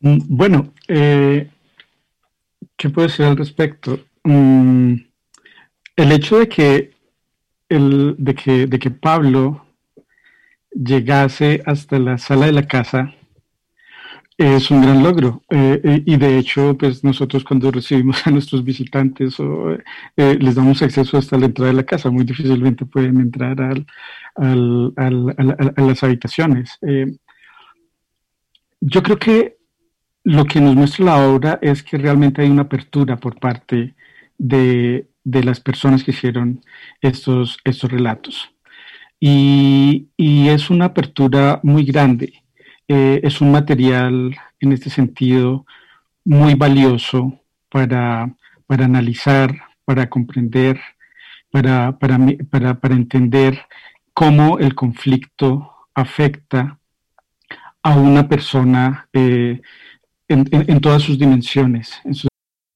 Mm, 0.00 0.18
bueno, 0.28 0.72
eh, 0.86 1.48
¿qué 2.76 2.90
puedo 2.90 3.08
decir 3.08 3.24
al 3.24 3.36
respecto? 3.36 3.98
Mm, 4.22 4.94
el 5.96 6.12
hecho 6.12 6.38
de 6.38 6.48
que 6.48 6.91
de, 7.78 8.34
que, 8.34 8.66
de 8.66 8.78
que 8.78 8.90
Pablo 8.90 9.64
llegase 10.70 11.62
hasta 11.66 11.98
la 11.98 12.18
sala 12.18 12.46
de 12.46 12.52
la 12.52 12.66
casa 12.66 13.14
es 14.36 14.70
un 14.70 14.82
gran 14.82 15.02
logro. 15.02 15.42
Eh, 15.50 15.80
eh, 15.84 16.02
y 16.04 16.16
de 16.16 16.38
hecho, 16.38 16.76
pues 16.76 17.04
nosotros 17.04 17.44
cuando 17.44 17.70
recibimos 17.70 18.26
a 18.26 18.30
nuestros 18.30 18.64
visitantes 18.64 19.38
o 19.40 19.72
eh, 20.16 20.38
les 20.40 20.54
damos 20.54 20.82
acceso 20.82 21.18
hasta 21.18 21.38
la 21.38 21.46
entrada 21.46 21.70
de 21.70 21.76
la 21.76 21.84
casa, 21.84 22.10
muy 22.10 22.24
difícilmente 22.24 22.86
pueden 22.86 23.20
entrar 23.20 23.60
al, 23.60 24.92
a, 24.96 25.82
las 25.82 26.02
habitaciones. 26.02 26.78
yo 28.80 29.02
creo 29.02 29.18
que 29.18 29.56
lo 30.24 30.44
que 30.44 30.60
nos 30.60 30.74
muestra 30.74 31.04
la 31.04 31.28
obra 31.28 31.58
es 31.62 31.82
que 31.82 31.98
realmente 31.98 32.42
hay 32.42 32.50
una 32.50 32.62
apertura 32.62 33.16
por 33.16 33.38
parte 33.38 33.94
de, 34.38 35.06
de 35.24 35.44
las 35.44 35.60
personas 35.60 36.04
que 36.04 36.10
hicieron 36.12 36.60
estos, 37.00 37.58
estos 37.64 37.90
relatos. 37.90 38.50
Y, 39.20 40.08
es 40.18 40.70
una 40.70 40.86
apertura 40.86 41.60
muy 41.62 41.84
grande. 41.84 42.32
Eh, 42.88 43.20
es 43.22 43.40
un 43.40 43.52
material 43.52 44.36
en 44.60 44.72
este 44.72 44.90
sentido 44.90 45.64
muy 46.24 46.54
valioso 46.54 47.40
para, 47.70 48.34
para 48.66 48.84
analizar, 48.84 49.54
para 49.84 50.08
comprender, 50.10 50.80
para, 51.50 51.98
para, 51.98 52.18
para, 52.80 52.94
entender 52.94 53.60
cómo 54.12 54.58
el 54.58 54.74
conflicto 54.74 55.72
afecta 55.94 56.78
a 57.82 57.96
una 57.96 58.28
persona 58.28 59.08
eh, 59.12 59.60
en, 60.28 60.48
en, 60.50 60.80
todas 60.80 61.02
sus 61.02 61.18
dimensiones, 61.18 62.00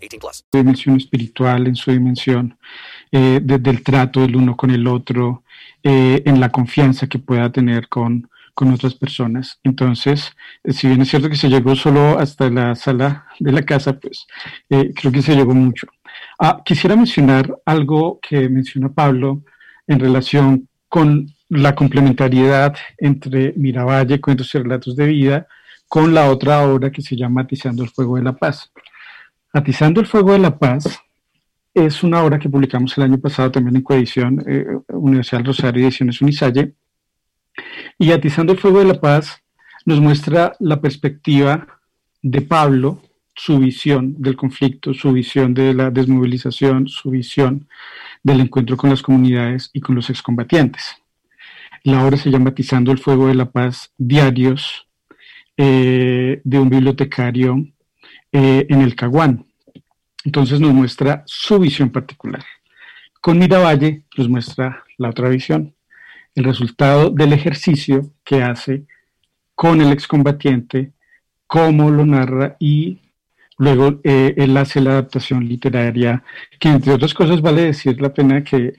18 0.00 0.18
plus. 0.20 0.44
Dimensión 0.52 0.96
espiritual 0.96 1.66
en 1.66 1.76
su 1.76 1.90
dimensión 1.90 2.58
eh, 3.12 3.40
desde 3.42 3.70
el 3.70 3.82
trato 3.82 4.20
del 4.20 4.36
uno 4.36 4.56
con 4.56 4.70
el 4.70 4.86
otro, 4.86 5.44
eh, 5.82 6.22
en 6.24 6.40
la 6.40 6.50
confianza 6.50 7.06
que 7.06 7.18
pueda 7.18 7.50
tener 7.50 7.88
con 7.88 8.28
con 8.58 8.72
otras 8.72 8.96
personas. 8.96 9.60
Entonces, 9.62 10.32
eh, 10.64 10.72
si 10.72 10.88
bien 10.88 11.00
es 11.00 11.10
cierto 11.10 11.30
que 11.30 11.36
se 11.36 11.48
llegó 11.48 11.76
solo 11.76 12.18
hasta 12.18 12.50
la 12.50 12.74
sala 12.74 13.26
de 13.38 13.52
la 13.52 13.62
casa, 13.62 14.00
pues 14.00 14.26
eh, 14.68 14.92
creo 14.96 15.12
que 15.12 15.22
se 15.22 15.36
llegó 15.36 15.54
mucho. 15.54 15.86
Ah, 16.40 16.60
quisiera 16.64 16.96
mencionar 16.96 17.56
algo 17.64 18.18
que 18.20 18.48
menciona 18.48 18.88
Pablo 18.88 19.44
en 19.86 20.00
relación 20.00 20.68
con 20.88 21.28
la 21.48 21.76
complementariedad 21.76 22.74
entre 22.96 23.52
Miravalle, 23.56 24.20
Cuentos 24.20 24.52
y 24.52 24.58
Relatos 24.58 24.96
de 24.96 25.06
Vida, 25.06 25.46
con 25.86 26.12
la 26.12 26.28
otra 26.28 26.62
obra 26.62 26.90
que 26.90 27.00
se 27.00 27.14
llama 27.14 27.42
Atizando 27.42 27.84
el 27.84 27.90
Fuego 27.90 28.16
de 28.16 28.24
la 28.24 28.32
Paz. 28.32 28.72
Atizando 29.52 30.00
el 30.00 30.06
Fuego 30.06 30.32
de 30.32 30.40
la 30.40 30.58
Paz 30.58 31.00
es 31.72 32.02
una 32.02 32.22
obra 32.22 32.38
que 32.38 32.50
publicamos 32.50 32.96
el 32.98 33.04
año 33.04 33.18
pasado 33.18 33.50
también 33.50 33.76
en 33.76 33.82
coedición 33.82 34.44
eh, 34.46 34.66
Universidad 34.88 35.44
Rosario 35.44 35.84
Ediciones 35.84 36.20
Unisalle. 36.20 36.74
Y 37.98 38.12
Atizando 38.12 38.52
el 38.52 38.58
Fuego 38.58 38.80
de 38.80 38.84
la 38.84 39.00
Paz 39.00 39.42
nos 39.86 40.00
muestra 40.00 40.54
la 40.60 40.80
perspectiva 40.80 41.66
de 42.20 42.42
Pablo, 42.42 43.00
su 43.34 43.58
visión 43.58 44.16
del 44.18 44.36
conflicto, 44.36 44.92
su 44.92 45.12
visión 45.12 45.54
de 45.54 45.72
la 45.72 45.90
desmovilización, 45.90 46.88
su 46.88 47.10
visión 47.10 47.68
del 48.22 48.40
encuentro 48.40 48.76
con 48.76 48.90
las 48.90 49.00
comunidades 49.00 49.70
y 49.72 49.80
con 49.80 49.94
los 49.94 50.10
excombatientes. 50.10 50.96
La 51.84 52.04
obra 52.04 52.18
se 52.18 52.30
llama 52.30 52.54
Tizando 52.54 52.92
el 52.92 52.98
Fuego 52.98 53.28
de 53.28 53.34
la 53.34 53.50
Paz, 53.50 53.92
Diarios 53.96 54.88
eh, 55.56 56.42
de 56.44 56.58
un 56.58 56.68
bibliotecario 56.68 57.64
eh, 58.32 58.66
en 58.68 58.82
el 58.82 58.94
Caguán. 58.94 59.46
Entonces 60.24 60.60
nos 60.60 60.74
muestra 60.74 61.22
su 61.26 61.58
visión 61.58 61.90
particular. 61.90 62.44
Con 63.20 63.38
Miravalle 63.38 64.04
nos 64.16 64.28
muestra 64.28 64.84
la 64.96 65.10
otra 65.10 65.28
visión, 65.28 65.74
el 66.34 66.44
resultado 66.44 67.10
del 67.10 67.32
ejercicio 67.32 68.12
que 68.24 68.42
hace 68.42 68.84
con 69.54 69.80
el 69.80 69.90
excombatiente, 69.90 70.92
cómo 71.46 71.90
lo 71.90 72.06
narra 72.06 72.56
y 72.60 73.00
luego 73.58 74.00
eh, 74.04 74.34
él 74.36 74.56
hace 74.56 74.80
la 74.80 74.90
adaptación 74.92 75.48
literaria, 75.48 76.22
que 76.60 76.68
entre 76.68 76.92
otras 76.92 77.12
cosas 77.12 77.40
vale 77.40 77.62
decir 77.62 78.00
la 78.00 78.14
pena 78.14 78.44
que 78.44 78.74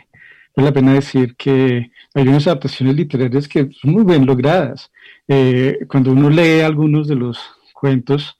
vale 0.55 0.69
la 0.69 0.73
pena 0.73 0.93
decir 0.93 1.35
que 1.35 1.91
hay 2.13 2.27
unas 2.27 2.47
adaptaciones 2.47 2.95
literarias 2.95 3.47
que 3.47 3.69
son 3.71 3.91
muy 3.91 4.03
bien 4.03 4.25
logradas. 4.25 4.91
Eh, 5.27 5.79
cuando 5.87 6.11
uno 6.11 6.29
lee 6.29 6.61
algunos 6.61 7.07
de 7.07 7.15
los 7.15 7.39
cuentos, 7.73 8.38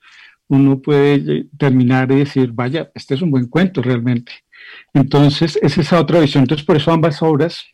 uno 0.50 0.82
puede 0.82 1.46
terminar 1.58 2.12
y 2.12 2.18
decir, 2.18 2.52
vaya, 2.52 2.92
este 2.94 3.16
es 3.16 3.22
un 3.22 3.32
buen 3.32 3.48
cuento 3.48 3.82
realmente. 3.82 4.34
Entonces, 4.94 5.58
es 5.62 5.78
esa 5.78 6.00
otra 6.00 6.20
visión. 6.20 6.44
Entonces, 6.44 6.66
por 6.66 6.76
eso 6.76 6.92
ambas 6.92 7.22
obras 7.22 7.66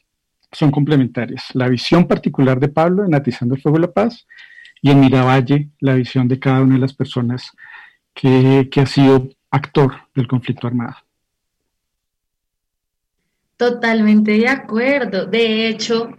son 0.52 0.72
complementarias. 0.72 1.46
La 1.54 1.68
visión 1.68 2.08
particular 2.08 2.60
de 2.60 2.70
Pablo 2.70 3.04
en 3.04 3.16
Atizando 3.16 3.56
el 3.56 3.62
Fuego 3.62 3.78
de 3.78 3.88
la 3.88 3.94
Paz 3.94 4.28
y 4.82 4.92
en 4.92 5.00
Miravalle 5.00 5.70
la 5.80 5.96
visión 5.96 6.28
de 6.28 6.40
cada 6.40 6.62
una 6.62 6.76
de 6.76 6.82
las 6.82 6.94
personas 6.94 7.52
que, 8.14 8.70
que 8.72 8.82
ha 8.82 8.86
sido 8.86 9.30
actor 9.50 9.94
del 10.14 10.28
conflicto 10.28 10.68
armado. 10.68 10.96
Totalmente 13.58 14.32
de 14.32 14.48
acuerdo. 14.48 15.26
De 15.26 15.70
hecho, 15.70 16.10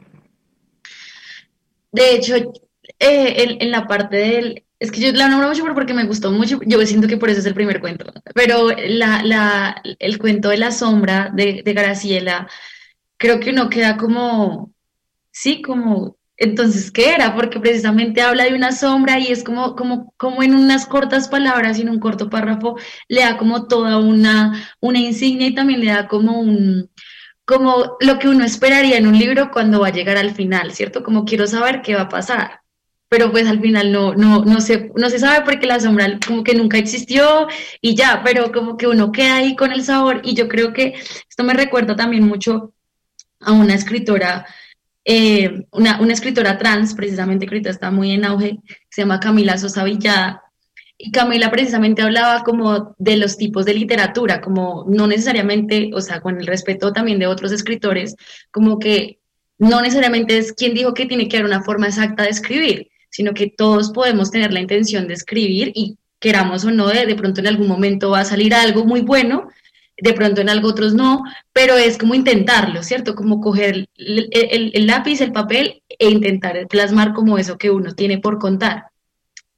de 1.96 2.14
hecho, 2.14 2.34
eh, 2.98 3.56
en, 3.58 3.70
la 3.70 3.86
parte 3.86 4.16
del... 4.16 4.65
Es 4.78 4.92
que 4.92 5.00
yo 5.00 5.12
la 5.12 5.28
nombro 5.28 5.48
mucho 5.48 5.64
porque 5.74 5.94
me 5.94 6.04
gustó 6.04 6.30
mucho. 6.32 6.60
Yo 6.66 6.84
siento 6.86 7.08
que 7.08 7.16
por 7.16 7.30
eso 7.30 7.40
es 7.40 7.46
el 7.46 7.54
primer 7.54 7.80
cuento. 7.80 8.12
Pero 8.34 8.68
la, 8.70 9.22
la, 9.22 9.82
el 9.98 10.18
cuento 10.18 10.50
de 10.50 10.58
la 10.58 10.70
sombra 10.70 11.30
de, 11.34 11.62
de 11.64 11.72
Graciela, 11.72 12.48
creo 13.18 13.40
que 13.40 13.50
uno 13.50 13.70
queda 13.70 13.96
como, 13.96 14.72
sí, 15.32 15.62
como, 15.62 16.18
entonces, 16.36 16.90
¿qué 16.90 17.14
era? 17.14 17.34
Porque 17.34 17.60
precisamente 17.60 18.22
habla 18.22 18.44
de 18.44 18.54
una 18.54 18.72
sombra 18.72 19.18
y 19.18 19.28
es 19.28 19.44
como, 19.44 19.76
como, 19.76 20.12
como 20.18 20.42
en 20.42 20.54
unas 20.54 20.86
cortas 20.86 21.28
palabras 21.28 21.78
y 21.78 21.82
en 21.82 21.90
un 21.90 22.00
corto 22.00 22.30
párrafo 22.30 22.76
le 23.08 23.22
da 23.22 23.38
como 23.38 23.66
toda 23.68 23.98
una, 23.98 24.70
una 24.80 24.98
insignia 24.98 25.48
y 25.48 25.54
también 25.54 25.80
le 25.80 25.92
da 25.92 26.08
como 26.08 26.40
un, 26.40 26.90
como 27.46 27.96
lo 28.00 28.18
que 28.18 28.28
uno 28.28 28.44
esperaría 28.44 28.98
en 28.98 29.06
un 29.06 29.18
libro 29.18 29.50
cuando 29.52 29.80
va 29.80 29.88
a 29.88 29.92
llegar 29.92 30.18
al 30.18 30.34
final, 30.34 30.72
¿cierto? 30.72 31.02
Como 31.02 31.24
quiero 31.24 31.46
saber 31.46 31.82
qué 31.82 31.94
va 31.94 32.02
a 32.02 32.08
pasar. 32.10 32.60
Pero 33.08 33.30
pues 33.30 33.46
al 33.46 33.60
final 33.60 33.92
no, 33.92 34.14
no, 34.14 34.44
no, 34.44 34.60
se, 34.60 34.90
no 34.96 35.08
se 35.10 35.18
sabe 35.18 35.44
porque 35.44 35.66
la 35.66 35.78
sombra 35.78 36.18
como 36.26 36.42
que 36.42 36.54
nunca 36.54 36.78
existió 36.78 37.46
y 37.80 37.94
ya, 37.94 38.22
pero 38.24 38.50
como 38.52 38.76
que 38.76 38.88
uno 38.88 39.12
queda 39.12 39.36
ahí 39.36 39.54
con 39.54 39.72
el 39.72 39.84
sabor 39.84 40.22
y 40.24 40.34
yo 40.34 40.48
creo 40.48 40.72
que 40.72 40.94
esto 41.28 41.44
me 41.44 41.54
recuerda 41.54 41.94
también 41.94 42.24
mucho 42.24 42.72
a 43.40 43.52
una 43.52 43.74
escritora, 43.74 44.46
eh, 45.04 45.66
una, 45.70 46.00
una, 46.00 46.12
escritora 46.12 46.58
trans, 46.58 46.94
precisamente 46.94 47.46
que 47.46 47.54
ahorita 47.54 47.70
está 47.70 47.90
muy 47.92 48.10
en 48.12 48.24
auge, 48.24 48.58
se 48.90 49.02
llama 49.02 49.20
Camila 49.20 49.56
Sosa 49.56 49.84
Villada, 49.84 50.42
y 50.98 51.10
Camila 51.10 51.50
precisamente 51.50 52.02
hablaba 52.02 52.42
como 52.42 52.94
de 52.98 53.16
los 53.16 53.36
tipos 53.36 53.66
de 53.66 53.74
literatura, 53.74 54.40
como 54.40 54.86
no 54.88 55.06
necesariamente, 55.06 55.90
o 55.94 56.00
sea, 56.00 56.20
con 56.20 56.40
el 56.40 56.46
respeto 56.46 56.92
también 56.92 57.18
de 57.18 57.26
otros 57.26 57.52
escritores, 57.52 58.16
como 58.50 58.78
que 58.78 59.18
no 59.58 59.80
necesariamente 59.82 60.38
es 60.38 60.52
quien 60.52 60.74
dijo 60.74 60.94
que 60.94 61.06
tiene 61.06 61.28
que 61.28 61.36
haber 61.36 61.50
una 61.50 61.62
forma 61.62 61.86
exacta 61.86 62.22
de 62.22 62.30
escribir, 62.30 62.90
sino 63.16 63.34
que 63.34 63.48
todos 63.48 63.90
podemos 63.90 64.30
tener 64.30 64.52
la 64.52 64.60
intención 64.60 65.08
de 65.08 65.14
escribir 65.14 65.72
y 65.74 65.96
queramos 66.20 66.64
o 66.64 66.70
no, 66.70 66.88
de, 66.88 67.06
de 67.06 67.14
pronto 67.14 67.40
en 67.40 67.46
algún 67.46 67.68
momento 67.68 68.10
va 68.10 68.20
a 68.20 68.24
salir 68.24 68.54
algo 68.54 68.84
muy 68.84 69.00
bueno, 69.00 69.48
de 69.96 70.12
pronto 70.12 70.40
en 70.40 70.50
algo 70.50 70.68
otros 70.68 70.94
no, 70.94 71.22
pero 71.52 71.76
es 71.76 71.96
como 71.96 72.14
intentarlo, 72.14 72.82
¿cierto? 72.82 73.14
Como 73.14 73.40
coger 73.40 73.88
el, 73.96 74.28
el 74.74 74.86
lápiz, 74.86 75.20
el 75.20 75.32
papel 75.32 75.82
e 75.88 76.10
intentar 76.10 76.66
plasmar 76.68 77.14
como 77.14 77.38
eso 77.38 77.56
que 77.56 77.70
uno 77.70 77.94
tiene 77.94 78.18
por 78.18 78.38
contar 78.38 78.84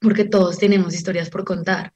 porque 0.01 0.25
todos 0.25 0.59
tenemos 0.59 0.95
historias 0.95 1.31
por 1.31 1.45
contar. 1.45 1.93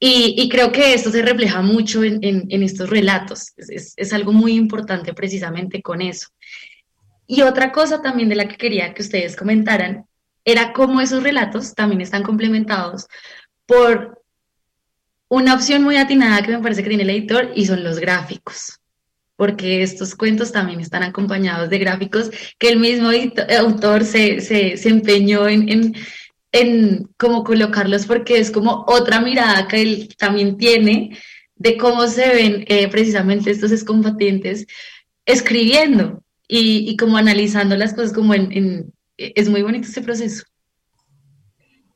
Y, 0.00 0.48
creo 0.48 0.70
que 0.70 0.94
esto 0.94 1.10
se 1.10 1.22
refleja 1.22 1.60
mucho 1.60 2.04
en, 2.04 2.62
estos 2.62 2.88
relatos. 2.88 3.52
Es, 3.56 4.12
algo 4.12 4.32
muy 4.32 4.54
importante 4.54 5.12
precisamente 5.12 5.82
con 5.82 6.00
eso. 6.00 6.28
Y 7.26 7.42
otra 7.42 7.72
cosa 7.72 8.00
también 8.00 8.28
de 8.28 8.36
la 8.36 8.46
que 8.46 8.56
quería 8.56 8.94
que 8.94 9.02
ustedes 9.02 9.34
comentaran 9.34 10.06
era 10.50 10.72
cómo 10.72 11.00
esos 11.00 11.22
relatos 11.22 11.74
también 11.74 12.00
están 12.00 12.22
complementados 12.22 13.06
por 13.66 14.22
una 15.28 15.54
opción 15.54 15.82
muy 15.82 15.96
atinada 15.96 16.42
que 16.42 16.52
me 16.52 16.62
parece 16.62 16.82
que 16.82 16.88
tiene 16.88 17.04
el 17.04 17.10
editor 17.10 17.52
y 17.54 17.66
son 17.66 17.84
los 17.84 17.98
gráficos. 17.98 18.78
Porque 19.36 19.82
estos 19.82 20.14
cuentos 20.14 20.50
también 20.50 20.80
están 20.80 21.02
acompañados 21.02 21.70
de 21.70 21.78
gráficos 21.78 22.30
que 22.58 22.70
el 22.70 22.80
mismo 22.80 23.10
autor 23.58 24.04
se, 24.04 24.40
se, 24.40 24.88
empeñó 24.88 25.46
en 25.48 25.94
en 26.52 27.08
cómo 27.16 27.44
colocarlos 27.44 28.06
porque 28.06 28.38
es 28.38 28.50
como 28.50 28.84
otra 28.88 29.20
mirada 29.20 29.68
que 29.68 29.82
él 29.82 30.14
también 30.16 30.56
tiene 30.56 31.18
de 31.56 31.76
cómo 31.76 32.06
se 32.06 32.28
ven 32.28 32.64
eh, 32.68 32.88
precisamente 32.88 33.50
estos 33.50 33.72
excombatientes 33.72 34.66
escribiendo 35.26 36.22
y, 36.50 36.96
como 36.96 37.18
analizando 37.18 37.76
las 37.76 37.92
cosas 37.92 38.14
como 38.14 38.32
en, 38.32 38.94
Es 39.18 39.48
muy 39.48 39.62
bonito 39.62 39.88
ese 39.88 40.00
proceso. 40.00 40.44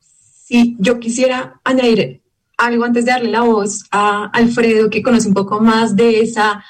Sí, 0.01 0.77
yo 0.81 0.99
quisiera 0.99 1.61
añadir 1.64 2.20
algo 2.59 2.85
antes 2.85 3.05
de 3.05 3.12
darle 3.12 3.31
la 3.31 3.43
voz 3.43 3.85
a 3.91 4.27
Alfredo, 4.27 4.91
que 4.91 5.03
conoce 5.03 5.29
un 5.29 5.35
poco 5.35 5.61
más 5.61 5.97
de 5.97 6.20
esa 6.20 6.62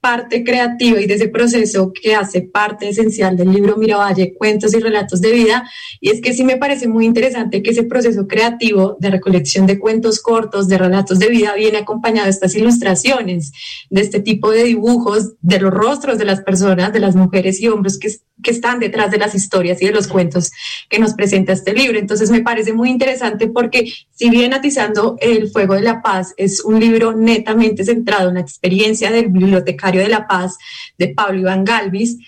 parte 0.00 0.44
creativa 0.44 1.00
y 1.00 1.06
de 1.06 1.14
ese 1.14 1.28
proceso 1.28 1.92
que 1.92 2.14
hace 2.14 2.42
parte 2.42 2.88
esencial 2.88 3.36
del 3.36 3.52
libro 3.52 3.76
Miravalle, 3.76 4.32
Cuentos 4.34 4.72
y 4.74 4.78
Relatos 4.78 5.20
de 5.20 5.32
Vida. 5.32 5.68
Y 6.00 6.10
es 6.10 6.20
que 6.20 6.32
sí 6.32 6.44
me 6.44 6.56
parece 6.56 6.86
muy 6.86 7.04
interesante 7.04 7.62
que 7.62 7.70
ese 7.70 7.82
proceso 7.82 8.28
creativo 8.28 8.96
de 9.00 9.10
recolección 9.10 9.66
de 9.66 9.78
cuentos 9.78 10.20
cortos, 10.20 10.68
de 10.68 10.78
relatos 10.78 11.18
de 11.18 11.28
vida, 11.28 11.54
viene 11.54 11.78
acompañado 11.78 12.26
de 12.26 12.30
estas 12.30 12.54
ilustraciones, 12.54 13.52
de 13.90 14.00
este 14.00 14.20
tipo 14.20 14.50
de 14.52 14.64
dibujos, 14.64 15.32
de 15.40 15.60
los 15.60 15.74
rostros 15.74 16.18
de 16.18 16.24
las 16.24 16.40
personas, 16.42 16.92
de 16.92 17.00
las 17.00 17.16
mujeres 17.16 17.60
y 17.60 17.68
hombres 17.68 17.98
que, 17.98 18.08
que 18.42 18.50
están 18.50 18.78
detrás 18.78 19.10
de 19.10 19.18
las 19.18 19.34
historias 19.34 19.80
y 19.82 19.86
de 19.86 19.92
los 19.92 20.08
cuentos 20.08 20.50
que 20.88 20.98
nos 20.98 21.14
presenta 21.14 21.52
este 21.52 21.72
libro. 21.72 21.98
Entonces 21.98 22.30
me 22.30 22.42
parece 22.42 22.72
muy 22.72 22.90
interesante 22.90 23.48
porque 23.48 23.92
si 24.10 24.30
bien 24.30 24.54
Atizando 24.54 25.16
el 25.20 25.50
Fuego 25.50 25.74
de 25.74 25.82
la 25.82 26.02
Paz 26.02 26.34
es 26.36 26.60
un 26.60 26.80
libro 26.80 27.12
netamente 27.12 27.84
centrado 27.84 28.28
en 28.28 28.36
la 28.36 28.40
experiencia 28.40 29.10
del 29.10 29.28
bibliotecario, 29.28 30.00
de 30.00 30.08
la 30.08 30.26
Paz 30.26 30.56
de 30.96 31.08
Pablo 31.08 31.40
Iván 31.40 31.64
Galvis, 31.64 32.18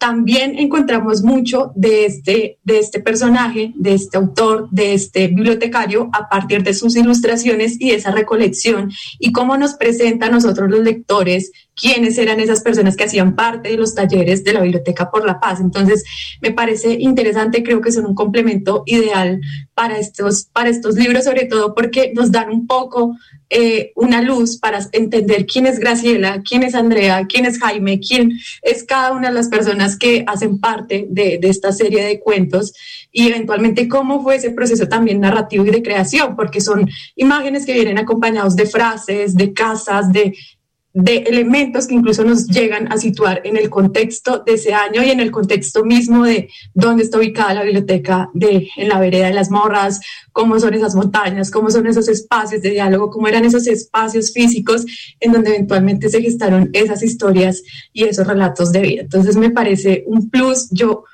también 0.00 0.58
encontramos 0.58 1.22
mucho 1.22 1.72
de 1.74 2.06
este, 2.06 2.58
de 2.64 2.78
este 2.78 3.00
personaje, 3.00 3.74
de 3.74 3.92
este 3.92 4.16
autor, 4.16 4.66
de 4.70 4.94
este 4.94 5.28
bibliotecario, 5.28 6.08
a 6.14 6.26
partir 6.26 6.62
de 6.62 6.72
sus 6.72 6.96
ilustraciones 6.96 7.78
y 7.78 7.90
esa 7.90 8.10
recolección, 8.10 8.90
y 9.18 9.30
cómo 9.30 9.58
nos 9.58 9.74
presenta 9.74 10.26
a 10.26 10.30
nosotros 10.30 10.70
los 10.70 10.80
lectores 10.80 11.52
quiénes 11.80 12.18
eran 12.18 12.40
esas 12.40 12.60
personas 12.60 12.96
que 12.96 13.04
hacían 13.04 13.34
parte 13.34 13.70
de 13.70 13.76
los 13.76 13.94
talleres 13.94 14.44
de 14.44 14.52
la 14.52 14.60
Biblioteca 14.60 15.10
por 15.10 15.24
la 15.24 15.40
Paz. 15.40 15.60
Entonces, 15.60 16.04
me 16.40 16.50
parece 16.50 16.92
interesante, 17.00 17.62
creo 17.62 17.80
que 17.80 17.92
son 17.92 18.06
un 18.06 18.14
complemento 18.14 18.82
ideal 18.86 19.40
para 19.74 19.98
estos, 19.98 20.44
para 20.52 20.68
estos 20.68 20.96
libros, 20.96 21.24
sobre 21.24 21.46
todo 21.46 21.74
porque 21.74 22.12
nos 22.14 22.30
dan 22.30 22.50
un 22.50 22.66
poco 22.66 23.16
eh, 23.48 23.92
una 23.96 24.22
luz 24.22 24.58
para 24.58 24.78
entender 24.92 25.44
quién 25.46 25.66
es 25.66 25.80
Graciela, 25.80 26.42
quién 26.48 26.62
es 26.62 26.74
Andrea, 26.74 27.26
quién 27.28 27.46
es 27.46 27.58
Jaime, 27.58 27.98
quién 27.98 28.38
es 28.62 28.84
cada 28.84 29.12
una 29.12 29.28
de 29.28 29.34
las 29.34 29.48
personas 29.48 29.96
que 29.96 30.22
hacen 30.26 30.60
parte 30.60 31.06
de, 31.10 31.40
esta 31.42 31.72
serie 31.72 32.04
de 32.04 32.20
cuentos 32.20 32.72
y 33.10 33.26
eventualmente 33.26 33.88
cómo 33.88 34.22
fue 34.22 34.36
ese 34.36 34.50
proceso 34.50 34.86
también 34.86 35.20
narrativo 35.20 35.66
y 35.66 35.70
de 35.70 35.82
creación, 35.82 36.36
porque 36.36 36.60
son 36.60 36.88
imágenes 37.16 37.66
que 37.66 37.74
vienen 37.74 37.98
acompañados 37.98 38.54
de 38.54 38.66
frases, 38.66 39.34
de 39.34 39.52
casas, 39.52 40.12
de 40.12 40.36
de 41.02 41.18
elementos 41.18 41.86
que 41.86 41.94
incluso 41.94 42.24
nos 42.24 42.46
llegan 42.46 42.92
a 42.92 42.98
situar 42.98 43.40
en 43.44 43.56
el 43.56 43.70
contexto 43.70 44.42
de 44.44 44.54
ese 44.54 44.74
año 44.74 45.02
y 45.02 45.10
en 45.10 45.20
el 45.20 45.30
contexto 45.30 45.84
mismo 45.84 46.24
de 46.24 46.50
dónde 46.74 47.04
está 47.04 47.18
ubicada 47.18 47.54
la 47.54 47.62
biblioteca 47.62 48.30
de 48.34 48.68
en 48.76 48.88
la 48.88 49.00
vereda 49.00 49.28
de 49.28 49.34
las 49.34 49.50
morras, 49.50 50.00
cómo 50.32 50.58
son 50.60 50.74
esas 50.74 50.94
montañas, 50.94 51.50
cómo 51.50 51.70
son 51.70 51.86
esos 51.86 52.08
espacios 52.08 52.62
de 52.62 52.70
diálogo, 52.70 53.10
cómo 53.10 53.28
eran 53.28 53.44
esos 53.44 53.66
espacios 53.66 54.32
físicos 54.32 54.84
en 55.20 55.32
donde 55.32 55.50
eventualmente 55.50 56.08
se 56.08 56.20
gestaron 56.20 56.70
esas 56.72 57.02
historias 57.02 57.62
y 57.92 58.04
esos 58.04 58.26
relatos 58.26 58.72
de 58.72 58.80
vida. 58.80 59.02
Entonces 59.02 59.36
me 59.36 59.50
parece 59.50 60.04
un 60.06 60.28
plus. 60.28 60.68
Yo 60.70 61.04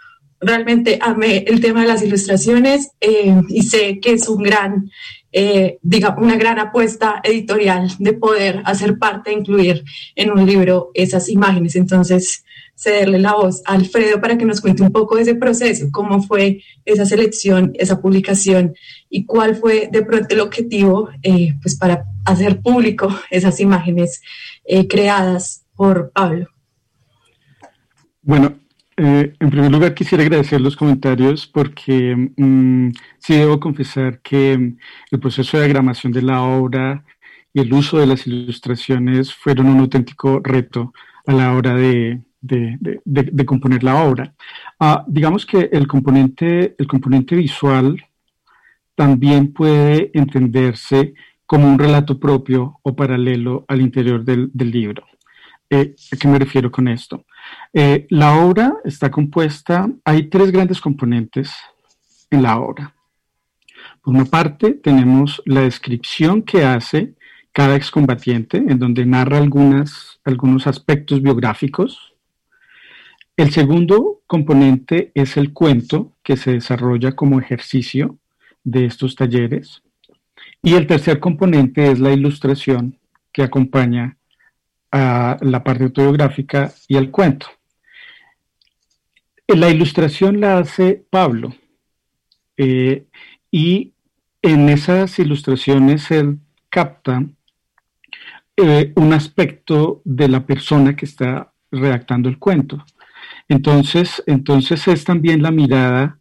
realmente 0.40 0.98
amé 1.00 1.44
el 1.46 1.60
tema 1.60 1.82
de 1.82 1.88
las 1.88 2.02
ilustraciones 2.02 2.90
eh, 3.00 3.40
y 3.48 3.62
sé 3.62 4.00
que 4.00 4.12
es 4.12 4.28
un 4.28 4.42
gran 4.42 4.90
eh, 5.38 5.78
diga, 5.82 6.16
una 6.18 6.36
gran 6.36 6.58
apuesta 6.58 7.20
editorial 7.22 7.90
de 7.98 8.14
poder 8.14 8.62
hacer 8.64 8.98
parte, 8.98 9.34
incluir 9.34 9.84
en 10.14 10.30
un 10.30 10.46
libro 10.46 10.90
esas 10.94 11.28
imágenes. 11.28 11.76
Entonces, 11.76 12.42
cederle 12.74 13.18
la 13.18 13.34
voz 13.34 13.60
a 13.66 13.74
Alfredo 13.74 14.18
para 14.18 14.38
que 14.38 14.46
nos 14.46 14.62
cuente 14.62 14.82
un 14.82 14.92
poco 14.92 15.16
de 15.16 15.22
ese 15.22 15.34
proceso, 15.34 15.88
cómo 15.92 16.22
fue 16.22 16.62
esa 16.86 17.04
selección, 17.04 17.72
esa 17.74 18.00
publicación 18.00 18.74
y 19.10 19.26
cuál 19.26 19.56
fue 19.56 19.90
de 19.92 20.02
pronto 20.02 20.34
el 20.34 20.40
objetivo 20.40 21.10
eh, 21.22 21.52
pues 21.60 21.76
para 21.76 22.06
hacer 22.24 22.62
público 22.62 23.14
esas 23.30 23.60
imágenes 23.60 24.22
eh, 24.64 24.88
creadas 24.88 25.66
por 25.74 26.12
Pablo. 26.12 26.48
Bueno, 28.22 28.58
eh, 28.96 29.34
en 29.38 29.50
primer 29.50 29.70
lugar 29.70 29.94
quisiera 29.94 30.24
agradecer 30.24 30.60
los 30.60 30.76
comentarios 30.76 31.46
porque 31.46 32.30
mm, 32.36 32.90
sí 33.18 33.34
debo 33.34 33.60
confesar 33.60 34.20
que 34.20 34.52
el 34.52 35.20
proceso 35.20 35.56
de 35.56 35.64
diagramación 35.64 36.12
de 36.12 36.22
la 36.22 36.42
obra 36.42 37.04
y 37.52 37.60
el 37.60 37.72
uso 37.72 37.98
de 37.98 38.06
las 38.06 38.26
ilustraciones 38.26 39.34
fueron 39.34 39.66
un 39.66 39.80
auténtico 39.80 40.40
reto 40.42 40.92
a 41.26 41.32
la 41.32 41.54
hora 41.54 41.74
de, 41.74 42.22
de, 42.40 43.46
componer 43.46 43.82
la 43.82 44.04
obra. 44.04 44.34
Ah, 44.78 45.04
digamos 45.06 45.46
que 45.46 45.68
el 45.72 45.86
componente, 45.86 46.74
el 46.78 46.86
componente 46.86 47.34
visual 47.36 47.96
también 48.94 49.52
puede 49.52 50.10
entenderse 50.14 51.14
como 51.44 51.68
un 51.68 51.78
relato 51.78 52.18
propio 52.18 52.80
o 52.82 52.96
paralelo 52.96 53.64
al 53.68 53.80
interior 53.80 54.24
del, 54.24 54.50
libro. 54.54 55.04
Eh, 55.70 55.94
¿A 56.12 56.16
qué 56.16 56.28
me 56.28 56.38
refiero 56.38 56.70
con 56.70 56.88
esto? 56.88 57.24
Eh, 57.72 58.06
la 58.10 58.38
obra 58.38 58.74
está 58.84 59.10
compuesta, 59.10 59.90
hay 60.04 60.28
tres 60.28 60.50
grandes 60.50 60.80
componentes 60.80 61.52
en 62.30 62.42
la 62.42 62.58
obra. 62.58 62.94
Por 64.02 64.14
una 64.14 64.24
parte, 64.24 64.72
tenemos 64.72 65.42
la 65.44 65.62
descripción 65.62 66.42
que 66.42 66.64
hace 66.64 67.14
cada 67.52 67.76
excombatiente, 67.76 68.58
en 68.58 68.78
donde 68.78 69.06
narra 69.06 69.38
algunas, 69.38 70.20
algunos 70.24 70.66
aspectos 70.66 71.22
biográficos. 71.22 72.14
El 73.36 73.50
segundo 73.50 74.20
componente 74.26 75.10
es 75.14 75.36
el 75.36 75.52
cuento 75.52 76.12
que 76.22 76.36
se 76.36 76.52
desarrolla 76.52 77.12
como 77.12 77.40
ejercicio 77.40 78.18
de 78.62 78.84
estos 78.84 79.14
talleres. 79.14 79.82
Y 80.62 80.74
el 80.74 80.86
tercer 80.86 81.20
componente 81.20 81.90
es 81.90 81.98
la 81.98 82.12
ilustración 82.12 82.98
que 83.32 83.42
acompaña 83.42 84.16
a 84.92 85.36
la 85.40 85.62
parte 85.64 85.84
autobiográfica 85.84 86.72
y 86.88 86.96
al 86.96 87.10
cuento. 87.10 87.46
La 89.48 89.70
ilustración 89.70 90.40
la 90.40 90.58
hace 90.58 91.04
Pablo 91.08 91.54
eh, 92.56 93.06
y 93.50 93.92
en 94.42 94.68
esas 94.68 95.18
ilustraciones 95.18 96.10
él 96.10 96.38
capta 96.68 97.24
eh, 98.56 98.92
un 98.96 99.12
aspecto 99.12 100.02
de 100.04 100.28
la 100.28 100.46
persona 100.46 100.96
que 100.96 101.04
está 101.04 101.52
redactando 101.70 102.28
el 102.28 102.38
cuento. 102.38 102.84
Entonces, 103.48 104.22
entonces 104.26 104.88
es 104.88 105.04
también 105.04 105.42
la 105.42 105.50
mirada, 105.50 106.18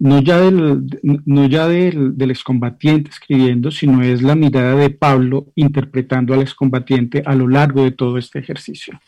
no 0.00 0.20
ya 0.20 0.38
del, 0.38 0.86
no 1.02 1.46
ya 1.46 1.66
del, 1.66 2.16
del, 2.16 2.30
excombatiente 2.30 3.10
escribiendo, 3.10 3.70
sino 3.70 4.02
es 4.02 4.22
la 4.22 4.34
mirada 4.34 4.74
de 4.76 4.90
Pablo 4.90 5.46
interpretando 5.54 6.34
al 6.34 6.42
excombatiente 6.42 7.22
a 7.26 7.34
lo 7.34 7.48
largo 7.48 7.82
de 7.82 7.90
todo 7.90 8.18
este 8.18 8.38
ejercicio. 8.38 9.00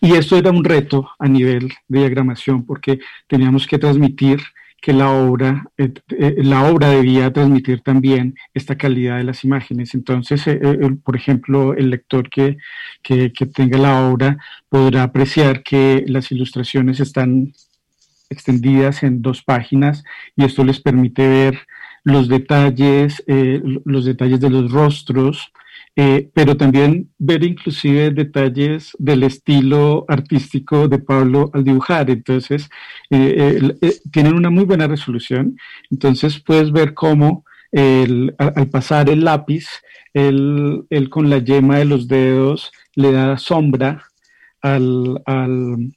Y 0.00 0.12
esto 0.12 0.36
era 0.36 0.50
un 0.50 0.64
reto 0.64 1.10
a 1.18 1.28
nivel 1.28 1.72
de 1.88 2.00
diagramación 2.00 2.64
porque 2.66 2.98
teníamos 3.26 3.66
que 3.66 3.78
transmitir 3.78 4.40
que 4.80 4.92
la 4.92 5.10
obra, 5.10 5.64
eh, 5.76 5.92
eh, 6.10 6.36
la 6.38 6.70
obra 6.70 6.90
debía 6.90 7.32
transmitir 7.32 7.80
también 7.80 8.36
esta 8.54 8.76
calidad 8.76 9.18
de 9.18 9.24
las 9.24 9.42
imágenes. 9.44 9.94
Entonces, 9.94 10.46
eh, 10.46 10.60
por 11.02 11.16
ejemplo, 11.16 11.74
el 11.74 11.90
lector 11.90 12.30
que, 12.30 12.58
que, 13.02 13.30
tenga 13.52 13.78
la 13.78 14.08
obra 14.08 14.38
podrá 14.68 15.02
apreciar 15.02 15.62
que 15.62 16.04
las 16.06 16.30
ilustraciones 16.30 17.00
están 17.00 17.52
extendidas 18.30 19.02
en 19.02 19.22
dos 19.22 19.42
páginas 19.42 20.04
y 20.36 20.44
esto 20.44 20.64
les 20.64 20.80
permite 20.80 21.26
ver 21.28 21.58
los 22.04 22.28
detalles, 22.28 23.22
los 23.26 24.04
detalles 24.04 24.40
de 24.40 24.50
los 24.50 24.70
rostros, 24.70 25.52
eh, 26.00 26.30
pero 26.32 26.56
también 26.56 27.10
ver 27.18 27.42
inclusive 27.42 28.12
detalles 28.12 28.92
del 29.00 29.24
estilo 29.24 30.04
artístico 30.06 30.86
de 30.86 31.00
Pablo 31.00 31.50
al 31.52 31.64
dibujar. 31.64 32.08
Entonces, 32.08 32.68
eh, 33.10 33.74
eh, 33.82 33.94
tienen 34.12 34.34
una 34.34 34.48
muy 34.48 34.64
buena 34.64 34.86
resolución. 34.86 35.56
Entonces, 35.90 36.38
puedes 36.38 36.70
ver 36.70 36.94
cómo 36.94 37.44
al, 37.72 38.34
pasar 38.70 39.10
el 39.10 39.24
lápiz, 39.24 39.66
él, 40.14 40.86
con 41.10 41.28
la 41.30 41.38
yema 41.38 41.78
de 41.78 41.84
los 41.84 42.06
dedos 42.06 42.70
le 42.94 43.10
da 43.10 43.36
sombra 43.36 44.04
al, 44.62 45.20
al 45.26 45.92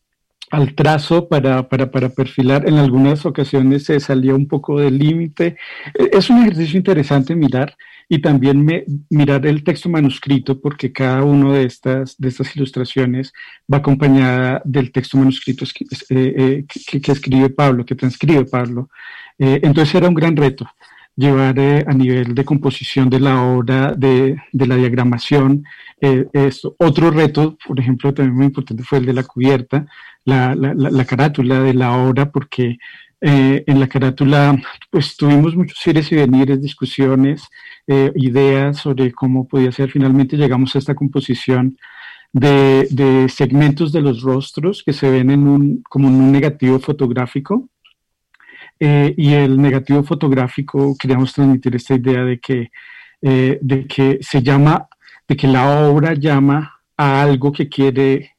trazo 0.75 1.27
para, 1.27 1.67
para, 1.69 2.09
perfilar. 2.09 2.67
En 2.67 2.75
algunas 2.75 3.25
ocasiones 3.25 3.85
se 3.85 3.99
salía 3.99 4.35
un 4.35 4.47
poco 4.47 4.79
del 4.79 4.97
límite. 4.97 5.57
Es 5.93 6.29
un 6.29 6.41
ejercicio 6.41 6.77
interesante 6.77 7.35
mirar 7.35 7.75
y 8.09 8.19
también 8.19 8.67
mirar 9.09 9.45
el 9.45 9.63
texto 9.63 9.87
manuscrito 9.89 10.59
porque 10.59 10.91
cada 10.91 11.23
una 11.23 11.53
de 11.53 11.63
estas, 11.63 12.17
de 12.17 12.27
estas 12.27 12.53
ilustraciones 12.55 13.31
va 13.71 13.77
acompañada 13.77 14.61
del 14.65 14.91
texto 14.91 15.17
manuscrito 15.17 15.63
eh, 15.63 15.85
eh, 16.09 16.65
que, 17.01 17.11
escribe 17.11 17.49
Pablo, 17.49 17.85
que 17.85 17.95
transcribe 17.95 18.43
Pablo. 18.45 18.89
Eh, 19.39 19.61
entonces 19.63 19.95
era 19.95 20.09
un 20.09 20.15
gran 20.15 20.35
reto 20.35 20.69
llevar 21.15 21.59
a 21.59 21.93
nivel 21.93 22.33
de 22.35 22.45
composición 22.45 23.09
de 23.09 23.19
la 23.19 23.43
obra, 23.43 23.93
de, 23.93 24.37
de 24.51 24.67
la 24.67 24.75
diagramación. 24.75 25.63
esto. 25.99 26.75
Otro 26.79 27.11
reto, 27.11 27.57
por 27.67 27.79
ejemplo, 27.79 28.13
también 28.13 28.35
muy 28.35 28.45
importante 28.45 28.83
fue 28.83 28.99
el 28.99 29.05
de 29.05 29.13
la 29.13 29.23
cubierta, 29.23 29.85
la, 30.25 30.55
la, 30.55 30.73
la 30.73 31.05
carátula 31.05 31.61
de 31.61 31.73
la 31.73 31.97
obra, 31.97 32.31
porque 32.31 32.77
en 33.21 33.79
la 33.79 33.87
carátula 33.87 34.59
pues 34.89 35.15
tuvimos 35.15 35.55
muchos 35.55 35.77
series 35.77 36.11
y 36.11 36.15
venires, 36.15 36.61
discusiones, 36.61 37.47
eh, 37.87 38.11
ideas 38.15 38.77
sobre 38.77 39.11
cómo 39.11 39.47
podía 39.47 39.71
ser. 39.71 39.91
Finalmente 39.91 40.37
llegamos 40.37 40.75
a 40.75 40.79
esta 40.79 40.95
composición 40.95 41.77
de, 42.33 43.27
segmentos 43.29 43.91
de 43.91 44.01
los 44.01 44.21
rostros 44.21 44.83
que 44.83 44.93
se 44.93 45.09
ven 45.09 45.29
en 45.29 45.47
un, 45.47 45.83
como 45.83 46.07
en 46.07 46.15
un 46.15 46.31
negativo 46.31 46.79
fotográfico. 46.79 47.69
Eh, 48.83 49.13
y 49.15 49.33
el 49.33 49.61
negativo 49.61 50.03
fotográfico 50.03 50.95
queríamos 50.99 51.33
transmitir 51.33 51.75
esta 51.75 51.93
idea 51.95 52.23
de 52.25 52.39
que, 52.39 52.71
eh, 53.21 53.59
de 53.61 53.85
que 53.85 54.17
se 54.21 54.41
llama, 54.41 54.87
de 55.27 55.37
que 55.37 55.47
la 55.47 55.87
obra 55.87 56.15
llama 56.15 56.81
a 56.97 57.21
algo 57.21 57.51
que 57.51 57.69
quiere 57.69 58.31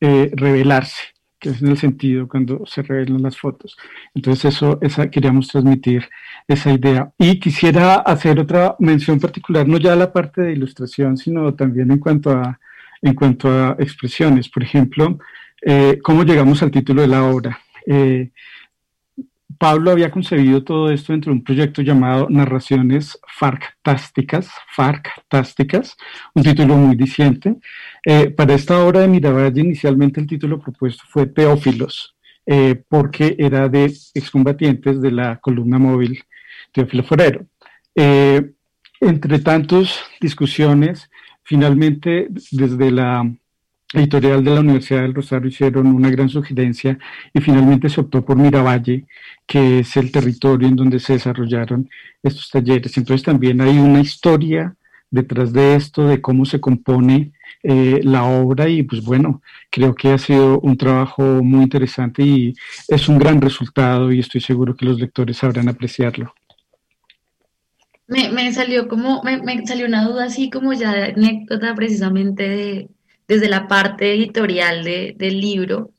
revelarse 0.00 1.12
que 1.42 1.48
es 1.48 1.60
en 1.60 1.68
el 1.68 1.76
sentido 1.76 2.28
cuando 2.28 2.64
se 2.66 2.82
revelan 2.82 3.20
las 3.20 3.36
fotos. 3.36 3.76
Entonces 4.14 4.54
eso 4.54 4.78
esa, 4.80 5.10
queríamos 5.10 5.48
transmitir 5.48 6.08
esa 6.46 6.70
idea. 6.72 7.12
Y 7.18 7.40
quisiera 7.40 7.96
hacer 7.96 8.38
otra 8.38 8.76
mención 8.78 9.18
particular, 9.18 9.66
no 9.66 9.76
ya 9.78 9.96
la 9.96 10.12
parte 10.12 10.40
de 10.40 10.52
ilustración, 10.52 11.16
sino 11.16 11.52
también 11.54 11.90
en 11.90 11.98
cuanto 11.98 12.30
a, 12.30 12.60
en 13.02 13.14
cuanto 13.14 13.50
a 13.50 13.76
expresiones. 13.80 14.48
Por 14.48 14.62
ejemplo, 14.62 15.18
eh, 15.60 15.98
cómo 16.04 16.22
llegamos 16.22 16.62
al 16.62 16.70
título 16.70 17.02
de 17.02 17.08
la 17.08 17.24
obra. 17.24 17.58
Eh, 17.86 18.30
Pablo 19.62 19.92
había 19.92 20.10
concebido 20.10 20.64
todo 20.64 20.90
esto 20.90 21.12
dentro 21.12 21.30
de 21.30 21.38
un 21.38 21.44
proyecto 21.44 21.82
llamado 21.82 22.26
Narraciones 22.28 23.16
Farctásticas, 23.28 24.50
Farctásticas, 24.74 25.96
un 26.34 26.42
título 26.42 26.74
muy 26.74 26.96
diciente. 26.96 27.54
Eh, 28.04 28.30
para 28.30 28.54
esta 28.54 28.84
obra 28.84 28.98
de 28.98 29.06
Miravalle, 29.06 29.60
inicialmente 29.60 30.20
el 30.20 30.26
título 30.26 30.58
propuesto 30.58 31.04
fue 31.08 31.28
Teófilos, 31.28 32.16
eh, 32.44 32.82
porque 32.88 33.36
era 33.38 33.68
de 33.68 33.84
excombatientes 34.14 35.00
de 35.00 35.12
la 35.12 35.36
columna 35.36 35.78
móvil 35.78 36.24
Teófilo 36.72 37.04
Forero. 37.04 37.46
Eh, 37.94 38.54
entre 39.00 39.38
tantas 39.38 39.96
discusiones, 40.20 41.08
finalmente 41.44 42.26
desde 42.50 42.90
la 42.90 43.32
editorial 43.92 44.42
de 44.42 44.50
la 44.54 44.60
Universidad 44.60 45.02
del 45.02 45.14
Rosario 45.14 45.48
hicieron 45.48 45.86
una 45.86 46.10
gran 46.10 46.28
sugerencia 46.28 46.98
y 47.32 47.40
finalmente 47.40 47.88
se 47.88 48.00
optó 48.00 48.24
por 48.24 48.36
Miravalle, 48.36 49.06
que 49.46 49.80
es 49.80 49.96
el 49.96 50.10
territorio 50.10 50.68
en 50.68 50.76
donde 50.76 50.98
se 50.98 51.14
desarrollaron 51.14 51.88
estos 52.22 52.50
talleres. 52.50 52.96
Entonces 52.96 53.24
también 53.24 53.60
hay 53.60 53.78
una 53.78 54.00
historia 54.00 54.74
detrás 55.10 55.52
de 55.52 55.76
esto, 55.76 56.08
de 56.08 56.20
cómo 56.20 56.44
se 56.44 56.60
compone 56.60 57.32
eh, 57.62 58.00
la 58.02 58.24
obra 58.24 58.68
y 58.68 58.82
pues 58.82 59.04
bueno, 59.04 59.42
creo 59.70 59.94
que 59.94 60.08
ha 60.08 60.18
sido 60.18 60.58
un 60.60 60.76
trabajo 60.76 61.22
muy 61.22 61.62
interesante 61.62 62.22
y 62.22 62.54
es 62.88 63.08
un 63.08 63.18
gran 63.18 63.40
resultado 63.40 64.10
y 64.10 64.20
estoy 64.20 64.40
seguro 64.40 64.74
que 64.74 64.86
los 64.86 64.98
lectores 64.98 65.36
sabrán 65.36 65.68
apreciarlo. 65.68 66.34
Me, 68.08 68.52
salió 68.52 68.88
como, 68.88 69.22
me, 69.22 69.40
me, 69.42 69.66
salió 69.66 69.86
una 69.86 70.04
duda 70.04 70.24
así 70.24 70.50
como 70.50 70.72
ya 70.74 71.06
anécdota 71.06 71.74
precisamente 71.74 72.46
de, 72.46 72.88
desde 73.34 73.48
la 73.48 73.68
parte 73.68 74.14
editorial 74.14 74.84
del 74.84 75.40
libro. 75.40 75.90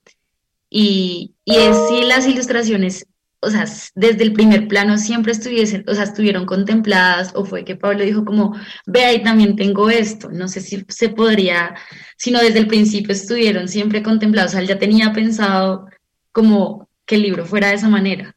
Y, 0.69 1.33
y 1.45 1.55
es 1.55 1.77
si 1.89 2.03
las 2.03 2.27
ilustraciones 2.27 3.05
o 3.43 3.49
sea, 3.49 3.65
desde 3.95 4.23
el 4.23 4.33
primer 4.33 4.67
plano 4.67 4.97
siempre 4.97 5.33
estuviesen, 5.33 5.83
o 5.87 5.93
sea, 5.93 6.05
estuvieron 6.05 6.45
contempladas 6.45 7.33
o 7.35 7.45
fue 7.45 7.65
que 7.65 7.75
Pablo 7.75 8.03
dijo 8.03 8.23
como, 8.23 8.55
ve 8.85 9.03
ahí 9.03 9.21
también 9.21 9.55
tengo 9.55 9.89
esto, 9.89 10.29
no 10.31 10.47
sé 10.47 10.61
si 10.61 10.85
se 10.87 11.09
podría, 11.09 11.75
sino 12.15 12.39
desde 12.39 12.59
el 12.59 12.67
principio 12.67 13.11
estuvieron 13.11 13.67
siempre 13.67 14.01
contemplados, 14.01 14.51
o 14.51 14.53
sea, 14.53 14.61
él 14.61 14.67
ya 14.67 14.79
tenía 14.79 15.11
pensado 15.13 15.87
como 16.31 16.87
que 17.05 17.15
el 17.15 17.23
libro 17.23 17.45
fuera 17.45 17.67
de 17.67 17.75
esa 17.75 17.89
manera. 17.89 18.33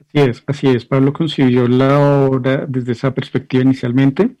Así 0.00 0.28
es, 0.28 0.42
así 0.46 0.66
es, 0.66 0.84
Pablo 0.84 1.12
concibió 1.12 1.68
la 1.68 2.26
obra 2.26 2.66
desde 2.68 2.92
esa 2.92 3.14
perspectiva 3.14 3.62
inicialmente 3.62 4.36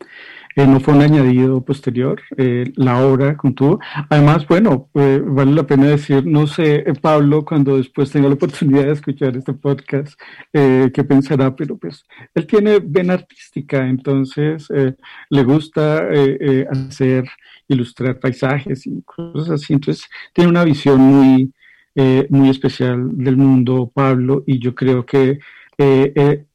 eh, 0.56 0.66
no 0.66 0.80
fue 0.80 0.94
un 0.94 1.02
añadido 1.02 1.64
posterior, 1.64 2.20
eh, 2.36 2.72
la 2.76 3.04
obra 3.04 3.36
contuvo. 3.36 3.78
Además, 4.08 4.46
bueno, 4.48 4.88
eh, 4.94 5.22
vale 5.24 5.52
la 5.52 5.66
pena 5.66 5.86
decir, 5.86 6.26
no 6.26 6.46
sé, 6.46 6.84
Pablo, 7.00 7.44
cuando 7.44 7.76
después 7.76 8.10
tenga 8.10 8.28
la 8.28 8.34
oportunidad 8.34 8.84
de 8.86 8.92
escuchar 8.92 9.36
este 9.36 9.52
podcast, 9.52 10.18
qué 10.52 11.04
pensará, 11.08 11.54
pero 11.54 11.76
pues 11.76 12.04
él 12.34 12.46
tiene 12.46 12.80
vena 12.82 13.14
artística, 13.14 13.86
entonces 13.86 14.68
le 15.30 15.44
gusta 15.44 16.08
hacer, 16.70 17.24
ilustrar 17.68 18.18
paisajes 18.18 18.86
y 18.86 19.02
cosas 19.02 19.50
así, 19.50 19.72
entonces 19.72 20.08
tiene 20.32 20.50
una 20.50 20.64
visión 20.64 21.00
muy, 21.00 21.52
muy 22.28 22.50
especial 22.50 23.16
del 23.16 23.36
mundo, 23.36 23.90
Pablo, 23.94 24.42
y 24.46 24.58
yo 24.58 24.74
creo 24.74 25.06
que 25.06 25.38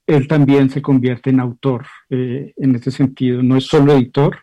él 0.08 0.28
también 0.28 0.70
se 0.70 0.82
convierte 0.82 1.30
en 1.30 1.39
autor 1.39 1.86
eh, 2.10 2.53
en 2.58 2.76
ese 2.76 2.91
sentido. 2.91 3.41
No 3.41 3.58
es 3.58 3.66
solo 3.66 3.93
editor, 3.93 4.38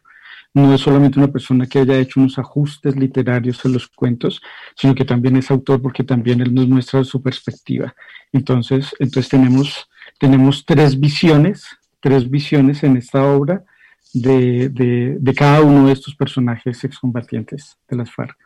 no 0.54 0.74
es 0.74 0.80
solamente 0.80 1.18
una 1.18 1.32
persona 1.32 1.66
que 1.66 1.78
haya 1.78 1.98
hecho 1.98 2.20
unos 2.20 2.38
ajustes 2.38 2.96
literarios 2.96 3.64
en 3.64 3.72
los 3.72 3.88
cuentos, 3.88 4.42
sino 4.76 4.94
que 4.94 5.04
también 5.04 5.36
es 5.36 5.50
autor 5.50 5.80
porque 5.80 6.04
también 6.04 6.40
él 6.40 6.52
nos 6.54 6.68
muestra 6.68 7.04
su 7.04 7.22
perspectiva. 7.22 7.94
Entonces, 8.32 8.94
entonces 8.98 9.30
tenemos, 9.30 9.88
tenemos 10.18 10.64
tres 10.66 10.98
visiones, 10.98 11.66
tres 12.00 12.28
visiones 12.28 12.82
en 12.82 12.96
esta 12.96 13.24
obra 13.24 13.64
de, 14.12 14.68
de, 14.68 15.16
de 15.18 15.34
cada 15.34 15.62
uno 15.62 15.86
de 15.86 15.92
estos 15.92 16.14
personajes 16.14 16.84
excombatientes 16.84 17.78
de 17.88 17.96
las 17.96 18.10
FARC. 18.10 18.36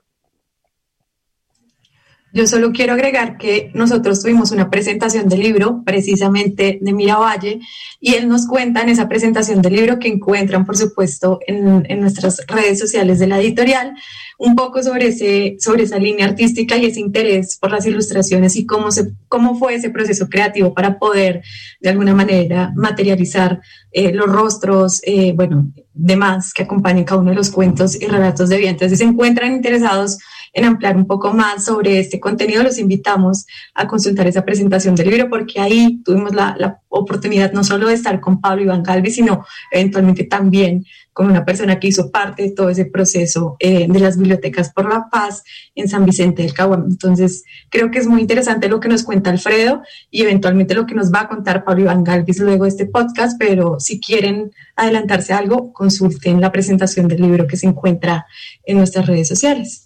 Yo 2.37 2.47
solo 2.47 2.71
quiero 2.71 2.93
agregar 2.93 3.39
que 3.39 3.71
nosotros 3.73 4.21
tuvimos 4.21 4.51
una 4.51 4.69
presentación 4.69 5.27
del 5.27 5.41
libro 5.41 5.83
precisamente 5.87 6.79
de 6.83 6.93
Miravalle 6.93 7.61
y 7.99 8.13
él 8.13 8.29
nos 8.29 8.47
cuenta 8.47 8.83
en 8.83 8.91
esa 8.91 9.09
presentación 9.09 9.63
del 9.63 9.75
libro 9.75 9.99
que 9.99 10.09
encuentran, 10.09 10.67
por 10.67 10.77
supuesto, 10.77 11.41
en, 11.47 11.87
en 11.89 11.99
nuestras 11.99 12.47
redes 12.47 12.79
sociales 12.79 13.21
de 13.21 13.27
la 13.27 13.41
editorial, 13.41 13.95
un 14.37 14.55
poco 14.55 14.83
sobre, 14.83 15.09
ese, 15.09 15.57
sobre 15.59 15.85
esa 15.85 15.99
línea 15.99 16.27
artística 16.27 16.77
y 16.77 16.85
ese 16.85 17.01
interés 17.01 17.57
por 17.57 17.71
las 17.71 17.87
ilustraciones 17.87 18.55
y 18.57 18.67
cómo, 18.67 18.91
se, 18.93 19.13
cómo 19.29 19.59
fue 19.59 19.77
ese 19.77 19.89
proceso 19.89 20.29
creativo 20.29 20.75
para 20.75 20.99
poder 20.99 21.43
de 21.81 21.89
alguna 21.89 22.15
manera 22.15 22.71
materializar 22.77 23.63
eh, 23.93 24.13
los 24.13 24.27
rostros, 24.27 25.01
eh, 25.07 25.33
bueno, 25.35 25.73
demás 25.95 26.53
que 26.53 26.65
acompañan 26.65 27.05
cada 27.05 27.23
uno 27.23 27.31
de 27.31 27.37
los 27.37 27.49
cuentos 27.49 27.99
y 27.99 28.05
relatos 28.09 28.51
de 28.51 28.59
vida. 28.59 28.69
Entonces, 28.69 28.99
si 28.99 29.05
se 29.05 29.11
encuentran 29.11 29.53
interesados 29.53 30.19
en 30.57 30.65
ampliar 30.65 30.97
un 30.97 31.07
poco 31.07 31.33
más 31.35 31.67
sobre 31.67 32.01
este 32.01 32.19
contenido, 32.27 32.65
los 32.65 32.79
invitamos 32.79 33.47
a 33.73 33.87
consultar 33.87 34.27
esa 34.27 34.45
presentación 34.45 34.97
del 34.97 35.11
libro 35.11 35.29
porque 35.31 35.61
ahí 35.61 36.03
tuvimos 36.05 36.35
la, 36.35 36.81
oportunidad 36.89 37.53
no 37.53 37.63
solo 37.63 37.89
de 37.89 37.95
estar 37.95 38.21
con 38.21 38.41
Pablo 38.41 38.63
Iván 38.63 38.83
Galvez, 38.83 39.17
sino 39.17 39.45
eventualmente 39.71 40.25
también 40.25 40.87
con 41.13 41.27
una 41.27 41.45
persona 41.45 41.79
que 41.79 41.89
hizo 41.89 42.11
parte 42.11 42.43
de 42.43 42.51
todo 42.53 42.71
ese 42.71 42.87
proceso 42.87 43.57
eh, 43.61 43.87
de 43.87 44.01
las 44.01 44.17
bibliotecas 44.17 44.73
por 44.73 44.89
la 44.89 45.11
paz 45.11 45.45
en 45.75 45.89
San 45.89 46.07
Vicente 46.07 46.43
del 46.43 46.55
Caguán. 46.55 46.87
Entonces, 46.89 47.45
creo 47.69 47.91
que 47.91 47.99
es 47.99 48.07
muy 48.07 48.23
interesante 48.23 48.71
lo 48.71 48.81
que 48.81 48.89
nos 48.89 49.03
cuenta 49.03 49.29
Alfredo 49.29 49.83
y 50.11 50.23
eventualmente 50.23 50.75
lo 50.75 50.87
que 50.87 50.95
nos 50.95 51.13
va 51.13 51.21
a 51.21 51.29
contar 51.29 51.65
Pablo 51.65 51.83
Iván 51.83 52.03
Galvis 52.03 52.39
luego 52.39 52.65
de 52.65 52.71
este 52.71 52.87
podcast, 52.87 53.39
pero 53.39 53.79
si 53.79 54.01
quieren 54.01 54.53
adelantarse 54.75 55.35
algo, 55.35 55.75
consulten 55.75 56.41
la 56.41 56.51
presentación 56.51 57.09
del 57.09 57.21
libro 57.21 57.47
que 57.47 57.59
se 57.59 57.67
encuentra 57.67 58.27
en 58.65 58.79
nuestras 58.79 59.07
redes 59.07 59.29
sociales. 59.29 59.86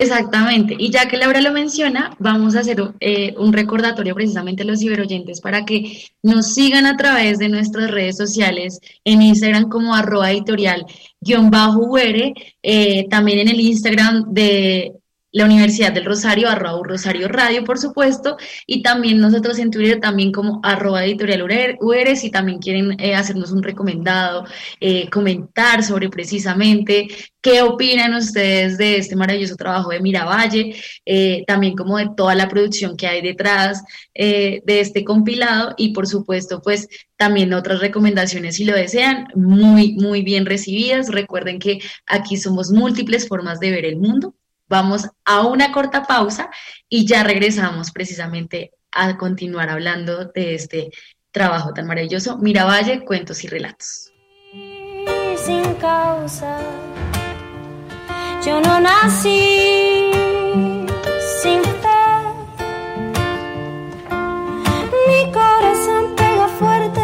Exactamente, 0.00 0.76
y 0.78 0.92
ya 0.92 1.08
que 1.08 1.16
Laura 1.16 1.40
lo 1.40 1.50
menciona, 1.50 2.14
vamos 2.20 2.54
a 2.54 2.60
hacer 2.60 2.80
eh, 3.00 3.34
un 3.36 3.52
recordatorio 3.52 4.14
precisamente 4.14 4.62
a 4.62 4.66
los 4.66 4.78
ciberoyentes 4.78 5.40
para 5.40 5.64
que 5.64 6.04
nos 6.22 6.54
sigan 6.54 6.86
a 6.86 6.96
través 6.96 7.38
de 7.40 7.48
nuestras 7.48 7.90
redes 7.90 8.16
sociales 8.16 8.78
en 9.04 9.22
Instagram 9.22 9.68
como 9.68 9.96
arroba 9.96 10.30
editorial 10.30 10.86
guion 11.20 11.50
eh, 12.62 13.08
también 13.08 13.40
en 13.40 13.48
el 13.48 13.58
Instagram 13.58 14.32
de 14.32 14.92
la 15.38 15.44
Universidad 15.44 15.92
del 15.92 16.04
Rosario, 16.04 16.48
arroba 16.48 16.80
Rosario 16.82 17.28
Radio, 17.28 17.62
por 17.62 17.78
supuesto, 17.78 18.36
y 18.66 18.82
también 18.82 19.20
nosotros 19.20 19.60
en 19.60 19.70
Twitter 19.70 20.00
también 20.00 20.32
como 20.32 20.60
arroba 20.64 21.04
editorial 21.04 21.44
UR, 21.80 22.16
si 22.16 22.30
también 22.30 22.58
quieren 22.58 22.98
eh, 22.98 23.14
hacernos 23.14 23.52
un 23.52 23.62
recomendado, 23.62 24.44
eh, 24.80 25.08
comentar 25.10 25.84
sobre 25.84 26.08
precisamente 26.08 27.06
qué 27.40 27.62
opinan 27.62 28.14
ustedes 28.14 28.78
de 28.78 28.96
este 28.96 29.14
maravilloso 29.14 29.54
trabajo 29.54 29.90
de 29.90 30.00
Miravalle, 30.00 30.74
eh, 31.06 31.44
también 31.46 31.76
como 31.76 31.98
de 31.98 32.08
toda 32.16 32.34
la 32.34 32.48
producción 32.48 32.96
que 32.96 33.06
hay 33.06 33.22
detrás 33.22 33.84
de 34.14 34.62
este 34.66 35.04
compilado 35.04 35.74
y 35.76 35.92
por 35.92 36.08
supuesto 36.08 36.60
pues 36.60 36.88
también 37.16 37.52
otras 37.54 37.78
recomendaciones 37.78 38.56
si 38.56 38.64
lo 38.64 38.74
desean, 38.74 39.28
muy, 39.36 39.92
muy 39.92 40.22
bien 40.22 40.44
recibidas. 40.46 41.08
Recuerden 41.08 41.60
que 41.60 41.78
aquí 42.06 42.36
somos 42.36 42.72
múltiples 42.72 43.28
formas 43.28 43.60
de 43.60 43.70
ver 43.70 43.84
el 43.84 43.96
mundo 43.98 44.34
Vamos 44.68 45.08
a 45.24 45.46
una 45.46 45.72
corta 45.72 46.02
pausa 46.02 46.50
y 46.88 47.06
ya 47.06 47.22
regresamos 47.22 47.90
precisamente 47.90 48.72
a 48.92 49.16
continuar 49.16 49.70
hablando 49.70 50.26
de 50.26 50.54
este 50.54 50.90
trabajo 51.30 51.72
tan 51.72 51.86
maravilloso. 51.86 52.36
Miravalle, 52.38 53.04
cuentos 53.04 53.44
y 53.44 53.48
relatos. 53.48 54.12
Sin 54.52 55.74
causa, 55.80 56.58
yo 58.44 58.60
no 58.60 58.80
nací 58.80 60.10
sin 61.42 61.62
fe. 61.62 61.88
Mi 65.06 65.32
corazón 65.32 66.14
pega 66.14 66.48
fuerte 66.58 67.00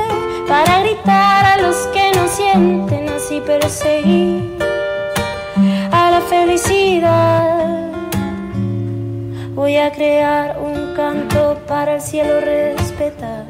para 0.46 0.80
gritar 0.80 1.46
a 1.46 1.62
los 1.62 1.76
que 1.88 2.12
no 2.14 2.28
sienten, 2.28 3.08
así 3.08 3.40
perseguir 3.40 4.53
felicidad 6.28 7.84
Voy 9.54 9.76
a 9.76 9.92
crear 9.92 10.58
un 10.58 10.94
canto 10.96 11.56
para 11.68 11.94
el 11.94 12.00
cielo 12.00 12.40
respetar. 12.40 13.44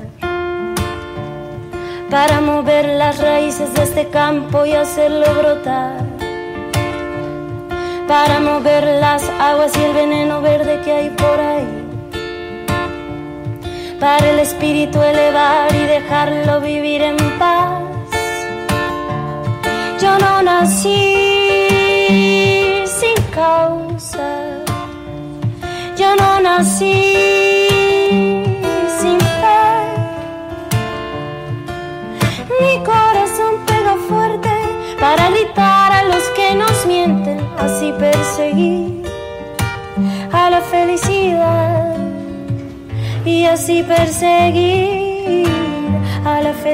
Para 2.11 2.43
mover 2.43 2.87
las 2.99 3.19
raíces 3.19 3.73
de 3.73 3.83
este 3.85 4.09
campo 4.09 4.67
y 4.67 4.73
hacerlo 4.73 5.25
brotar. 5.35 6.05
Para 8.07 8.39
mover 8.39 8.85
las 9.01 9.23
aguas 9.41 9.73
y 9.79 9.83
el 9.83 9.95
veneno 9.95 10.43
verde 10.43 10.83
que 10.85 10.93
hay 10.93 11.09
por 11.09 11.41
ahí. 11.41 11.87
Para 13.99 14.29
el 14.31 14.41
espíritu 14.41 15.01
elevar 15.03 15.75
y 15.75 15.87
dejarlo 15.87 16.61
vivir 16.61 17.01
en 17.01 17.17
paz. 17.39 17.83
Yo 20.01 20.19
no 20.19 20.43
nací 20.43 21.64
yo 25.97 26.17
no 26.17 26.41
nací 26.41 27.69
sin 28.99 29.19
fe. 29.21 29.73
Mi 32.61 32.85
corazón 32.85 33.55
pega 33.67 33.97
fuerte 34.09 34.51
para 35.01 35.31
gritar 35.31 35.93
a 35.93 36.05
los 36.05 36.23
que 36.37 36.55
nos 36.55 36.87
mienten, 36.87 37.41
así 37.59 37.93
perseguir 37.99 39.03
a 40.33 40.51
la 40.51 40.61
felicidad 40.61 41.97
y 43.25 43.47
así 43.47 43.83
perseguir 43.83 45.47
a 46.25 46.41
la 46.41 46.53
felicidad. 46.53 46.74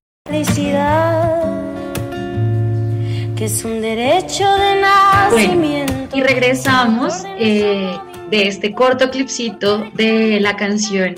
Felicidad, 0.25 1.73
que 3.35 3.45
es 3.45 3.65
un 3.65 3.81
derecho 3.81 4.45
de 4.55 4.79
nacimiento. 4.79 5.93
Bueno, 5.93 6.09
y 6.13 6.21
regresamos 6.21 7.23
eh, 7.39 7.97
de 8.29 8.47
este 8.47 8.71
corto 8.73 9.09
clipcito 9.09 9.89
de 9.95 10.39
la 10.39 10.55
canción 10.55 11.15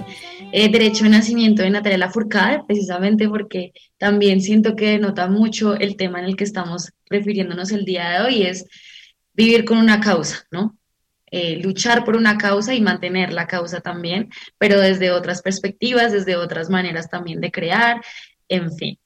eh, 0.53 0.71
Derecho 0.71 1.03
de 1.03 1.09
Nacimiento 1.09 1.63
de 1.63 1.71
Natalia 1.71 1.97
Lafourcade, 1.97 2.63
precisamente 2.65 3.27
porque 3.27 3.73
también 3.97 4.39
siento 4.39 4.75
que 4.75 4.91
denota 4.91 5.27
mucho 5.27 5.75
el 5.75 5.97
tema 5.97 6.19
en 6.19 6.25
el 6.25 6.37
que 6.37 6.45
estamos 6.45 6.93
refiriéndonos 7.09 7.71
el 7.71 7.83
día 7.83 8.09
de 8.09 8.21
hoy, 8.21 8.43
es 8.43 8.65
vivir 9.33 9.65
con 9.65 9.79
una 9.79 9.99
causa, 9.99 10.47
¿no? 10.49 10.77
Eh, 11.29 11.57
luchar 11.63 12.05
por 12.05 12.15
una 12.15 12.37
causa 12.37 12.75
y 12.75 12.81
mantener 12.81 13.33
la 13.33 13.47
causa 13.47 13.81
también, 13.81 14.29
pero 14.59 14.79
desde 14.79 15.11
otras 15.11 15.41
perspectivas, 15.41 16.11
desde 16.11 16.35
otras 16.35 16.69
maneras 16.69 17.09
también 17.09 17.41
de 17.41 17.51
crear, 17.51 18.01
en 18.53 18.71
fin. 18.75 18.97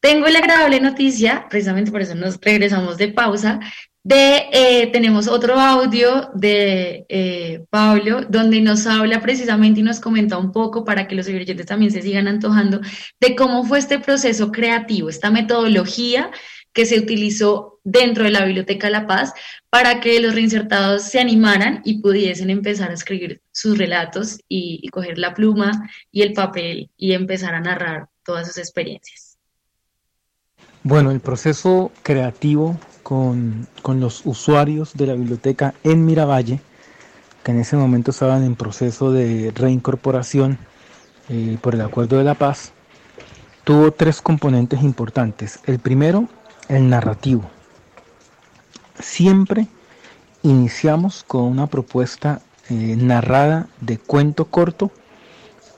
Tengo 0.00 0.28
la 0.28 0.38
agradable 0.38 0.80
noticia, 0.80 1.46
precisamente 1.50 1.90
por 1.90 2.02
eso 2.02 2.14
nos 2.14 2.40
regresamos 2.40 2.98
de 2.98 3.08
pausa, 3.08 3.58
de 4.04 4.48
eh, 4.52 4.86
tenemos 4.92 5.26
otro 5.26 5.58
audio 5.58 6.30
de 6.34 7.04
eh, 7.08 7.64
Pablo 7.68 8.22
donde 8.28 8.60
nos 8.60 8.86
habla 8.86 9.20
precisamente 9.20 9.80
y 9.80 9.82
nos 9.82 10.00
comenta 10.00 10.38
un 10.38 10.52
poco 10.52 10.84
para 10.84 11.08
que 11.08 11.16
los 11.16 11.26
oyentes 11.26 11.66
también 11.66 11.90
se 11.90 12.00
sigan 12.00 12.28
antojando 12.28 12.80
de 13.20 13.34
cómo 13.36 13.64
fue 13.64 13.80
este 13.80 13.98
proceso 13.98 14.52
creativo, 14.52 15.08
esta 15.08 15.30
metodología 15.30 16.30
que 16.78 16.86
se 16.86 16.96
utilizó 16.96 17.80
dentro 17.82 18.22
de 18.22 18.30
la 18.30 18.44
Biblioteca 18.44 18.88
La 18.88 19.08
Paz 19.08 19.34
para 19.68 19.98
que 19.98 20.20
los 20.20 20.32
reinsertados 20.32 21.02
se 21.02 21.18
animaran 21.18 21.80
y 21.84 22.00
pudiesen 22.00 22.50
empezar 22.50 22.92
a 22.92 22.94
escribir 22.94 23.42
sus 23.50 23.76
relatos 23.76 24.38
y, 24.48 24.78
y 24.80 24.88
coger 24.90 25.18
la 25.18 25.34
pluma 25.34 25.90
y 26.12 26.22
el 26.22 26.34
papel 26.34 26.88
y 26.96 27.14
empezar 27.14 27.56
a 27.56 27.60
narrar 27.60 28.06
todas 28.22 28.46
sus 28.46 28.58
experiencias. 28.58 29.38
Bueno, 30.84 31.10
el 31.10 31.18
proceso 31.18 31.90
creativo 32.04 32.78
con, 33.02 33.66
con, 33.82 33.98
los 33.98 34.24
usuarios 34.24 34.96
de 34.96 35.08
la 35.08 35.14
biblioteca 35.14 35.74
en 35.82 36.06
Miravalle, 36.06 36.60
que 37.42 37.50
en 37.50 37.58
ese 37.58 37.74
momento 37.74 38.12
estaban 38.12 38.44
en 38.44 38.54
proceso 38.54 39.10
de 39.10 39.50
reincorporación 39.52 40.58
eh, 41.28 41.58
por 41.60 41.74
el 41.74 41.80
Acuerdo 41.80 42.18
de 42.18 42.24
la 42.24 42.34
Paz, 42.34 42.72
tuvo 43.64 43.90
tres 43.90 44.22
componentes 44.22 44.80
importantes. 44.80 45.58
El 45.66 45.80
primero, 45.80 46.28
el 46.68 46.88
narrativo. 46.88 47.50
Siempre 49.00 49.66
iniciamos 50.42 51.24
con 51.26 51.44
una 51.44 51.66
propuesta 51.66 52.40
eh, 52.68 52.96
narrada 52.96 53.68
de 53.80 53.98
cuento 53.98 54.44
corto 54.46 54.90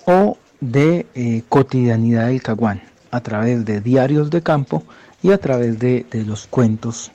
o 0.06 0.38
de 0.60 1.06
eh, 1.14 1.42
cotidianidad 1.48 2.26
del 2.26 2.42
Caguán, 2.42 2.82
a 3.10 3.20
través 3.20 3.64
de 3.64 3.80
diarios 3.80 4.30
de 4.30 4.42
campo 4.42 4.82
y 5.22 5.32
a 5.32 5.38
través 5.38 5.78
de, 5.78 6.06
los 6.12 6.46
cuentos 6.46 7.12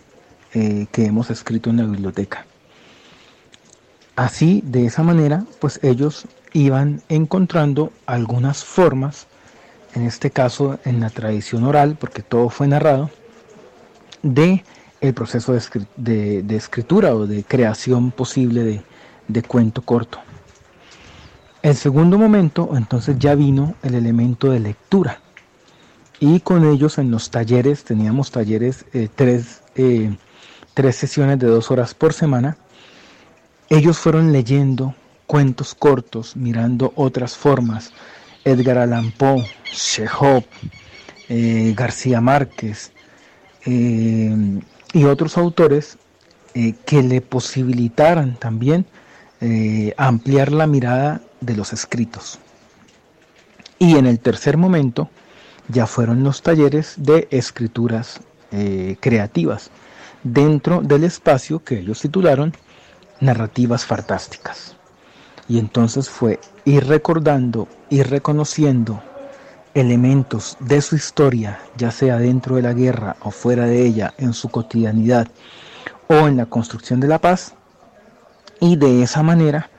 eh, 0.53 0.87
que 0.91 1.05
hemos 1.05 1.29
escrito 1.29 1.69
en 1.69 1.77
la 1.77 1.83
biblioteca. 1.83 2.45
Así, 4.15 4.63
de 4.65 4.85
esa 4.85 5.03
manera, 5.03 5.43
pues 5.59 5.79
ellos 5.83 6.25
iban 6.53 7.01
encontrando 7.09 7.91
algunas 8.05 8.63
formas, 8.63 9.27
en 9.93 10.03
este 10.03 10.31
caso 10.31 10.79
en 10.85 11.01
la 11.01 11.09
tradición 11.09 11.65
oral, 11.65 11.97
porque 11.99 12.21
todo 12.21 12.49
fue 12.49 12.67
narrado, 12.67 13.09
de 14.25 14.63
el 15.01 15.13
proceso 15.13 15.53
de, 15.97 16.45
escritura 16.49 17.13
o 17.13 17.27
de 17.27 17.43
creación 17.43 18.11
posible 18.11 18.63
de, 18.63 18.81
de 19.27 19.43
cuento 19.43 19.83
corto. 19.83 20.19
El 21.61 21.75
segundo 21.75 22.17
momento, 22.17 22.71
entonces 22.75 23.17
ya 23.19 23.35
vino 23.35 23.75
el 23.83 23.93
elemento 23.93 24.49
de 24.49 24.59
lectura. 24.59 25.21
Y 26.19 26.39
con 26.39 26.65
ellos 26.65 26.97
en 26.97 27.11
los 27.11 27.29
talleres, 27.29 27.83
teníamos 27.83 28.31
talleres, 28.31 28.85
eh, 28.93 29.09
tres, 29.13 29.61
eh, 29.75 30.15
tres 30.73 30.95
sesiones 30.95 31.37
de 31.39 31.47
dos 31.47 31.69
horas 31.69 31.93
por 31.93 32.13
semana. 32.13 32.57
Ellos 33.69 33.99
fueron 33.99 34.31
leyendo 34.31 34.95
cuentos 35.27 35.75
cortos, 35.75 36.35
mirando 36.35 36.93
otras 36.95 37.35
formas. 37.35 37.91
Edgar 38.43 38.77
Allan 38.77 39.11
Poe, 39.11 39.45
Chekhov, 39.71 40.43
eh, 41.29 41.73
García 41.75 42.21
Márquez 42.21 42.91
eh, 43.65 44.61
y 44.93 45.03
otros 45.05 45.37
autores 45.37 45.97
eh, 46.53 46.75
que 46.85 47.01
le 47.01 47.21
posibilitaran 47.21 48.35
también 48.35 48.85
eh, 49.41 49.93
ampliar 49.97 50.51
la 50.51 50.67
mirada 50.67 51.21
de 51.41 51.55
los 51.55 51.73
escritos. 51.73 52.39
Y 53.79 53.97
en 53.97 54.05
el 54.05 54.19
tercer 54.19 54.57
momento 54.57 55.09
ya 55.67 55.87
fueron 55.87 56.23
los 56.23 56.41
talleres 56.41 56.93
de 56.97 57.27
escrituras 57.31 58.21
creativas 59.01 59.69
dentro 60.23 60.79
del 60.79 61.03
espacio 61.03 61.61
que 61.61 61.79
ellos 61.79 61.99
titularon 61.99 62.53
Narrativas 63.19 63.85
Fantásticas. 63.85 64.77
Y 65.49 65.59
entonces 65.59 66.09
fue 66.09 66.39
ir 66.63 66.85
recordando, 66.85 67.67
ir 67.89 68.09
reconociendo 68.09 69.03
elementos 69.75 70.57
de 70.61 70.81
su 70.81 70.95
historia, 70.95 71.59
ya 71.77 71.91
sea 71.91 72.17
dentro 72.17 72.55
de 72.55 72.63
la 72.63 72.73
guerra 72.73 73.17
o 73.19 73.29
fuera 73.29 73.65
de 73.65 73.85
ella, 73.85 74.13
en 74.17 74.33
su 74.33 74.49
cotidianidad 74.49 75.27
o 76.07 76.27
en 76.27 76.37
la 76.37 76.45
construcción 76.47 76.99
de 76.99 77.09
la 77.09 77.19
paz, 77.19 77.53
y 78.59 78.77
de 78.77 79.03
esa 79.03 79.21
manera 79.21 79.69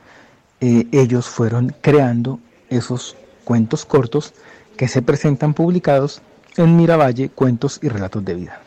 eh, 0.60 0.86
ellos 0.92 1.26
fueron 1.26 1.74
creando 1.80 2.38
esos 2.68 3.16
cuentos 3.44 3.84
cortos 3.86 4.34
que 4.76 4.86
se 4.86 5.00
presentan 5.02 5.54
publicados 5.54 6.20
en 6.56 6.76
Miravalle, 6.76 7.30
Cuentos 7.30 7.80
y 7.82 7.88
Relatos 7.88 8.24
de 8.24 8.34
Vida. 8.34 8.62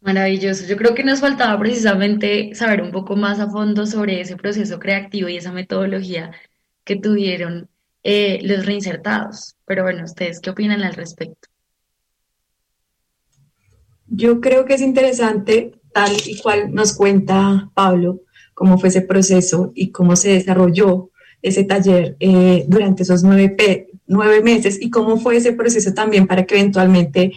Maravilloso. 0.00 0.66
Yo 0.66 0.76
creo 0.76 0.94
que 0.94 1.04
nos 1.04 1.20
faltaba 1.20 1.58
precisamente 1.58 2.54
saber 2.54 2.82
un 2.82 2.90
poco 2.90 3.16
más 3.16 3.38
a 3.38 3.48
fondo 3.48 3.86
sobre 3.86 4.20
ese 4.20 4.36
proceso 4.36 4.78
creativo 4.78 5.28
y 5.28 5.36
esa 5.36 5.52
metodología 5.52 6.32
que 6.84 6.96
tuvieron 6.96 7.68
eh, 8.02 8.40
los 8.42 8.66
reinsertados. 8.66 9.56
Pero 9.64 9.84
bueno, 9.84 10.04
¿ustedes 10.04 10.40
qué 10.40 10.50
opinan 10.50 10.82
al 10.82 10.94
respecto? 10.94 11.48
Yo 14.06 14.40
creo 14.40 14.64
que 14.64 14.74
es 14.74 14.82
interesante, 14.82 15.72
tal 15.92 16.12
y 16.26 16.38
cual 16.38 16.74
nos 16.74 16.94
cuenta 16.94 17.70
Pablo, 17.74 18.20
cómo 18.54 18.78
fue 18.78 18.90
ese 18.90 19.02
proceso 19.02 19.72
y 19.74 19.90
cómo 19.90 20.16
se 20.16 20.30
desarrolló 20.30 21.10
ese 21.40 21.64
taller 21.64 22.16
eh, 22.20 22.64
durante 22.68 23.02
esos 23.02 23.24
nueve, 23.24 23.88
nueve 24.06 24.42
meses 24.42 24.78
y 24.80 24.90
cómo 24.90 25.18
fue 25.18 25.36
ese 25.36 25.52
proceso 25.52 25.92
también 25.94 26.26
para 26.26 26.44
que 26.44 26.58
eventualmente 26.58 27.32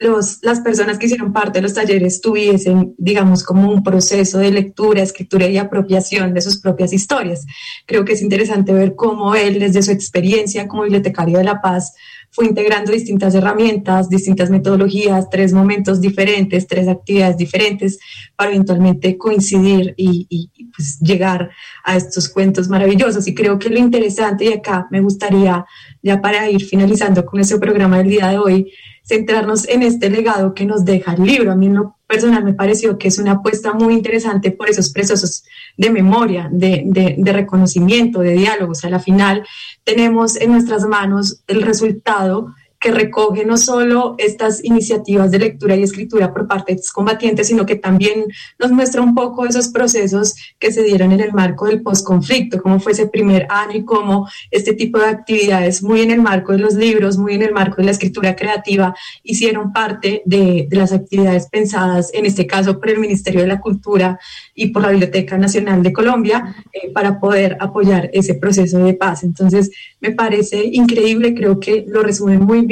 las 0.00 0.60
personas 0.60 0.98
que 0.98 1.06
hicieron 1.06 1.32
parte 1.32 1.58
de 1.58 1.62
los 1.62 1.74
talleres 1.74 2.22
tuviesen, 2.22 2.94
digamos, 2.96 3.44
como 3.44 3.70
un 3.70 3.82
proceso 3.82 4.38
de 4.38 4.50
lectura, 4.50 5.02
escritura 5.02 5.46
y 5.46 5.58
apropiación 5.58 6.32
de 6.32 6.40
sus 6.40 6.58
propias 6.58 6.94
historias. 6.94 7.44
Creo 7.86 8.04
que 8.04 8.14
es 8.14 8.22
interesante 8.22 8.72
ver 8.72 8.94
cómo 8.94 9.34
él, 9.34 9.58
desde 9.58 9.82
su 9.82 9.90
experiencia 9.90 10.66
como 10.66 10.84
bibliotecario 10.84 11.36
de 11.36 11.44
La 11.44 11.60
Paz, 11.60 11.92
fue 12.30 12.46
integrando 12.46 12.92
distintas 12.92 13.34
herramientas, 13.34 14.08
distintas 14.08 14.48
metodologías, 14.48 15.28
tres 15.28 15.52
momentos 15.52 16.00
diferentes, 16.00 16.66
tres 16.66 16.88
actividades 16.88 17.36
diferentes, 17.36 17.98
para 18.36 18.52
eventualmente 18.52 19.18
coincidir 19.18 19.92
y 19.98 20.50
pues 20.74 20.98
llegar 21.00 21.50
a 21.84 21.96
estos 21.96 22.28
cuentos 22.28 22.68
maravillosos. 22.68 23.26
Y 23.26 23.34
creo 23.34 23.58
que 23.58 23.70
lo 23.70 23.78
interesante, 23.78 24.44
y 24.44 24.52
acá 24.52 24.86
me 24.90 25.00
gustaría, 25.00 25.64
ya 26.02 26.20
para 26.20 26.48
ir 26.50 26.64
finalizando 26.64 27.24
con 27.24 27.40
ese 27.40 27.58
programa 27.58 27.98
del 27.98 28.08
día 28.08 28.28
de 28.28 28.38
hoy, 28.38 28.72
centrarnos 29.04 29.68
en 29.68 29.82
este 29.82 30.08
legado 30.08 30.54
que 30.54 30.66
nos 30.66 30.84
deja 30.84 31.14
el 31.14 31.24
libro. 31.24 31.50
A 31.50 31.56
mí 31.56 31.66
en 31.66 31.74
lo 31.74 31.96
personal 32.06 32.44
me 32.44 32.54
pareció 32.54 32.98
que 32.98 33.08
es 33.08 33.18
una 33.18 33.32
apuesta 33.32 33.72
muy 33.72 33.94
interesante 33.94 34.52
por 34.52 34.68
esos 34.68 34.90
procesos 34.90 35.44
de 35.76 35.90
memoria, 35.90 36.48
de, 36.52 36.82
de, 36.86 37.32
reconocimiento, 37.32 38.20
de 38.20 38.32
diálogo. 38.32 38.72
O 38.72 38.86
a 38.86 38.90
la 38.90 39.00
final 39.00 39.44
tenemos 39.84 40.36
en 40.36 40.52
nuestras 40.52 40.86
manos 40.86 41.42
el 41.48 41.62
resultado 41.62 42.54
que 42.80 42.90
recoge 42.90 43.44
no 43.44 43.58
solo 43.58 44.14
estas 44.16 44.64
iniciativas 44.64 45.30
de 45.30 45.38
lectura 45.38 45.76
y 45.76 45.82
escritura 45.82 46.32
por 46.32 46.48
parte 46.48 46.74
de 46.74 46.80
combatientes, 46.94 47.48
sino 47.48 47.66
que 47.66 47.76
también 47.76 48.24
nos 48.58 48.72
muestra 48.72 49.02
un 49.02 49.14
poco 49.14 49.44
esos 49.44 49.68
procesos 49.68 50.34
que 50.58 50.72
se 50.72 50.82
dieron 50.82 51.12
en 51.12 51.20
el 51.20 51.32
marco 51.34 51.66
del 51.66 51.82
posconflicto, 51.82 52.62
cómo 52.62 52.80
fue 52.80 52.92
ese 52.92 53.06
primer 53.06 53.46
año 53.50 53.76
y 53.76 53.84
cómo 53.84 54.26
este 54.50 54.72
tipo 54.72 54.98
de 54.98 55.06
actividades, 55.06 55.82
muy 55.82 56.00
en 56.00 56.10
el 56.10 56.22
marco 56.22 56.52
de 56.52 56.58
los 56.58 56.74
libros, 56.74 57.18
muy 57.18 57.34
en 57.34 57.42
el 57.42 57.52
marco 57.52 57.76
de 57.76 57.84
la 57.84 57.90
escritura 57.90 58.34
creativa, 58.34 58.94
hicieron 59.22 59.74
parte 59.74 60.22
de, 60.24 60.66
de 60.70 60.76
las 60.76 60.92
actividades 60.92 61.48
pensadas, 61.50 62.10
en 62.14 62.24
este 62.24 62.46
caso 62.46 62.80
por 62.80 62.88
el 62.88 62.98
Ministerio 62.98 63.42
de 63.42 63.48
la 63.48 63.60
Cultura 63.60 64.18
y 64.54 64.68
por 64.68 64.80
la 64.80 64.90
Biblioteca 64.90 65.36
Nacional 65.36 65.82
de 65.82 65.92
Colombia, 65.92 66.56
eh, 66.72 66.90
para 66.94 67.20
poder 67.20 67.58
apoyar 67.60 68.08
ese 68.14 68.34
proceso 68.34 68.78
de 68.78 68.94
paz. 68.94 69.22
Entonces, 69.22 69.70
me 70.00 70.12
parece 70.12 70.64
increíble, 70.64 71.34
creo 71.34 71.60
que 71.60 71.84
lo 71.86 72.02
resumen 72.02 72.40
muy. 72.40 72.69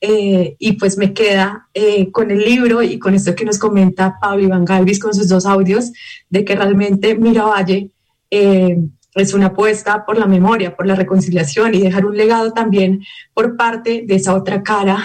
Eh, 0.00 0.56
y 0.58 0.72
pues 0.72 0.98
me 0.98 1.14
queda 1.14 1.68
eh, 1.72 2.10
con 2.12 2.30
el 2.30 2.40
libro 2.40 2.82
y 2.82 2.98
con 2.98 3.14
esto 3.14 3.34
que 3.34 3.46
nos 3.46 3.58
comenta 3.58 4.18
Pablo 4.20 4.44
Iván 4.44 4.64
Galvis 4.64 4.98
con 4.98 5.14
sus 5.14 5.28
dos 5.28 5.46
audios, 5.46 5.92
de 6.28 6.44
que 6.44 6.54
realmente 6.54 7.14
Miravalle 7.14 7.90
eh, 8.30 8.78
es 9.14 9.32
una 9.32 9.46
apuesta 9.46 10.04
por 10.04 10.18
la 10.18 10.26
memoria, 10.26 10.76
por 10.76 10.86
la 10.86 10.94
reconciliación 10.94 11.74
y 11.74 11.80
dejar 11.80 12.04
un 12.04 12.16
legado 12.16 12.52
también 12.52 13.02
por 13.32 13.56
parte 13.56 14.04
de 14.06 14.16
esa 14.16 14.34
otra 14.34 14.62
cara, 14.62 15.02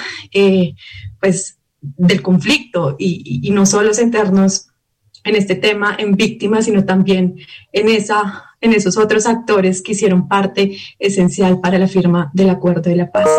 pues 1.19 1.57
del 1.79 2.21
conflicto 2.21 2.95
y, 2.99 3.39
y, 3.41 3.49
no 3.51 3.65
solo 3.65 3.93
centrarnos 3.93 4.67
en 5.23 5.35
este 5.35 5.55
tema 5.55 5.95
en 5.97 6.15
víctimas, 6.15 6.65
sino 6.65 6.83
también 6.83 7.37
en, 7.71 7.89
esa, 7.89 8.51
en 8.59 8.73
esos 8.73 8.97
otros 8.97 9.25
actores 9.25 9.81
que 9.81 9.93
hicieron 9.93 10.27
parte 10.27 10.77
esencial 10.99 11.59
para 11.61 11.79
la 11.79 11.87
firma 11.87 12.29
del 12.33 12.49
Acuerdo 12.49 12.89
de 12.89 12.95
la 12.97 13.11
Paz. 13.11 13.29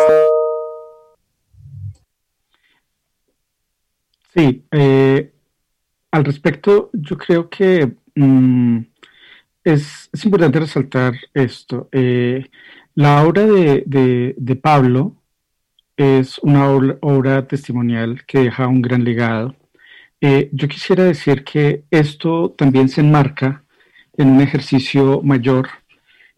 Sí, 4.35 4.64
eh, 4.70 5.33
al 6.11 6.24
respecto, 6.24 6.91
yo 6.95 7.18
creo 7.18 7.51
que 7.51 7.93
mm, 8.14 8.78
es, 9.64 10.11
es, 10.12 10.24
importante 10.24 10.61
resaltar 10.61 11.14
esto. 11.35 11.89
Eh, 11.93 12.49
la 12.95 13.24
obra 13.24 13.47
de, 13.47 14.35
de, 14.37 14.57
Pablo 14.57 15.16
es 15.97 16.39
una 16.39 16.68
obra, 16.70 16.99
obra, 17.03 17.47
testimonial 17.47 18.24
que 18.26 18.41
deja 18.41 18.68
un 18.68 18.83
gran 18.83 19.05
legado. 19.05 19.57
Eh, 20.20 20.51
yo 20.53 20.68
quisiera 20.68 21.05
decir 21.05 21.45
que 21.45 21.85
esto 21.91 22.55
también 22.57 22.89
se 22.89 23.03
enmarca 23.03 23.64
en 24.16 24.30
un 24.30 24.41
ejercicio 24.41 25.22
mayor 25.22 25.68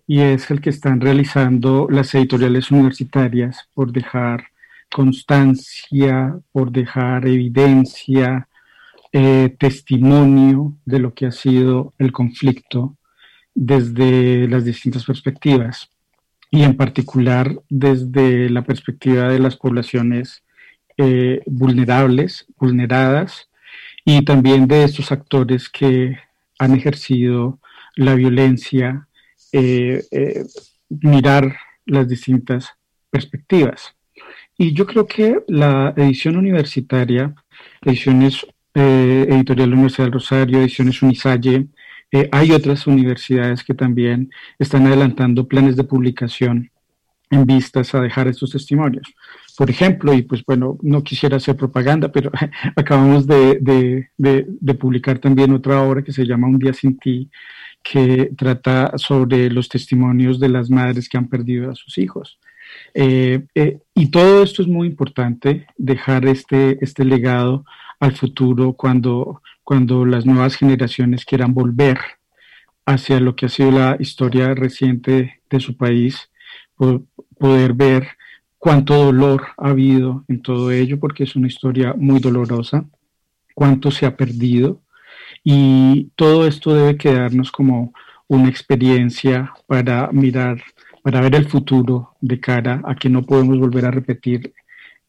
y 0.06 0.20
es 0.20 0.50
el 0.50 0.60
que 0.60 0.70
están 0.70 1.00
realizando 1.00 1.88
las 1.90 2.14
editoriales 2.14 2.70
universitarias 2.70 3.68
por 3.74 3.92
dejar 3.92 4.48
constancia, 4.94 6.38
por 6.52 6.70
dejar 6.70 7.26
evidencia, 7.26 8.48
eh, 9.12 9.56
testimonio 9.58 10.76
de 10.84 11.00
lo 11.00 11.14
que 11.14 11.26
ha 11.26 11.32
sido 11.32 11.94
el 11.98 12.12
conflicto 12.12 12.96
desde 13.56 14.46
las 14.46 14.64
distintas 14.64 15.04
perspectivas 15.04 15.90
y 16.48 16.62
en 16.62 16.76
particular 16.76 17.60
desde 17.68 18.48
la 18.50 18.62
perspectiva 18.62 19.28
de 19.30 19.40
las 19.40 19.56
poblaciones 19.56 20.44
eh, 20.96 21.40
vulnerables, 21.46 22.46
vulneradas 22.56 23.50
y 24.04 24.24
también 24.24 24.68
de 24.68 24.84
estos 24.84 25.10
actores 25.10 25.68
que 25.68 26.16
han 26.60 26.72
ejercido 26.72 27.58
la 27.96 28.14
violencia, 28.14 29.08
eh, 29.50 30.04
mirar 30.88 31.56
las 31.84 32.06
distintas 32.06 32.68
perspectivas. 33.10 33.93
Y 34.56 34.72
yo 34.72 34.86
creo 34.86 35.06
que 35.06 35.40
la 35.48 35.92
edición 35.96 36.36
universitaria, 36.36 37.34
ediciones 37.82 38.46
eh, 38.74 39.26
Editorial 39.28 39.72
Universidad 39.72 40.04
del 40.06 40.14
Rosario, 40.14 40.58
ediciones 40.60 41.02
Unisalle, 41.02 41.68
eh, 42.12 42.28
hay 42.32 42.52
otras 42.52 42.86
universidades 42.86 43.64
que 43.64 43.74
también 43.74 44.30
están 44.58 44.86
adelantando 44.86 45.48
planes 45.48 45.76
de 45.76 45.84
publicación 45.84 46.70
en 47.30 47.46
vistas 47.46 47.94
a 47.94 48.00
dejar 48.00 48.28
estos 48.28 48.50
testimonios. 48.50 49.14
Por 49.56 49.70
ejemplo, 49.70 50.12
y 50.12 50.22
pues 50.22 50.44
bueno, 50.44 50.78
no 50.82 51.02
quisiera 51.02 51.36
hacer 51.36 51.56
propaganda, 51.56 52.10
pero 52.10 52.30
acabamos 52.76 53.26
de, 53.26 54.08
de, 54.16 54.74
publicar 54.74 55.18
también 55.18 55.52
otra 55.52 55.82
obra 55.82 56.02
que 56.02 56.12
se 56.12 56.26
llama 56.26 56.48
Un 56.48 56.58
día 56.58 56.72
sin 56.72 56.98
ti, 56.98 57.30
que 57.82 58.30
trata 58.36 58.96
sobre 58.96 59.50
los 59.50 59.68
testimonios 59.68 60.40
de 60.40 60.48
las 60.48 60.70
madres 60.70 61.08
que 61.08 61.18
han 61.18 61.28
perdido 61.28 61.70
a 61.70 61.74
sus 61.74 61.98
hijos. 61.98 62.38
Eh, 62.94 63.44
eh, 63.54 63.78
y 63.94 64.10
todo 64.10 64.42
esto 64.42 64.62
es 64.62 64.68
muy 64.68 64.86
importante, 64.86 65.66
dejar 65.76 66.26
este, 66.26 66.78
este 66.84 67.04
legado 67.04 67.64
al 68.00 68.12
futuro 68.12 68.74
cuando, 68.74 69.42
cuando 69.62 70.04
las 70.04 70.26
nuevas 70.26 70.56
generaciones 70.56 71.24
quieran 71.24 71.54
volver 71.54 71.98
hacia 72.86 73.20
lo 73.20 73.34
que 73.34 73.46
ha 73.46 73.48
sido 73.48 73.70
la 73.70 73.96
historia 73.98 74.54
reciente 74.54 75.40
de 75.48 75.60
su 75.60 75.76
país, 75.76 76.30
poder 77.38 77.72
ver 77.72 78.08
cuánto 78.58 78.94
dolor 78.94 79.48
ha 79.56 79.70
habido 79.70 80.24
en 80.28 80.42
todo 80.42 80.70
ello, 80.70 80.98
porque 81.00 81.24
es 81.24 81.36
una 81.36 81.48
historia 81.48 81.94
muy 81.96 82.20
dolorosa, 82.20 82.84
cuánto 83.54 83.90
se 83.90 84.06
ha 84.06 84.16
perdido, 84.16 84.82
y 85.42 86.10
todo 86.16 86.46
esto 86.46 86.74
debe 86.74 86.96
quedarnos 86.96 87.52
como 87.52 87.92
una 88.26 88.48
experiencia 88.48 89.52
para 89.66 90.10
mirar 90.12 90.62
para 91.04 91.20
ver 91.20 91.34
el 91.34 91.46
futuro 91.46 92.16
de 92.22 92.40
cara 92.40 92.80
a 92.82 92.94
que 92.94 93.10
no 93.10 93.26
podemos 93.26 93.58
volver 93.58 93.84
a 93.84 93.90
repetir 93.90 94.54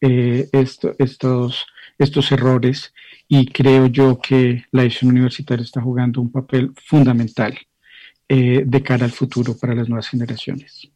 eh, 0.02 0.50
esto, 0.52 0.94
estos, 1.00 1.66
estos 1.98 2.34
errores 2.34 2.94
y 3.30 3.46
creo 3.46 3.88
yo 3.88 4.20
que 4.20 4.66
la 4.72 4.82
edición 4.84 5.12
universitaria 5.12 5.64
está 5.64 5.80
jugando 5.80 6.20
un 6.20 6.34
papel 6.34 6.74
fundamental 6.86 7.58
eh, 8.28 8.64
de 8.66 8.84
cara 8.84 9.06
al 9.06 9.12
futuro 9.12 9.58
para 9.58 9.74
las 9.74 9.88
nuevas 9.88 10.10
generaciones. 10.10 10.90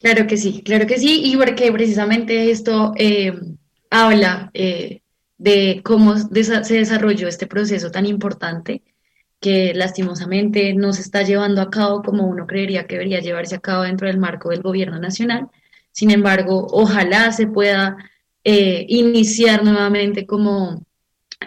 Claro 0.00 0.26
que 0.26 0.38
sí, 0.38 0.62
claro 0.64 0.86
que 0.86 0.98
sí, 0.98 1.20
y 1.26 1.36
porque 1.36 1.70
precisamente 1.70 2.50
esto 2.50 2.94
eh, 2.96 3.38
habla 3.90 4.50
de 4.54 5.82
cómo 5.84 6.16
se 6.16 6.74
desarrolló 6.74 7.28
este 7.28 7.46
proceso 7.46 7.90
tan 7.90 8.06
importante 8.06 8.82
que 9.42 9.74
lastimosamente 9.74 10.72
no 10.72 10.92
se 10.92 11.02
está 11.02 11.22
llevando 11.22 11.60
a 11.60 11.70
cabo 11.70 12.02
como 12.02 12.26
uno 12.26 12.46
creería 12.46 12.86
que 12.86 12.94
debería 12.94 13.20
llevarse 13.20 13.56
a 13.56 13.60
cabo 13.60 13.82
dentro 13.82 14.06
del 14.06 14.18
marco 14.18 14.50
del 14.50 14.62
gobierno 14.62 14.98
nacional. 14.98 15.48
Sin 15.90 16.10
embargo, 16.10 16.68
ojalá 16.70 17.32
se 17.32 17.48
pueda 17.48 17.96
eh, 18.44 18.86
iniciar 18.88 19.64
nuevamente 19.64 20.26
como, 20.26 20.86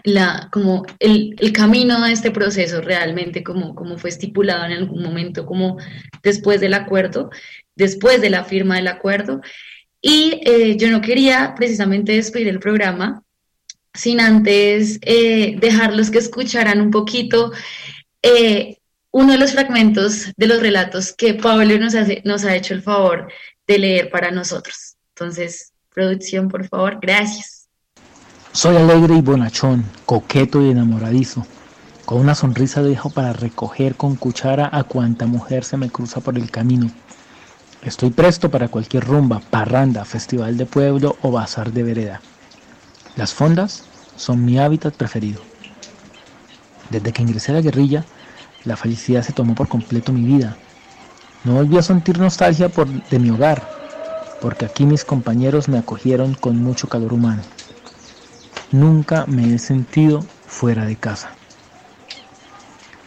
la, 0.04 0.50
como 0.52 0.86
el, 1.00 1.36
el, 1.40 1.54
camino 1.54 2.04
a 2.04 2.12
este 2.12 2.32
proceso 2.32 2.82
realmente, 2.82 3.44
como, 3.44 3.74
como 3.74 3.98
fue 3.98 4.10
estipulado 4.10 4.66
en 4.66 4.74
algún 4.74 5.02
momento, 5.02 5.46
como 5.46 5.78
después 6.22 6.62
del 6.62 6.74
acuerdo, 6.74 7.32
después 7.76 8.22
de 8.22 8.30
la 8.30 8.44
firma 8.44 8.76
del 8.76 8.90
acuerdo. 8.90 9.42
Y 10.02 10.42
eh, 10.46 10.78
yo 10.78 10.90
no 10.92 11.02
quería 11.02 11.56
precisamente 11.56 12.12
despedir 12.12 12.50
el 12.50 12.60
programa 12.60 13.25
sin 13.96 14.20
antes 14.20 15.00
eh, 15.02 15.56
dejarlos 15.60 16.12
que 16.12 16.20
escucharan 16.20 16.82
un 16.82 16.92
poquito 16.92 17.52
eh, 18.22 18.78
uno 19.12 19.32
de 19.32 19.38
los 19.38 19.54
fragmentos 19.54 20.32
de 20.36 20.48
los 20.48 20.62
relatos 20.62 21.14
que 21.14 21.34
Pablo 21.36 21.78
nos, 21.78 21.94
nos 22.26 22.44
ha 22.44 22.56
hecho 22.56 22.74
el 22.74 22.82
favor 22.82 23.32
de 23.66 23.80
leer 23.80 24.10
para 24.10 24.32
nosotros. 24.32 24.98
Entonces, 25.16 25.72
producción, 25.94 26.50
por 26.50 26.68
favor, 26.68 27.00
gracias. 27.02 27.68
Soy 28.52 28.76
alegre 28.76 29.16
y 29.16 29.22
bonachón, 29.22 29.86
coqueto 30.06 30.62
y 30.62 30.70
enamoradizo. 30.70 31.46
Con 32.06 32.20
una 32.20 32.36
sonrisa 32.36 32.84
dejo 32.84 33.10
para 33.10 33.34
recoger 33.34 33.96
con 33.96 34.16
cuchara 34.16 34.70
a 34.72 34.84
cuanta 34.84 35.26
mujer 35.26 35.64
se 35.64 35.78
me 35.78 35.90
cruza 35.90 36.22
por 36.22 36.38
el 36.38 36.52
camino. 36.52 36.92
Estoy 37.82 38.10
presto 38.10 38.52
para 38.52 38.68
cualquier 38.68 39.06
rumba, 39.06 39.40
parranda, 39.40 40.06
festival 40.06 40.58
de 40.58 40.66
pueblo 40.66 41.18
o 41.22 41.32
bazar 41.32 41.72
de 41.72 41.84
vereda. 41.84 42.22
Las 43.16 43.34
fondas 43.34 43.84
son 44.18 44.44
mi 44.44 44.60
hábitat 44.60 44.94
preferido. 44.94 45.42
Desde 46.90 47.14
que 47.14 47.22
ingresé 47.22 47.52
a 47.52 47.56
la 47.56 47.62
guerrilla, 47.62 48.04
la 48.66 48.76
felicidad 48.76 49.24
se 49.24 49.32
tomó 49.32 49.56
por 49.56 49.70
completo 49.70 50.12
mi 50.12 50.24
vida. 50.24 50.58
No 51.46 51.54
volví 51.54 51.78
a 51.78 51.82
sentir 51.82 52.20
nostalgia 52.20 52.68
por, 52.68 52.88
de 52.88 53.20
mi 53.20 53.30
hogar, 53.30 53.64
porque 54.42 54.66
aquí 54.66 54.86
mis 54.86 55.06
compañeros 55.06 55.70
me 55.70 55.78
acogieron 55.78 56.34
con 56.34 56.62
mucho 56.62 56.90
calor 56.90 57.14
humano. 57.14 57.42
Nunca 58.72 59.26
me 59.28 59.54
he 59.54 59.60
sentido 59.60 60.26
fuera 60.46 60.86
de 60.86 60.98
casa. 60.98 61.30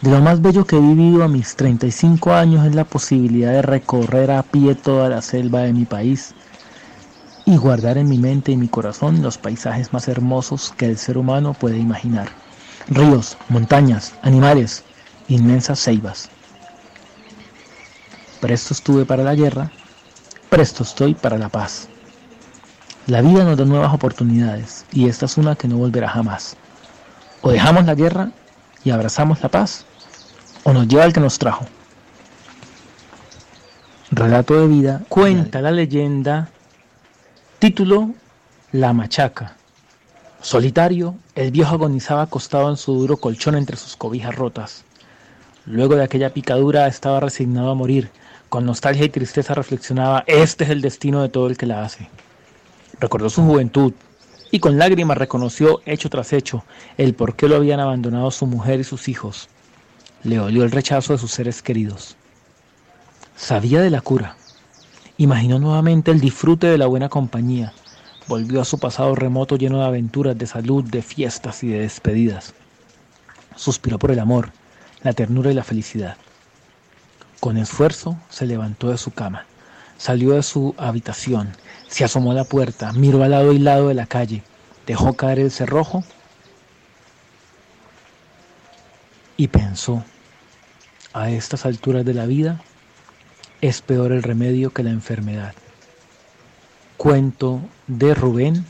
De 0.00 0.10
lo 0.10 0.20
más 0.20 0.40
bello 0.40 0.64
que 0.64 0.76
he 0.76 0.80
vivido 0.80 1.22
a 1.22 1.28
mis 1.28 1.56
35 1.56 2.32
años 2.32 2.64
es 2.66 2.74
la 2.74 2.84
posibilidad 2.84 3.52
de 3.52 3.62
recorrer 3.62 4.30
a 4.30 4.42
pie 4.42 4.74
toda 4.74 5.08
la 5.08 5.20
selva 5.20 5.60
de 5.60 5.72
mi 5.72 5.84
país 5.84 6.34
y 7.48 7.56
guardar 7.56 7.98
en 7.98 8.08
mi 8.08 8.18
mente 8.18 8.52
y 8.52 8.56
mi 8.56 8.68
corazón 8.68 9.22
los 9.22 9.38
paisajes 9.38 9.92
más 9.92 10.06
hermosos 10.06 10.72
que 10.76 10.86
el 10.86 10.98
ser 10.98 11.18
humano 11.18 11.54
puede 11.54 11.78
imaginar. 11.78 12.28
Ríos, 12.88 13.36
montañas, 13.48 14.14
animales, 14.22 14.84
inmensas 15.28 15.82
ceibas. 15.82 16.28
Presto 18.40 18.74
estuve 18.74 19.04
para 19.04 19.24
la 19.24 19.34
guerra 19.34 19.72
presto 20.48 20.82
estoy 20.82 21.14
para 21.14 21.38
la 21.38 21.48
paz. 21.48 21.88
La 23.06 23.20
vida 23.22 23.44
nos 23.44 23.56
da 23.56 23.64
nuevas 23.64 23.92
oportunidades 23.92 24.84
y 24.92 25.08
esta 25.08 25.26
es 25.26 25.36
una 25.36 25.56
que 25.56 25.68
no 25.68 25.76
volverá 25.76 26.08
jamás. 26.08 26.56
O 27.42 27.50
dejamos 27.50 27.84
la 27.84 27.94
guerra 27.94 28.30
y 28.84 28.90
abrazamos 28.90 29.42
la 29.42 29.48
paz, 29.48 29.84
o 30.64 30.72
nos 30.72 30.88
lleva 30.88 31.04
el 31.04 31.12
que 31.12 31.20
nos 31.20 31.38
trajo. 31.38 31.66
Relato 34.10 34.60
de 34.60 34.66
vida 34.66 35.02
cuenta 35.08 35.60
la 35.60 35.70
leyenda, 35.70 36.50
título 37.58 38.14
La 38.70 38.92
Machaca. 38.92 39.56
Solitario, 40.40 41.16
el 41.34 41.50
viejo 41.50 41.74
agonizaba 41.74 42.22
acostado 42.22 42.70
en 42.70 42.76
su 42.76 42.94
duro 42.94 43.16
colchón 43.16 43.56
entre 43.56 43.76
sus 43.76 43.96
cobijas 43.96 44.36
rotas. 44.36 44.84
Luego 45.66 45.96
de 45.96 46.04
aquella 46.04 46.32
picadura 46.32 46.86
estaba 46.86 47.18
resignado 47.18 47.72
a 47.72 47.74
morir. 47.74 48.10
Con 48.48 48.64
nostalgia 48.64 49.06
y 49.06 49.08
tristeza 49.08 49.54
reflexionaba, 49.54 50.22
este 50.28 50.62
es 50.64 50.70
el 50.70 50.80
destino 50.80 51.20
de 51.20 51.30
todo 51.30 51.48
el 51.48 51.56
que 51.56 51.66
la 51.66 51.82
hace. 51.82 52.08
Recordó 53.00 53.28
su 53.28 53.42
juventud 53.42 53.92
y 54.52 54.60
con 54.60 54.78
lágrimas 54.78 55.18
reconoció, 55.18 55.80
hecho 55.84 56.08
tras 56.08 56.32
hecho, 56.32 56.64
el 56.96 57.14
por 57.14 57.34
qué 57.34 57.48
lo 57.48 57.56
habían 57.56 57.80
abandonado 57.80 58.30
su 58.30 58.46
mujer 58.46 58.78
y 58.78 58.84
sus 58.84 59.08
hijos. 59.08 59.48
Le 60.22 60.38
olió 60.38 60.62
el 60.62 60.70
rechazo 60.70 61.12
de 61.12 61.18
sus 61.18 61.32
seres 61.32 61.60
queridos. 61.60 62.14
Sabía 63.34 63.80
de 63.80 63.90
la 63.90 64.00
cura. 64.00 64.36
Imaginó 65.18 65.58
nuevamente 65.58 66.12
el 66.12 66.20
disfrute 66.20 66.68
de 66.68 66.78
la 66.78 66.86
buena 66.86 67.08
compañía, 67.08 67.72
Volvió 68.28 68.60
a 68.60 68.66
su 68.66 68.78
pasado 68.78 69.14
remoto 69.14 69.56
lleno 69.56 69.78
de 69.78 69.86
aventuras, 69.86 70.36
de 70.36 70.46
salud, 70.46 70.84
de 70.84 71.00
fiestas 71.00 71.64
y 71.64 71.68
de 71.68 71.80
despedidas. 71.80 72.52
Suspiró 73.56 73.98
por 73.98 74.10
el 74.10 74.18
amor, 74.18 74.52
la 75.02 75.14
ternura 75.14 75.50
y 75.50 75.54
la 75.54 75.64
felicidad. 75.64 76.18
Con 77.40 77.56
esfuerzo 77.56 78.18
se 78.28 78.44
levantó 78.44 78.90
de 78.90 78.98
su 78.98 79.12
cama, 79.12 79.46
salió 79.96 80.32
de 80.32 80.42
su 80.42 80.74
habitación, 80.76 81.56
se 81.88 82.04
asomó 82.04 82.32
a 82.32 82.34
la 82.34 82.44
puerta, 82.44 82.92
miró 82.92 83.24
al 83.24 83.30
lado 83.30 83.54
y 83.54 83.58
lado 83.58 83.88
de 83.88 83.94
la 83.94 84.04
calle, 84.04 84.42
dejó 84.86 85.14
caer 85.14 85.38
el 85.38 85.50
cerrojo 85.50 86.04
y 89.38 89.48
pensó, 89.48 90.04
a 91.14 91.30
estas 91.30 91.64
alturas 91.64 92.04
de 92.04 92.12
la 92.12 92.26
vida 92.26 92.60
es 93.60 93.82
peor 93.82 94.12
el 94.12 94.22
remedio 94.22 94.70
que 94.70 94.82
la 94.82 94.90
enfermedad. 94.90 95.54
Cuento 96.96 97.60
de 97.86 98.14
Rubén, 98.14 98.64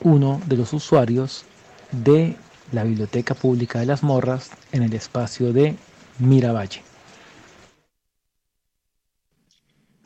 uno 0.00 0.40
de 0.46 0.56
los 0.56 0.72
usuarios 0.72 1.44
de 1.92 2.36
la 2.72 2.84
Biblioteca 2.84 3.34
Pública 3.34 3.80
de 3.80 3.86
las 3.86 4.02
Morras 4.02 4.50
en 4.72 4.82
el 4.82 4.92
espacio 4.92 5.52
de 5.52 5.76
Miravalle. 6.18 6.82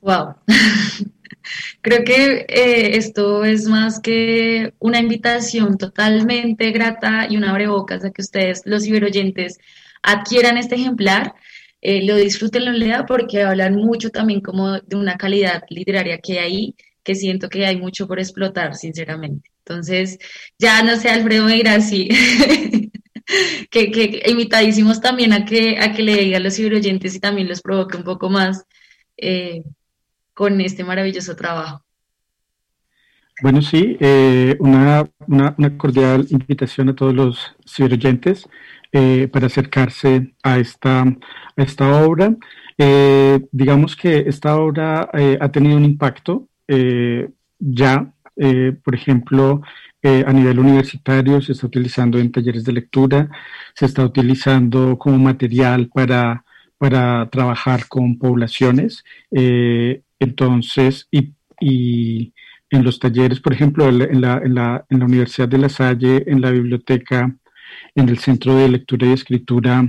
Wow. 0.02 0.34
Creo 1.82 2.04
que 2.04 2.46
eh, 2.48 2.96
esto 2.96 3.44
es 3.44 3.66
más 3.66 4.00
que 4.00 4.74
una 4.78 4.98
invitación 4.98 5.78
totalmente 5.78 6.70
grata 6.70 7.26
y 7.28 7.36
un 7.36 7.44
abrebocas 7.44 8.04
a 8.04 8.10
que 8.10 8.22
ustedes, 8.22 8.62
los 8.64 8.84
ciberoyentes, 8.84 9.58
adquieran 10.02 10.56
este 10.56 10.76
ejemplar, 10.76 11.34
eh, 11.81 12.05
lo 12.05 12.16
disfruten, 12.16 12.64
lo 12.66 12.72
lean, 12.72 13.07
porque 13.07 13.43
hablan 13.43 13.76
mucho 13.76 14.11
también 14.11 14.41
como 14.41 14.81
de 14.81 14.97
una 14.97 15.16
calidad 15.16 15.62
literaria 15.70 16.18
que 16.18 16.39
hay 16.39 16.74
que 17.03 17.14
siento 17.14 17.49
que 17.49 17.66
hay 17.66 17.76
mucho 17.76 18.07
por 18.07 18.18
explotar, 18.18 18.74
sinceramente. 18.74 19.51
Entonces, 19.64 20.18
ya 20.59 20.83
no 20.83 20.97
sé, 20.97 21.09
Alfredo 21.09 21.45
me 21.47 21.55
dirá 21.55 21.81
sí. 21.81 22.09
que, 23.70 23.91
que, 23.91 24.22
invitadísimos 24.26 25.01
también 25.01 25.33
a 25.33 25.45
que, 25.45 25.78
a 25.78 25.93
que 25.93 26.03
le 26.03 26.16
diga 26.16 26.37
a 26.39 26.41
los 26.41 26.57
ciberoyentes 26.57 27.14
y 27.14 27.20
también 27.20 27.49
los 27.49 27.62
provoque 27.62 27.97
un 27.97 28.05
poco 28.05 28.28
más 28.28 28.64
eh, 29.16 29.62
con 30.35 30.61
este 30.61 30.85
maravilloso 30.85 31.37
trabajo. 31.37 31.85
Bueno, 33.43 33.62
sí, 33.62 33.97
eh, 34.01 34.57
una, 34.61 35.09
una, 35.26 35.78
cordial 35.78 36.26
invitación 36.28 36.91
a 36.91 36.95
todos 36.95 37.14
los 37.14 37.57
ciberoyentes 37.66 38.47
eh, 38.93 39.28
para 39.32 39.47
acercarse 39.47 40.34
a 40.43 40.59
esta, 40.59 41.03
a 41.03 41.62
esta 41.62 42.05
obra. 42.05 42.34
digamos 43.53 43.95
que 43.95 44.20
esta 44.26 44.57
obra 44.57 45.11
ha 45.41 45.49
tenido 45.53 45.76
un 45.76 45.84
impacto 45.84 46.49
eh, 46.72 47.28
ya, 47.59 48.14
eh, 48.36 48.72
por 48.84 48.95
ejemplo, 48.95 49.61
eh, 50.03 50.22
a 50.24 50.32
nivel 50.32 50.61
universitario 50.61 51.41
se 51.43 51.53
está 51.53 51.66
utilizando 51.66 52.18
en 52.18 52.30
talleres 52.30 52.64
de 52.64 52.72
lectura, 52.72 53.28
se 53.74 53.86
está 53.86 54.05
utilizando 54.05 54.97
como 54.97 55.18
material 55.18 55.91
para, 55.93 56.45
para 56.78 57.28
trabajar 57.30 57.88
con 57.88 58.18
poblaciones. 58.18 59.05
entonces, 60.20 61.09
y, 61.11 61.34
y, 61.61 62.32
en 62.70 62.84
los 62.84 63.01
talleres, 63.01 63.41
por 63.41 63.53
ejemplo, 63.53 63.88
en 63.88 64.20
la, 64.20 64.38
en, 64.38 64.55
la, 64.55 64.86
en 64.88 64.99
la 65.01 65.05
Universidad 65.07 65.49
de 65.49 65.59
La 65.59 65.68
Salle, 65.68 66.22
en 66.26 66.41
la 66.41 66.51
biblioteca, 66.53 67.36
en 67.94 68.08
el 68.08 68.18
Centro 68.18 68.54
de 68.54 68.68
Lectura 68.68 69.06
y 69.06 69.12
Escritura, 69.12 69.86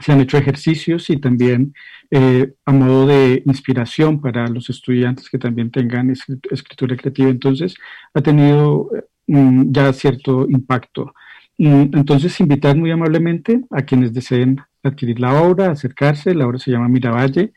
se 0.00 0.12
han 0.12 0.20
hecho 0.20 0.38
ejercicios 0.38 1.08
y 1.10 1.18
también 1.18 1.74
eh, 2.10 2.52
a 2.64 2.72
modo 2.72 3.06
de 3.06 3.42
inspiración 3.46 4.20
para 4.20 4.48
los 4.48 4.68
estudiantes 4.70 5.30
que 5.30 5.38
también 5.38 5.70
tengan 5.70 6.12
escritura 6.50 6.96
creativa. 6.96 7.30
Entonces, 7.30 7.74
ha 8.12 8.20
tenido 8.20 8.90
mm, 9.26 9.72
ya 9.72 9.92
cierto 9.92 10.46
impacto. 10.48 11.14
Mm, 11.58 11.96
entonces, 11.96 12.38
invitar 12.40 12.76
muy 12.76 12.90
amablemente 12.90 13.60
a 13.70 13.82
quienes 13.82 14.12
deseen 14.12 14.60
adquirir 14.82 15.20
la 15.20 15.40
obra, 15.42 15.70
acercarse. 15.70 16.34
La 16.34 16.46
obra 16.46 16.58
se 16.58 16.70
llama 16.70 16.88
Miravalle. 16.88 17.52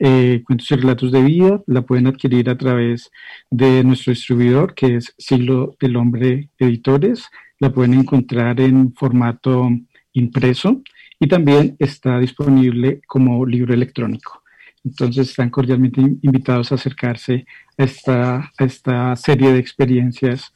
Eh, 0.00 0.42
cuentos 0.44 0.68
y 0.72 0.74
relatos 0.74 1.12
de 1.12 1.22
vida, 1.22 1.62
la 1.66 1.82
pueden 1.82 2.08
adquirir 2.08 2.50
a 2.50 2.58
través 2.58 3.12
de 3.50 3.84
nuestro 3.84 4.12
distribuidor 4.12 4.74
que 4.74 4.96
es 4.96 5.14
Siglo 5.18 5.76
del 5.80 5.96
Hombre 5.96 6.50
Editores, 6.58 7.30
la 7.60 7.72
pueden 7.72 7.94
encontrar 7.94 8.60
en 8.60 8.92
formato 8.94 9.70
impreso 10.12 10.82
y 11.18 11.28
también 11.28 11.76
está 11.78 12.18
disponible 12.18 13.00
como 13.06 13.46
libro 13.46 13.74
electrónico. 13.74 14.42
Entonces 14.84 15.30
están 15.30 15.50
cordialmente 15.50 16.00
invitados 16.00 16.70
a 16.70 16.74
acercarse 16.74 17.46
a 17.78 17.84
esta, 17.84 18.36
a 18.58 18.64
esta 18.64 19.16
serie 19.16 19.52
de 19.52 19.58
experiencias 19.58 20.52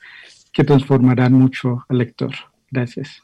que 0.53 0.65
transformarán 0.65 1.33
mucho 1.33 1.85
al 1.89 1.99
lector. 1.99 2.35
Gracias. 2.71 3.23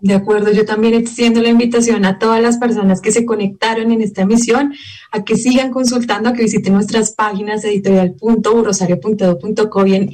De 0.00 0.14
acuerdo, 0.14 0.52
yo 0.52 0.64
también 0.64 0.94
extiendo 0.94 1.42
la 1.42 1.48
invitación 1.48 2.04
a 2.04 2.20
todas 2.20 2.40
las 2.40 2.58
personas 2.58 3.00
que 3.00 3.10
se 3.10 3.26
conectaron 3.26 3.90
en 3.90 4.00
esta 4.00 4.22
emisión 4.22 4.72
a 5.10 5.24
que 5.24 5.36
sigan 5.36 5.72
consultando, 5.72 6.28
a 6.28 6.34
que 6.34 6.42
visiten 6.42 6.74
nuestras 6.74 7.10
páginas 7.12 7.64
editorial.burrosario.edu.co 7.64 9.86
y 9.86 9.94
en 9.94 10.08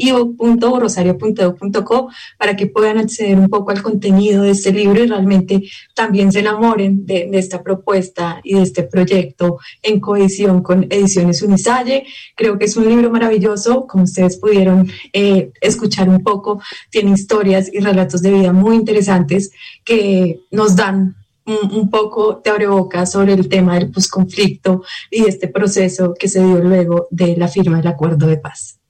para 2.39 2.57
que 2.57 2.66
puedan 2.66 2.97
acceder 2.97 3.39
un 3.39 3.51
poco 3.51 3.72
al 3.72 3.82
contenido 3.82 4.45
de 4.45 4.53
este 4.53 4.72
libro 4.72 5.05
y 5.05 5.07
realmente 5.07 5.64
también 5.93 6.32
se 6.32 6.41
enamoren 6.41 7.05
de, 7.05 7.28
esta 7.35 7.62
propuesta 7.62 8.41
y 8.43 8.55
de 8.55 8.62
este 8.62 8.85
proyecto 8.85 9.59
en 9.82 10.01
cohesión 10.01 10.62
con 10.62 10.87
Ediciones 10.89 11.43
Unisalle. 11.43 12.07
Creo 12.37 12.59
que 12.59 12.64
es 12.64 12.78
un 12.78 12.89
libro 12.89 13.11
maravilloso, 13.11 13.87
como 13.87 14.05
ustedes 14.05 14.39
pudieron 14.39 14.91
eh, 15.12 15.51
escuchar 15.61 16.09
un 16.09 16.22
poco, 16.22 16.62
tiene 16.89 17.11
historias 17.11 17.68
y 17.70 17.80
relatos 17.80 18.22
de 18.22 18.30
vida 18.30 18.55
muy 18.55 18.76
interesantes 18.76 19.51
que 19.85 20.41
nos 20.51 20.76
dan 20.76 21.16
un, 21.47 21.91
poco 21.91 22.41
de 22.43 22.51
abrebocas 22.51 23.12
sobre 23.12 23.35
el 23.35 23.49
tema 23.49 23.74
del 23.74 23.91
posconflicto 23.91 24.82
y 25.11 25.26
este 25.26 25.49
proceso 25.49 26.14
que 26.18 26.28
se 26.28 26.43
dio 26.43 26.59
luego 26.59 27.09
de 27.11 27.37
la 27.37 27.49
firma 27.49 27.78
del 27.78 27.89
acuerdo 27.89 28.26
de 28.26 28.39
paz. 28.39 28.80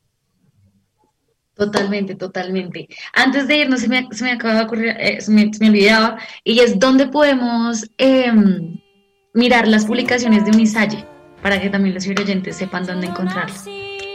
Totalmente, 1.55 2.16
totalmente. 2.16 2.88
Antes 3.12 3.47
de 3.47 3.59
irnos, 3.59 3.80
se 3.80 3.88
me, 3.88 4.09
se 4.11 4.24
me 4.24 4.32
acaba 4.32 4.55
de 4.55 4.64
ocurrir, 4.64 4.97
eh, 4.99 5.20
se, 5.20 5.30
me, 5.30 5.51
olvidaba, 5.68 6.18
y 6.42 6.59
es 6.59 6.78
dónde 6.80 7.07
podemos 7.07 7.88
em, 7.97 8.80
mirar 9.34 9.68
las 9.68 9.86
publicaciones 9.86 10.45
de 10.45 10.51
Unisalle, 10.51 11.05
para 11.42 11.61
que 11.61 11.70
también 11.70 11.95
los 11.95 12.07
oyentes 12.07 12.57
sepan 12.57 12.86
dónde 12.86 13.07
encontrarlas. 13.07 13.66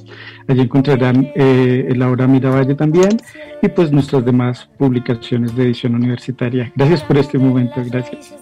Allí 0.48 0.60
encontrarán 0.60 1.30
eh, 1.34 1.92
la 1.96 2.10
obra 2.10 2.26
Miravalle 2.26 2.74
también 2.74 3.20
y 3.62 3.68
pues 3.68 3.92
nuestras 3.92 4.24
demás 4.24 4.68
publicaciones 4.78 5.54
de 5.54 5.64
edición 5.64 5.94
universitaria. 5.94 6.72
Gracias 6.74 7.02
por 7.02 7.18
este 7.18 7.36
momento, 7.38 7.82
gracias. 7.88 8.34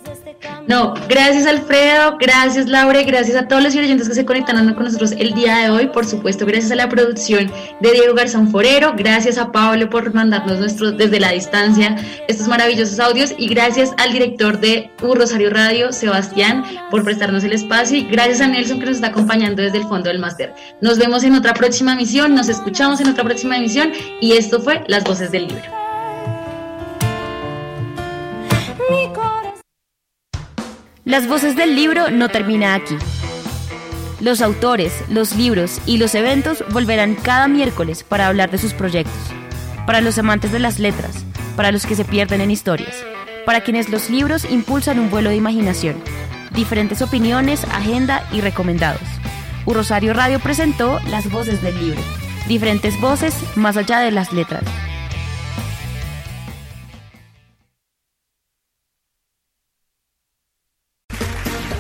No, 0.69 0.95
gracias 1.09 1.47
Alfredo, 1.47 2.17
gracias 2.21 2.69
Laura, 2.69 3.03
gracias 3.03 3.37
a 3.37 3.49
todos 3.49 3.63
los 3.63 3.75
oyentes 3.75 4.09
que 4.09 4.15
se 4.15 4.25
conectaron 4.25 4.73
con 4.75 4.85
nosotros 4.85 5.13
el 5.13 5.33
día 5.35 5.57
de 5.59 5.71
hoy, 5.71 5.87
por 5.89 6.07
supuesto, 6.07 6.47
gracias 6.47 6.71
a 6.71 6.77
la 6.77 6.89
producción 6.89 7.51
de 7.81 7.93
Diego 7.93 8.15
Garzón 8.15 8.51
Forero, 8.51 8.93
gracias 8.97 9.39
a 9.39 9.51
Pablo 9.51 9.89
por 9.91 10.13
mandarnos 10.15 10.59
nuestros 10.61 10.97
desde 10.97 11.19
la 11.19 11.33
distancia 11.33 11.97
estos 12.29 12.47
maravillosos 12.47 13.01
audios 13.01 13.35
y 13.37 13.49
gracias 13.49 13.93
al 13.97 14.13
director 14.13 14.61
de 14.61 14.91
U 15.03 15.15
Rosario 15.15 15.51
Radio, 15.51 15.93
Sebastián, 15.93 16.63
por 16.91 17.03
prestarnos 17.03 17.43
el 17.45 17.55
espacio 17.55 17.97
y 17.97 18.05
gracias 18.05 18.41
a 18.41 18.47
Nelson 18.47 18.79
que 18.79 18.87
nos 18.87 18.97
está 18.97 19.09
acompañando 19.09 19.63
desde 19.63 19.79
el 19.79 19.85
fondo 19.85 20.09
del 20.09 20.19
máster. 20.19 20.55
Nos 20.81 20.99
vemos 20.99 21.25
en 21.25 21.35
otra 21.35 21.55
próxima 21.55 21.95
emisión, 21.95 22.35
nos 22.35 22.49
escuchamos 22.49 23.01
en 23.01 23.09
otra 23.09 23.25
próxima 23.25 23.57
emisión 23.57 23.93
y 24.21 24.33
esto 24.33 24.61
fue 24.61 24.85
Las 24.87 25.03
Voces 25.03 25.33
del 25.33 25.49
Libro. 25.49 25.79
Las 31.09 31.27
voces 31.27 31.57
del 31.57 31.75
libro 31.75 32.11
no 32.11 32.29
termina 32.29 32.75
aquí. 32.75 32.95
Los 34.21 34.43
autores, 34.43 34.93
los 35.09 35.35
libros 35.35 35.81
y 35.87 35.97
los 35.97 36.15
eventos 36.15 36.63
volverán 36.71 37.15
cada 37.15 37.49
miércoles 37.49 38.03
para 38.03 38.27
hablar 38.27 38.51
de 38.51 38.59
sus 38.59 38.75
proyectos. 38.75 39.17
Para 39.87 40.03
los 40.03 40.19
amantes 40.19 40.53
de 40.53 40.59
las 40.59 40.79
letras, 40.79 41.25
para 41.57 41.73
los 41.73 41.87
que 41.87 41.95
se 41.95 42.05
pierden 42.05 42.43
en 42.43 42.51
historias, 42.51 42.95
para 43.47 43.63
quienes 43.63 43.89
los 43.89 44.11
libros 44.11 44.45
impulsan 44.51 44.99
un 44.99 45.09
vuelo 45.09 45.31
de 45.31 45.37
imaginación, 45.37 45.97
diferentes 46.53 47.01
opiniones, 47.01 47.65
agenda 47.73 48.23
y 48.31 48.43
recomendados. 48.43 49.01
U 49.65 49.73
Rosario 49.73 50.13
Radio 50.13 50.41
presentó 50.41 51.01
Las 51.09 51.31
voces 51.31 51.63
del 51.63 51.81
libro. 51.81 52.03
Diferentes 52.49 53.01
voces 53.01 53.35
más 53.57 53.79
allá 53.79 54.01
de 54.01 54.11
las 54.11 54.35
letras. 54.35 54.65